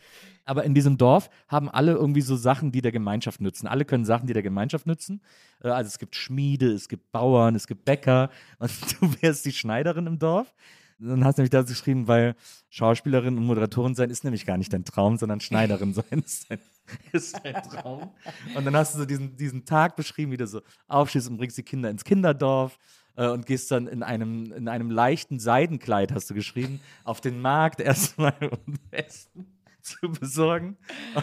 [0.50, 3.68] Aber in diesem Dorf haben alle irgendwie so Sachen, die der Gemeinschaft nützen.
[3.68, 5.20] Alle können Sachen, die der Gemeinschaft nützen.
[5.62, 9.52] Äh, Also es gibt Schmiede, es gibt Bauern, es gibt Bäcker und du wärst die
[9.52, 10.52] Schneiderin im Dorf.
[10.98, 12.34] Dann hast du nämlich dazu geschrieben, weil
[12.68, 16.58] Schauspielerin und Moderatorin sein ist nämlich gar nicht dein Traum, sondern Schneiderin sein ist dein,
[17.12, 18.10] ist dein Traum.
[18.56, 21.58] Und dann hast du so diesen, diesen Tag beschrieben, wie du so aufstehst und bringst
[21.58, 22.76] die Kinder ins Kinderdorf
[23.14, 27.40] äh, und gehst dann in einem, in einem leichten Seidenkleid, hast du geschrieben, auf den
[27.40, 30.76] Markt erstmal um Westen zu besorgen.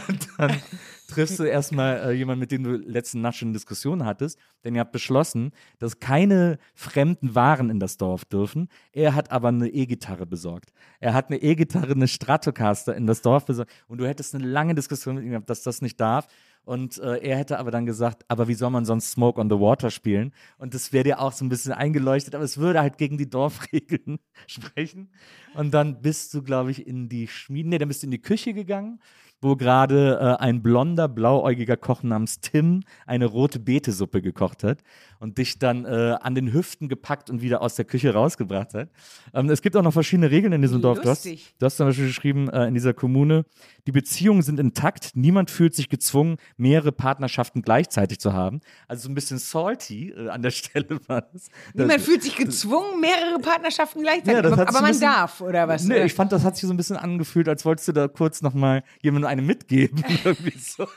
[0.07, 0.61] Und dann
[1.07, 4.81] triffst du erstmal äh, jemanden, mit dem du letzte Nacht schon Diskussion hattest, denn ihr
[4.81, 8.69] habt beschlossen, dass keine fremden Waren in das Dorf dürfen.
[8.91, 10.71] Er hat aber eine E-Gitarre besorgt.
[10.99, 14.75] Er hat eine E-Gitarre, eine Stratocaster in das Dorf besorgt und du hättest eine lange
[14.75, 16.27] Diskussion mit ihm gehabt, dass das nicht darf.
[16.67, 19.55] Und äh, er hätte aber dann gesagt, aber wie soll man sonst Smoke on the
[19.55, 20.33] Water spielen?
[20.57, 23.29] Und das wäre dir auch so ein bisschen eingeleuchtet, aber es würde halt gegen die
[23.29, 25.09] Dorfregeln sprechen.
[25.53, 28.21] Und dann bist du, glaube ich, in die Schmiede, nee, dann bist du in die
[28.21, 28.99] Küche gegangen,
[29.41, 34.79] wo gerade äh, ein blonder, blauäugiger Koch namens Tim eine rote Beetesuppe gekocht hat
[35.19, 38.89] und dich dann äh, an den Hüften gepackt und wieder aus der Küche rausgebracht hat.
[39.33, 41.01] Ähm, es gibt auch noch verschiedene Regeln in diesem Dorf.
[41.01, 43.45] Du hast, du hast zum Beispiel geschrieben äh, in dieser Kommune,
[43.85, 48.59] die Beziehungen sind intakt, niemand fühlt sich gezwungen, mehrere Partnerschaften gleichzeitig zu haben.
[48.87, 51.49] Also so ein bisschen salty äh, an der Stelle war das.
[51.73, 54.33] Niemand das, fühlt sich gezwungen, mehrere Partnerschaften gleichzeitig.
[54.33, 55.83] Ja, das aber man bisschen- darf, oder was?
[55.83, 56.05] Nee, Oder?
[56.05, 58.83] ich fand, das hat sich so ein bisschen angefühlt, als wolltest du da kurz nochmal
[59.01, 60.03] jemandem eine mitgeben.
[60.23, 60.87] Irgendwie so.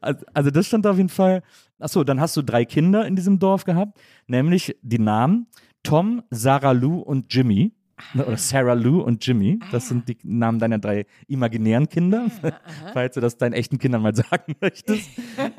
[0.00, 1.42] Also, also das stand auf jeden Fall.
[1.78, 5.46] Achso, dann hast du drei Kinder in diesem Dorf gehabt, nämlich die Namen
[5.82, 7.72] Tom, Sarah Lou und Jimmy.
[8.14, 9.58] Ne, Oder Sarah Lou und Jimmy.
[9.72, 12.26] Das sind die Namen deiner drei imaginären Kinder,
[12.92, 15.10] falls du das deinen echten Kindern mal sagen möchtest.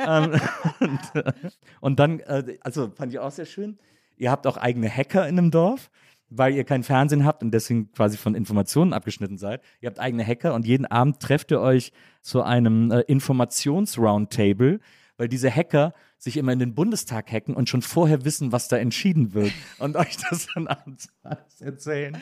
[0.05, 0.39] ähm,
[0.79, 1.33] und, äh,
[1.81, 3.77] und dann, äh, also fand ich auch sehr schön,
[4.17, 5.89] ihr habt auch eigene Hacker in einem Dorf.
[6.29, 9.61] Weil ihr kein Fernsehen habt und deswegen quasi von Informationen abgeschnitten seid.
[9.81, 14.79] Ihr habt eigene Hacker und jeden Abend trefft ihr euch zu einem äh, Informations-Roundtable,
[15.17, 18.77] weil diese Hacker sich immer in den Bundestag hacken und schon vorher wissen, was da
[18.77, 22.17] entschieden wird und euch das dann abends alles erzählen.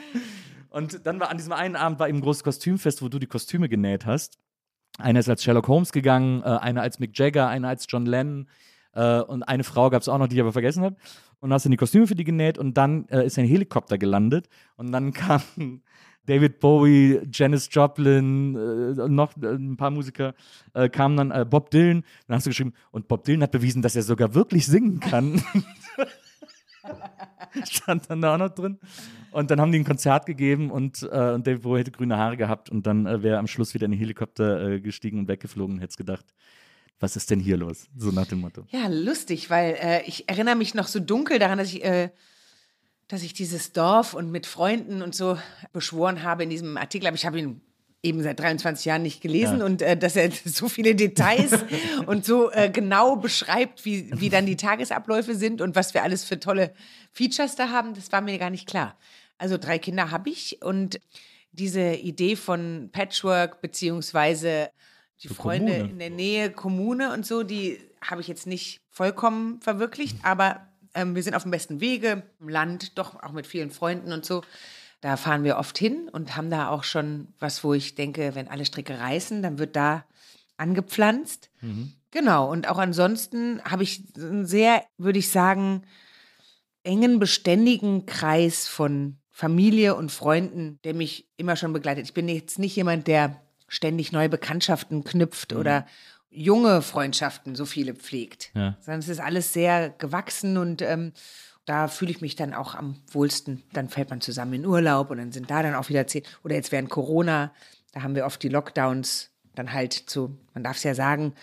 [0.70, 3.28] Und dann war an diesem einen Abend war eben ein großes Kostümfest, wo du die
[3.28, 4.38] Kostüme genäht hast.
[5.00, 8.48] Einer ist als Sherlock Holmes gegangen, äh, einer als Mick Jagger, einer als John Lennon
[8.98, 10.96] äh, und eine Frau gab es auch noch, die ich aber vergessen habe.
[11.40, 14.50] Und hast dann die Kostüme für die genäht und dann äh, ist ein Helikopter gelandet
[14.76, 15.42] und dann kam
[16.28, 20.36] David Bowie, Janis Joplin, äh, noch äh, ein paar Musiker
[20.74, 22.04] äh, kamen dann, äh, Bob Dylan.
[22.28, 25.42] Dann hast du geschrieben, und Bob Dylan hat bewiesen, dass er sogar wirklich singen kann.
[27.64, 28.78] Stand dann da auch noch drin.
[29.32, 32.36] Und dann haben die ein Konzert gegeben und, äh, und David Bowie hätte grüne Haare
[32.36, 35.82] gehabt und dann äh, wäre am Schluss wieder in den Helikopter gestiegen und weggeflogen und
[35.82, 36.26] hätte gedacht,
[37.00, 37.88] was ist denn hier los?
[37.96, 38.66] So nach dem Motto.
[38.70, 42.10] Ja, lustig, weil äh, ich erinnere mich noch so dunkel daran, dass ich, äh,
[43.08, 45.38] dass ich dieses Dorf und mit Freunden und so
[45.74, 47.08] beschworen habe in diesem Artikel.
[47.08, 47.62] Aber ich habe ihn
[48.04, 49.66] eben seit 23 Jahren nicht gelesen Ja.
[49.66, 51.52] und äh, dass er so viele Details
[52.06, 56.24] und so äh, genau beschreibt, wie, wie dann die Tagesabläufe sind und was wir alles
[56.24, 56.74] für tolle
[57.12, 58.98] Features da haben, das war mir gar nicht klar.
[59.38, 61.00] Also drei Kinder habe ich und
[61.52, 64.70] diese Idee von Patchwork beziehungsweise
[65.24, 65.92] die So Freunde Kommune.
[65.92, 71.16] in der Nähe, Kommune und so, die habe ich jetzt nicht vollkommen verwirklicht, aber ähm,
[71.16, 74.44] wir sind auf dem besten Wege im Land, doch auch mit vielen Freunden und so.
[75.02, 78.48] Da fahren wir oft hin und haben da auch schon was, wo ich denke, wenn
[78.48, 80.06] alle Stricke reißen, dann wird da
[80.58, 81.52] angepflanzt.
[82.12, 85.84] Genau, und auch ansonsten habe ich einen sehr, würde ich sagen,
[86.84, 92.06] engen, beständigen Kreis von Familie und Freunden, der mich immer schon begleitet.
[92.06, 95.86] Ich bin jetzt nicht jemand, der ständig neue Bekanntschaften knüpft oder
[96.30, 98.78] junge Freundschaften so viele pflegt, Ja.
[98.82, 101.14] sondern es ist alles sehr gewachsen und ähm,
[101.66, 103.64] da fühle ich mich dann auch am wohlsten.
[103.74, 106.24] Dann fällt man zusammen in Urlaub und dann sind da dann auch wieder zehn.
[106.44, 107.52] Oder jetzt während Corona,
[107.94, 111.34] da haben wir oft die Lockdowns dann halt zu, man darf es ja sagen,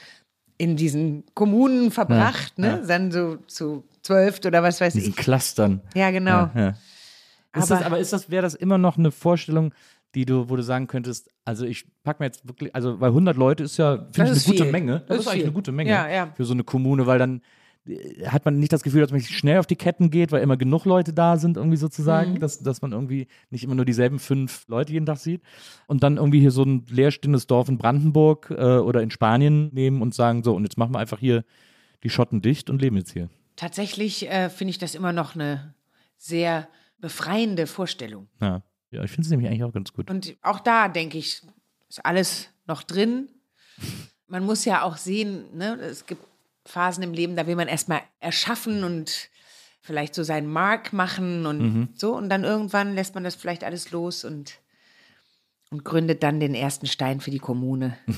[0.56, 2.82] in diesen Kommunen verbracht, ne?
[2.86, 5.16] Dann so zu zwölf oder was weiß Diesen ich.
[5.16, 5.80] Clustern.
[5.94, 6.48] Ja, genau.
[6.54, 6.68] Ja, ja.
[6.68, 6.76] Ist
[7.54, 9.74] Aber- das, aber ist das, wäre das immer noch eine Vorstellung,
[10.14, 13.36] die du, wo du sagen könntest, also ich pack mir jetzt wirklich, also weil 100
[13.36, 14.72] Leute ist ja, finde ich, eine ist gute viel.
[14.72, 15.00] Menge.
[15.00, 15.44] Das, Das ist eigentlich viel.
[15.46, 16.32] eine gute Menge Ja, ja.
[16.36, 17.42] für so eine Kommune, weil dann
[17.86, 20.56] äh, hat man nicht das Gefühl, dass man schnell auf die Ketten geht, weil immer
[20.56, 21.80] genug Leute da sind, irgendwie Mhm.
[21.80, 25.42] sozusagen, dass, dass man irgendwie nicht immer nur dieselben fünf Leute jeden Tag sieht.
[25.86, 30.00] Und dann irgendwie hier so ein leerstehendes Dorf in Brandenburg äh, oder in Spanien nehmen
[30.02, 31.44] und sagen, so, und jetzt machen wir einfach hier
[32.02, 33.28] die Schotten dicht und leben jetzt hier.
[33.56, 35.74] Tatsächlich äh, finde ich das immer noch eine
[36.16, 38.28] sehr befreiende Vorstellung.
[38.40, 38.62] Ja,
[38.94, 40.10] ja ich finde es nämlich eigentlich auch ganz gut.
[40.10, 41.42] Und auch da denke ich,
[41.88, 43.28] ist alles noch drin.
[44.26, 46.24] Man muss ja auch sehen, ne, es gibt
[46.66, 49.28] Phasen im Leben, da will man erstmal erschaffen und
[49.82, 52.16] vielleicht so seinen Mark machen und so.
[52.16, 54.60] Und dann irgendwann lässt man das vielleicht alles los und,
[55.70, 57.98] und gründet dann den ersten Stein für die Kommune.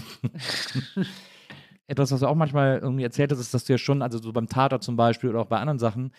[1.87, 4.33] etwas, was du auch manchmal irgendwie erzählt hast, ist, dass du ja schon, also so
[4.33, 6.13] beim Tatort zum Beispiel oder auch bei anderen Sachen,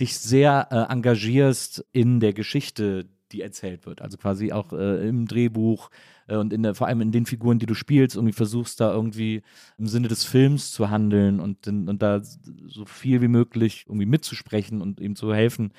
[0.00, 4.00] dich sehr äh, engagierst in der Geschichte, die erzählt wird.
[4.00, 5.90] Also quasi auch äh, im Drehbuch
[6.28, 8.92] äh, und in der, vor allem in den Figuren, die du spielst, irgendwie versuchst da
[8.92, 9.42] irgendwie
[9.76, 14.80] im Sinne des Films zu handeln und, und da so viel wie möglich irgendwie mitzusprechen
[14.80, 15.72] und ihm zu helfen,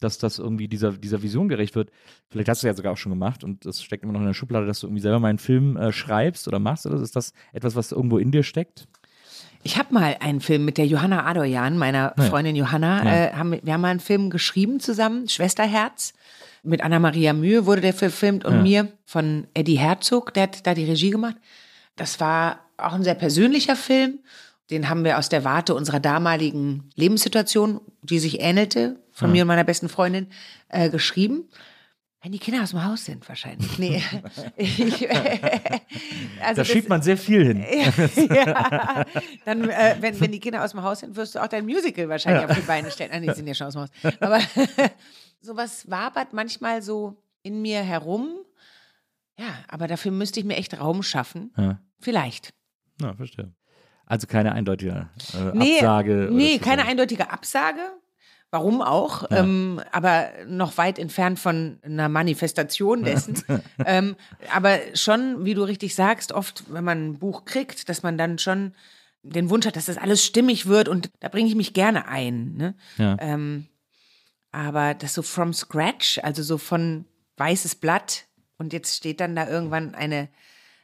[0.00, 1.90] dass das irgendwie dieser, dieser Vision gerecht wird.
[2.28, 4.34] Vielleicht hast du ja sogar auch schon gemacht und das steckt immer noch in der
[4.34, 6.86] Schublade, dass du irgendwie selber mal einen Film äh, schreibst oder machst.
[6.86, 8.88] Oder ist das etwas, was irgendwo in dir steckt?
[9.66, 13.02] Ich habe mal einen Film mit der Johanna Adoyan, meiner Freundin Johanna.
[13.04, 16.12] Äh, haben, wir- haben mal einen Film geschrieben zusammen, Schwesterherz.
[16.62, 20.84] Mit Anna-Maria Mühe wurde der verfilmt und mir von Eddie Herzog, der hat da die
[20.84, 21.34] Regie gemacht.
[21.96, 24.20] Das war auch ein sehr persönlicher Film.
[24.70, 29.48] Den haben wir aus der Warte unserer damaligen Lebenssituation, die sich ähnelte, von mir und
[29.48, 30.28] meiner besten Freundin,
[30.68, 31.44] äh, geschrieben.
[32.22, 33.78] Wenn die Kinder aus dem Haus sind, wahrscheinlich.
[33.78, 34.02] Nee.
[34.56, 35.08] ich,
[36.42, 37.64] also Da schiebt man sehr viel hin.
[38.30, 39.04] ja,
[39.44, 42.08] dann, äh, wenn, wenn die Kinder aus dem Haus sind, wirst du auch dein Musical
[42.08, 43.10] wahrscheinlich auf die Beine stellen.
[43.12, 43.90] Ah, nee, die sind ja schon aus dem Haus.
[44.20, 44.40] Aber
[45.40, 48.28] sowas wabert manchmal so in mir herum.
[49.38, 51.52] Ja, aber dafür müsste ich mir echt Raum schaffen.
[51.56, 51.78] Ja.
[52.00, 52.54] Vielleicht.
[53.00, 53.52] Na, verstehe.
[54.06, 56.28] Also keine eindeutige äh, Nee, Absage.
[56.32, 57.80] nee keine eindeutige Absage.
[58.50, 59.24] Warum auch?
[59.30, 63.42] Ähm, aber noch weit entfernt von einer Manifestation dessen.
[63.84, 64.16] ähm,
[64.54, 68.38] aber schon, wie du richtig sagst, oft, wenn man ein Buch kriegt, dass man dann
[68.38, 68.72] schon
[69.22, 72.54] den Wunsch hat, dass das alles stimmig wird und da bringe ich mich gerne ein.
[72.54, 72.74] Ne?
[72.98, 73.16] Ja.
[73.18, 73.66] Ähm,
[74.52, 77.04] aber das so from scratch, also so von
[77.36, 78.26] weißes Blatt
[78.58, 80.28] und jetzt steht dann da irgendwann eine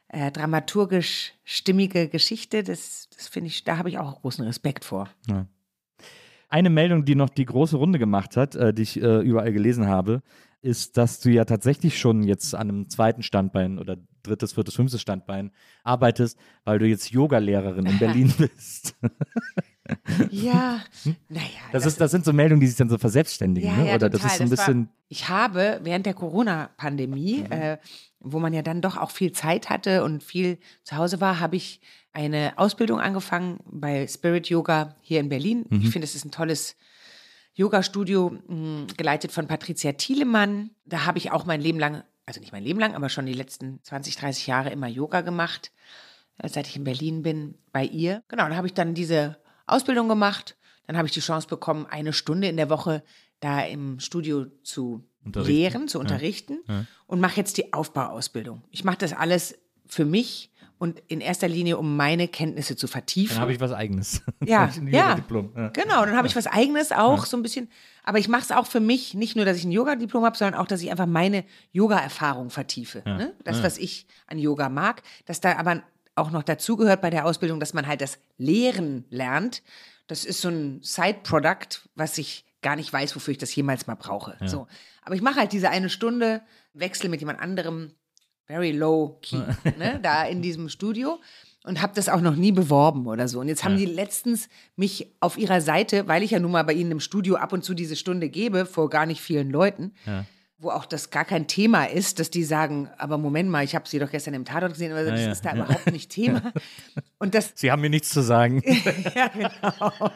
[0.08, 5.08] äh, dramaturgisch stimmige Geschichte, das, das finde ich, da habe ich auch großen Respekt vor.
[6.52, 9.86] Eine Meldung, die noch die große Runde gemacht hat, äh, die ich äh, überall gelesen
[9.88, 10.22] habe,
[10.60, 15.00] ist, dass du ja tatsächlich schon jetzt an einem zweiten Standbein oder drittes, viertes, fünftes
[15.00, 15.50] Standbein
[15.82, 18.94] arbeitest, weil du jetzt Yoga-Lehrerin in Berlin bist.
[20.30, 20.80] Ja,
[21.28, 21.46] naja.
[21.72, 23.88] Das, ist, das sind so Meldungen, die sich dann so verselbstständigen, Ja, ne?
[23.88, 24.28] ja, oder total.
[24.28, 24.88] das ist so ein Das war- bisschen.
[25.08, 27.52] ich habe während der Corona-Pandemie, Mhm.
[27.52, 27.78] äh,
[28.20, 31.56] wo man ja dann doch auch viel Zeit hatte und viel zu Hause war, habe
[31.56, 31.80] ich
[32.12, 35.64] eine Ausbildung angefangen bei Spirit Yoga hier in Berlin.
[35.68, 35.80] Mhm.
[35.82, 36.76] Ich finde, es ist ein tolles
[37.54, 38.38] Yoga-Studio,
[38.96, 40.70] geleitet von Patricia Thielemann.
[40.84, 43.34] Da habe ich auch mein Leben lang, also nicht mein Leben lang, aber schon die
[43.34, 45.72] letzten 20, 30 Jahre immer Yoga gemacht,
[46.38, 48.22] äh, seit ich in Berlin bin, bei ihr.
[48.28, 50.56] Genau, dann habe ich dann diese Ausbildung gemacht.
[50.86, 53.02] Dann habe ich die Chance bekommen, eine Stunde in der Woche
[53.40, 56.58] da im Studio zu lehren, zu unterrichten
[57.06, 58.62] und mache jetzt die Aufbauausbildung.
[58.70, 60.51] Ich mache das alles für mich
[60.82, 63.34] und in erster Linie, um meine Kenntnisse zu vertiefen.
[63.34, 64.20] Dann habe ich was Eigenes.
[64.44, 65.16] Ja, ja.
[65.16, 65.68] Ja.
[65.68, 67.70] Genau, dann habe ich was eigenes auch so ein bisschen.
[68.02, 70.60] Aber ich mache es auch für mich, nicht nur, dass ich ein Yoga-Diplom habe, sondern
[70.60, 73.04] auch, dass ich einfach meine Yoga-Erfahrung vertiefe.
[73.06, 73.32] Ne?
[73.44, 75.84] Das, was ich an Yoga mag, dass da aber
[76.16, 79.62] auch noch dazugehört bei der Ausbildung, dass man halt das Lehren lernt.
[80.08, 83.94] Das ist so ein Side-Product, was ich gar nicht weiß, wofür ich das jemals mal
[83.94, 84.36] brauche.
[84.46, 84.66] So.
[85.02, 86.42] Aber ich mache halt diese eine Stunde,
[86.74, 87.92] wechsle mit jemand anderem,
[88.46, 89.40] very low key,
[89.78, 91.18] ne, da in diesem Studio
[91.64, 93.40] und habe das auch noch nie beworben oder so.
[93.40, 96.72] Und jetzt haben die letztens mich auf ihrer Seite, weil ich ja nun mal bei
[96.72, 99.92] ihnen im Studio ab und zu diese Stunde gebe, vor gar nicht vielen Leuten,
[100.62, 103.88] wo auch das gar kein Thema ist, dass die sagen, aber Moment mal, ich habe
[103.88, 105.32] sie doch gestern im Tatort gesehen, aber das ja.
[105.32, 106.52] ist da überhaupt nicht Thema.
[107.18, 108.62] Und das, Sie haben mir nichts zu sagen.
[109.14, 110.10] ja, genau.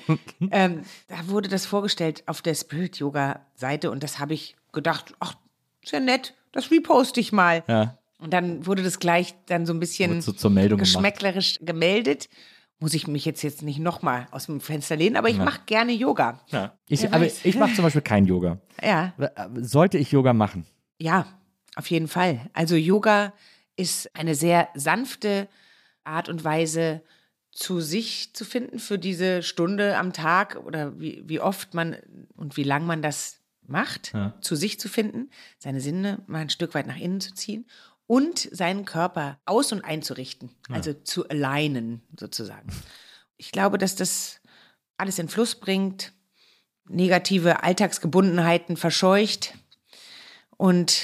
[0.50, 5.14] ähm, da wurde das vorgestellt auf der Spirit Yoga Seite und das habe ich gedacht,
[5.18, 5.34] ach,
[5.82, 7.62] ist ja nett, das reposte ich mal.
[7.68, 7.98] Ja.
[8.18, 10.92] Und dann wurde das gleich dann so ein bisschen so zur Meldung gemacht.
[10.92, 12.28] geschmäcklerisch gemeldet.
[12.78, 15.92] Muss ich mich jetzt, jetzt nicht nochmal aus dem Fenster lehnen, aber ich mache gerne
[15.92, 16.40] Yoga.
[16.48, 16.72] Ja.
[16.88, 17.44] Ich, Wer aber weiß.
[17.44, 18.58] ich mache zum Beispiel kein Yoga.
[18.82, 19.12] Ja,
[19.56, 20.64] Sollte ich Yoga machen?
[20.98, 21.26] ja,
[21.76, 22.40] auf jeden Fall.
[22.52, 23.32] Also Yoga
[23.76, 25.46] ist eine sehr sanfte
[26.04, 27.02] Art und Weise,
[27.52, 31.96] zu sich zu finden für diese Stunde am Tag oder wie, wie oft man
[32.36, 33.39] und wie lang man das
[33.70, 37.66] macht, zu sich zu finden, seine Sinne mal ein Stück weit nach innen zu ziehen
[38.06, 42.68] und seinen Körper aus- und einzurichten, also zu alignen sozusagen.
[43.36, 44.40] Ich glaube, dass das
[44.96, 46.12] alles in Fluss bringt,
[46.88, 49.54] negative Alltagsgebundenheiten verscheucht
[50.56, 51.02] und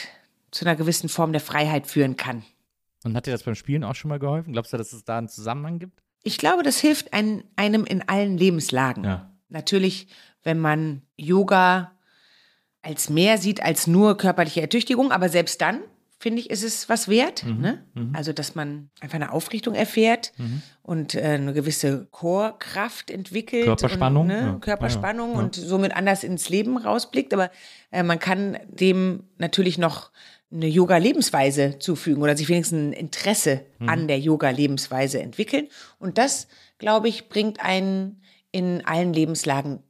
[0.51, 2.43] zu einer gewissen Form der Freiheit führen kann.
[3.05, 4.53] Und hat dir das beim Spielen auch schon mal geholfen?
[4.53, 6.03] Glaubst du, dass es da einen Zusammenhang gibt?
[6.25, 9.05] Ich glaube, das hilft ein, einem in allen Lebenslagen.
[9.05, 9.33] Ja.
[9.49, 10.09] Natürlich,
[10.43, 11.96] wenn man Yoga
[12.87, 15.81] als mehr sieht als nur körperliche Ertüchtigung, aber selbst dann
[16.19, 17.45] finde ich, ist es was wert.
[17.45, 17.61] Mhm.
[17.61, 17.85] Ne?
[18.15, 20.33] Also, dass man einfach eine Aufrichtung erfährt
[20.83, 23.65] und äh, eine gewisse Chorkraft entwickelt.
[23.67, 24.41] Körperspannung, Und, ne?
[24.41, 24.59] ja.
[24.61, 25.43] Körperspannung Ja, ja.
[25.45, 27.35] und somit anders ins Leben rausblickt.
[27.35, 27.51] Aber
[27.91, 30.11] äh, man kann dem natürlich noch
[30.51, 33.89] eine Yoga-Lebensweise zufügen oder sich wenigstens ein Interesse Mhm.
[33.89, 35.69] an der Yoga-Lebensweise entwickeln.
[35.99, 36.49] Und das,
[36.79, 38.23] glaube ich, bringt einen
[38.53, 39.81] in allen Lebenslagen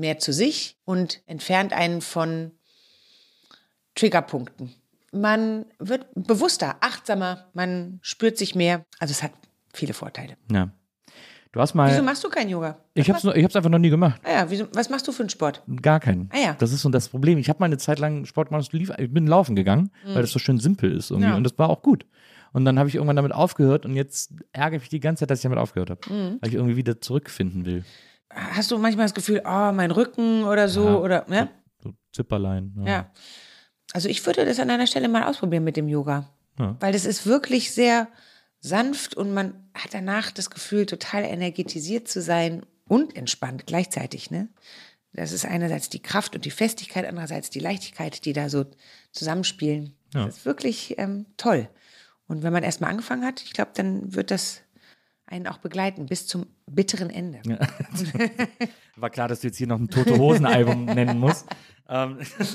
[0.00, 2.52] mehr zu sich und entfernt einen von
[3.94, 4.74] Triggerpunkten.
[5.12, 8.84] Man wird bewusster, achtsamer, man spürt sich mehr.
[8.98, 9.32] Also es hat
[9.72, 10.36] viele Vorteile.
[10.50, 10.70] Ja.
[11.52, 11.90] Du hast mal.
[11.90, 12.78] Wieso machst du kein Yoga?
[12.94, 14.20] ich habe es ich hab's einfach noch nie gemacht.
[14.24, 15.62] Ah ja, wieso, was machst du für einen Sport?
[15.82, 16.30] Gar keinen.
[16.32, 16.56] Ah ja.
[16.58, 17.38] Das ist so das Problem.
[17.38, 20.38] Ich habe mal eine Zeit lang Sport gemacht, ich bin laufen gegangen, weil das so
[20.38, 21.26] schön simpel ist irgendwie.
[21.26, 21.32] Mhm.
[21.32, 21.36] Ja.
[21.36, 22.06] Und das war auch gut.
[22.52, 25.30] Und dann habe ich irgendwann damit aufgehört und jetzt ärgere ich mich die ganze Zeit,
[25.30, 26.00] dass ich damit aufgehört habe.
[26.12, 26.38] Mhm.
[26.40, 27.84] Weil ich irgendwie wieder zurückfinden will.
[28.30, 30.96] Hast du manchmal das Gefühl, oh, mein Rücken oder so Ja.
[30.98, 31.48] oder ne?
[31.82, 32.72] So Zipperlein.
[32.86, 33.10] Ja.
[33.92, 36.30] Also ich würde das an deiner Stelle mal ausprobieren mit dem Yoga.
[36.58, 36.76] Ja.
[36.80, 38.08] Weil das ist wirklich sehr
[38.60, 44.30] sanft und man hat danach das Gefühl, total energetisiert zu sein und entspannt gleichzeitig.
[44.30, 44.48] Ne?
[45.12, 48.66] Das ist einerseits die Kraft und die Festigkeit, andererseits die Leichtigkeit, die da so
[49.12, 49.94] zusammenspielen.
[50.14, 50.26] Ja.
[50.26, 51.68] Das ist wirklich ähm, toll.
[52.28, 54.60] Und wenn man erstmal angefangen hat, ich glaube, dann wird das
[55.30, 57.40] einen auch begleiten bis zum bitteren Ende.
[58.96, 61.46] War klar, dass du jetzt hier noch ein Tote Hosen-Album nennen musst.
[61.88, 62.18] Ähm,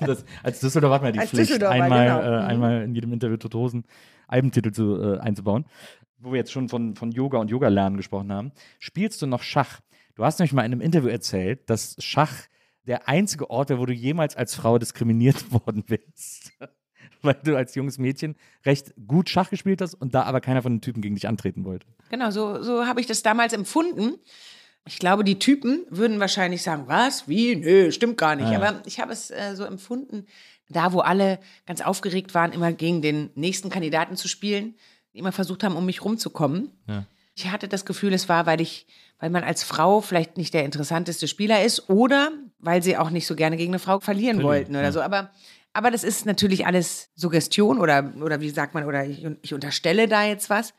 [0.00, 2.20] das, als Düsseldorf hat man ja die Als Pflicht, einmal, genau.
[2.20, 2.46] äh, Mhm.
[2.48, 3.84] einmal in jedem Interview Tote Hosen
[4.28, 5.64] Albentitel zu, äh, einzubauen.
[6.18, 8.52] Wo wir jetzt schon von, von Yoga und Yoga-Lernen gesprochen haben.
[8.78, 9.80] Spielst du noch Schach?
[10.14, 12.32] Du hast nämlich mal in einem Interview erzählt, dass Schach
[12.86, 16.52] der einzige Ort wäre, wo du jemals als Frau diskriminiert worden bist.
[17.24, 18.36] Weil du als junges Mädchen
[18.66, 21.64] recht gut Schach gespielt hast und da aber keiner von den Typen gegen dich antreten
[21.64, 21.86] wollte.
[22.10, 24.16] Genau, so, so habe ich das damals empfunden.
[24.84, 28.48] Ich glaube, die Typen würden wahrscheinlich sagen, was, wie, nö, stimmt gar nicht.
[28.48, 30.26] Aber ich habe es äh, so empfunden,
[30.68, 34.74] da wo alle ganz aufgeregt waren, immer gegen den nächsten Kandidaten zu spielen,
[35.12, 36.72] die immer versucht haben, um mich rumzukommen.
[36.88, 37.04] Ja.
[37.34, 38.86] Ich hatte das Gefühl, es war, weil ich,
[39.18, 43.26] weil man als Frau vielleicht nicht der interessanteste Spieler ist oder weil sie auch nicht
[43.26, 44.92] so gerne gegen eine Frau verlieren Verlieren, wollten oder ja.
[44.92, 45.00] so.
[45.00, 45.30] Aber,
[45.72, 50.08] aber das ist natürlich alles Suggestion oder, oder wie sagt man, oder ich, ich unterstelle
[50.08, 50.74] da jetzt was.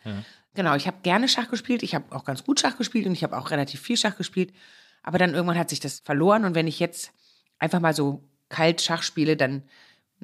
[0.56, 3.24] Genau, ich habe gerne Schach gespielt, ich habe auch ganz gut Schach gespielt und ich
[3.24, 4.54] habe auch relativ viel Schach gespielt.
[5.02, 7.12] Aber dann irgendwann hat sich das verloren und wenn ich jetzt
[7.60, 9.64] einfach mal so kalt Schach spiele, dann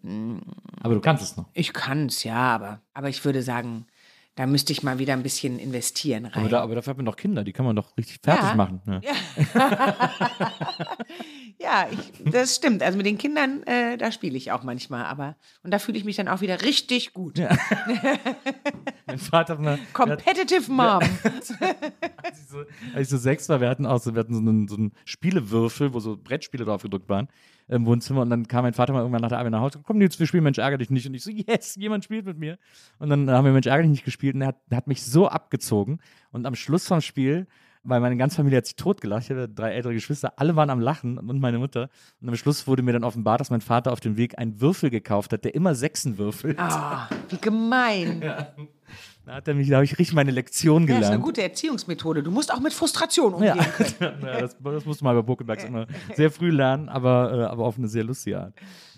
[0.03, 1.47] Aber du kannst es noch.
[1.53, 3.87] ich kann es, ja, aber, aber ich würde sagen,
[4.35, 6.41] da müsste ich mal wieder ein bisschen investieren rein.
[6.43, 8.55] Aber, da, aber dafür hat man doch Kinder, die kann man doch richtig fertig Ja.
[8.55, 8.81] machen.
[8.85, 9.01] Ja.
[11.61, 12.81] Ja, ich, das stimmt.
[12.81, 15.05] Also mit den Kindern, äh, da spiele ich auch manchmal.
[15.05, 17.37] Aber und da fühle ich mich dann auch wieder richtig gut.
[19.07, 21.01] Mein Vater hat mal, Competitive Mom.
[21.23, 22.59] als ich, so,
[22.93, 24.93] als ich so sechs war, wir hatten auch so, wir hatten so einen, so einen
[25.03, 27.27] Spielewürfel, wo so Brettspiele drauf gedrückt waren
[27.67, 29.99] im Wohnzimmer und dann kam mein Vater mal irgendwann nach der Arbeit nach Hause, komm
[29.99, 32.57] Nils, wir spielen Mensch ärger dich nicht und ich so, yes, jemand spielt mit mir
[32.97, 35.03] und dann haben wir Mensch ärger dich nicht gespielt und er hat, der hat mich
[35.03, 35.99] so abgezogen
[36.31, 37.45] und am Schluss vom Spiel
[37.83, 39.23] weil meine ganze Familie hat sich totgelacht.
[39.23, 41.89] Ich hatte drei ältere Geschwister, alle waren am Lachen und meine Mutter.
[42.21, 44.89] Und am Schluss wurde mir dann offenbart, dass mein Vater auf dem Weg einen Würfel
[44.89, 46.59] gekauft hat, der immer Sechsen würfelt.
[46.59, 48.21] Ah, wie gemein.
[49.25, 51.13] Ja, Da hat er mich, da habe ich richtig meine Lektion das ist gelernt.
[51.13, 52.23] eine gute Erziehungsmethode.
[52.23, 54.15] Du musst auch mit Frustration umgehen Ja, können.
[54.23, 55.85] ja das, das musste man bei Pokebugs immer
[56.15, 58.53] sehr früh lernen, aber, äh, aber auf eine sehr lustige Art.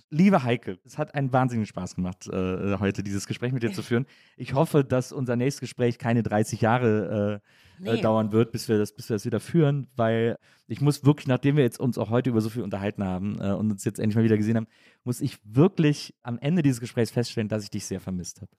[0.10, 3.82] Liebe Heike, es hat einen wahnsinnigen Spaß gemacht, äh, heute dieses Gespräch mit dir zu
[3.84, 4.06] führen.
[4.38, 7.48] Ich hoffe, dass unser nächstes Gespräch keine 30 Jahre äh,
[7.84, 8.02] äh, Nee.
[8.02, 10.38] dauern wird, bis wir, das, bis wir das wieder führen, weil
[10.68, 13.52] ich muss wirklich, nachdem wir jetzt uns auch heute über so viel unterhalten haben äh,
[13.52, 14.68] und uns jetzt endlich mal wieder gesehen haben,
[15.04, 18.52] muss ich wirklich am Ende dieses Gesprächs feststellen, dass ich dich sehr vermisst habe.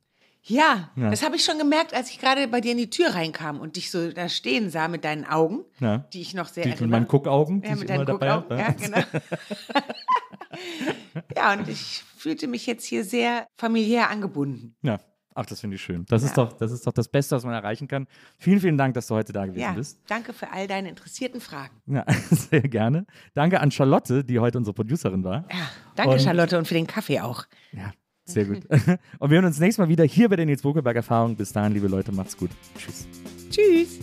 [0.44, 1.10] Ja, Ja.
[1.10, 3.76] das habe ich schon gemerkt, als ich gerade bei dir in die Tür reinkam und
[3.76, 5.98] dich so da stehen sah mit deinen Augen, Ja.
[6.12, 6.98] die ich noch sehr Die, mit erinnere.
[6.98, 8.56] meinen Guckaugen, die Ja, ich mit immer deinen dabei habe.
[8.56, 8.98] Ja, genau.
[11.36, 14.74] ja, und ich fühlte mich jetzt hier sehr familiär angebunden.
[14.82, 14.98] Ja,
[15.34, 16.04] ach, das finde ich schön.
[16.08, 18.06] Das, ist doch, das ist doch das Beste, was man erreichen kann.
[18.38, 20.00] Vielen, vielen Dank, dass du heute da gewesen Ja, bist.
[20.08, 21.74] danke für all deine interessierten Fragen.
[21.86, 23.06] Ja, sehr gerne.
[23.34, 25.44] Danke an Charlotte, die heute unsere Producerin war.
[25.50, 27.44] Ja, danke Und- Charlotte und für den Kaffee auch.
[27.72, 27.92] Ja,
[28.24, 28.64] sehr gut.
[29.18, 31.34] Und wir hören uns nächstes Mal wieder hier bei der Nils Bokelberg Erfahrung.
[31.34, 32.50] Bis dahin, liebe Leute, macht's gut.
[32.78, 33.06] Tschüss.
[33.50, 33.98] Tschüss.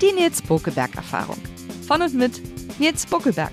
[0.00, 1.38] Die Nils Bokelberg Erfahrung.
[1.86, 2.40] Von und mit
[2.78, 3.52] Nils Bokelberg.